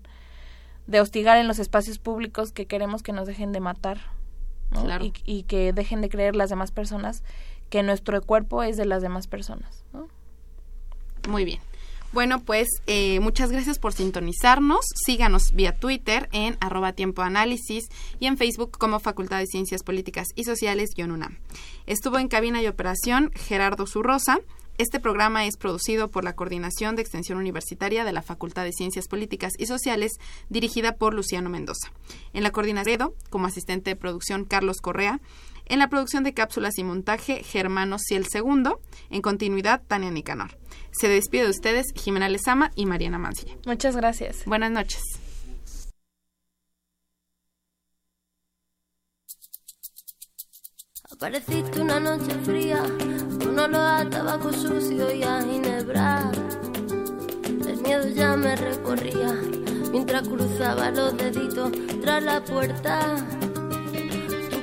de 0.86 1.00
hostigar 1.00 1.38
en 1.38 1.48
los 1.48 1.58
espacios 1.58 1.98
públicos, 1.98 2.52
que 2.52 2.66
queremos 2.66 3.02
que 3.02 3.12
nos 3.12 3.26
dejen 3.26 3.52
de 3.52 3.60
matar, 3.60 3.98
¿no? 4.70 4.86
Y, 5.02 5.14
y 5.24 5.44
que 5.44 5.72
dejen 5.72 6.00
de 6.02 6.08
creer 6.10 6.36
las 6.36 6.50
demás 6.50 6.70
personas 6.70 7.22
que 7.70 7.82
nuestro 7.82 8.20
cuerpo 8.22 8.62
es 8.62 8.76
de 8.76 8.84
las 8.84 9.02
demás 9.02 9.26
personas, 9.26 9.84
¿no? 9.92 10.08
Muy 11.28 11.44
bien. 11.44 11.60
Bueno, 12.14 12.44
pues 12.44 12.68
eh, 12.86 13.18
muchas 13.18 13.50
gracias 13.50 13.80
por 13.80 13.92
sintonizarnos. 13.92 14.84
Síganos 15.04 15.50
vía 15.52 15.74
Twitter 15.74 16.28
en 16.30 16.56
arroba 16.60 16.94
análisis 17.16 17.88
y 18.20 18.26
en 18.26 18.38
Facebook 18.38 18.78
como 18.78 19.00
Facultad 19.00 19.40
de 19.40 19.48
Ciencias 19.48 19.82
Políticas 19.82 20.28
y 20.36 20.44
Sociales 20.44 20.90
UNAM. 20.96 21.38
Estuvo 21.86 22.20
en 22.20 22.28
cabina 22.28 22.62
y 22.62 22.68
operación 22.68 23.32
Gerardo 23.34 23.88
Zurrosa. 23.88 24.38
Este 24.78 25.00
programa 25.00 25.44
es 25.46 25.56
producido 25.56 26.08
por 26.08 26.22
la 26.22 26.36
Coordinación 26.36 26.94
de 26.94 27.02
Extensión 27.02 27.36
Universitaria 27.36 28.04
de 28.04 28.12
la 28.12 28.22
Facultad 28.22 28.62
de 28.62 28.72
Ciencias 28.72 29.08
Políticas 29.08 29.52
y 29.58 29.66
Sociales, 29.66 30.12
dirigida 30.48 30.92
por 30.94 31.14
Luciano 31.14 31.50
Mendoza. 31.50 31.90
En 32.32 32.44
la 32.44 32.52
coordinación, 32.52 33.12
como 33.28 33.48
asistente 33.48 33.90
de 33.90 33.96
producción, 33.96 34.44
Carlos 34.44 34.76
Correa. 34.80 35.20
En 35.66 35.78
la 35.78 35.88
producción 35.88 36.24
de 36.24 36.34
cápsulas 36.34 36.78
y 36.78 36.84
montaje, 36.84 37.42
Germano 37.42 37.98
Ciel 37.98 38.26
II. 38.32 38.72
En 39.10 39.22
continuidad, 39.22 39.82
Tania 39.86 40.10
Nicanor. 40.10 40.58
Se 40.92 41.08
despide 41.08 41.44
de 41.44 41.50
ustedes 41.50 41.86
Jimena 41.94 42.28
Lezama 42.28 42.70
y 42.74 42.86
Mariana 42.86 43.18
Mancilla. 43.18 43.56
Muchas 43.66 43.96
gracias. 43.96 44.44
Buenas 44.44 44.70
noches. 44.70 45.02
Apareciste 51.10 51.80
una 51.80 52.00
noche 52.00 52.34
fría, 52.44 52.82
con 53.38 53.58
olor 53.58 53.74
a 53.76 54.10
tabaco 54.10 54.52
sucio 54.52 55.14
y 55.14 55.22
a 55.22 55.42
ginebra. 55.42 56.30
El 57.44 57.80
miedo 57.82 58.08
ya 58.08 58.36
me 58.36 58.56
recorría 58.56 59.32
mientras 59.92 60.28
cruzaba 60.28 60.90
los 60.90 61.16
deditos 61.16 61.70
tras 62.02 62.22
la 62.22 62.42
puerta. 62.42 63.16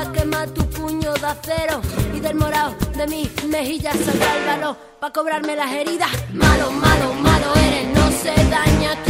A 0.00 0.12
quemar 0.12 0.48
tu 0.50 0.64
puño 0.70 1.12
de 1.14 1.26
acero 1.26 1.80
y 2.14 2.20
del 2.20 2.34
morado 2.34 2.74
de 2.96 3.06
mis 3.06 3.44
mejillas 3.44 3.96
saldrá 3.96 4.36
el 4.38 4.46
valor 4.46 4.76
para 4.98 5.12
cobrarme 5.12 5.54
las 5.56 5.70
heridas. 5.72 6.10
Malo, 6.32 6.70
malo, 6.72 7.12
malo 7.14 7.54
eres, 7.56 7.86
no 7.94 8.10
se 8.10 8.32
daña 8.48 8.90
quien 9.04 9.09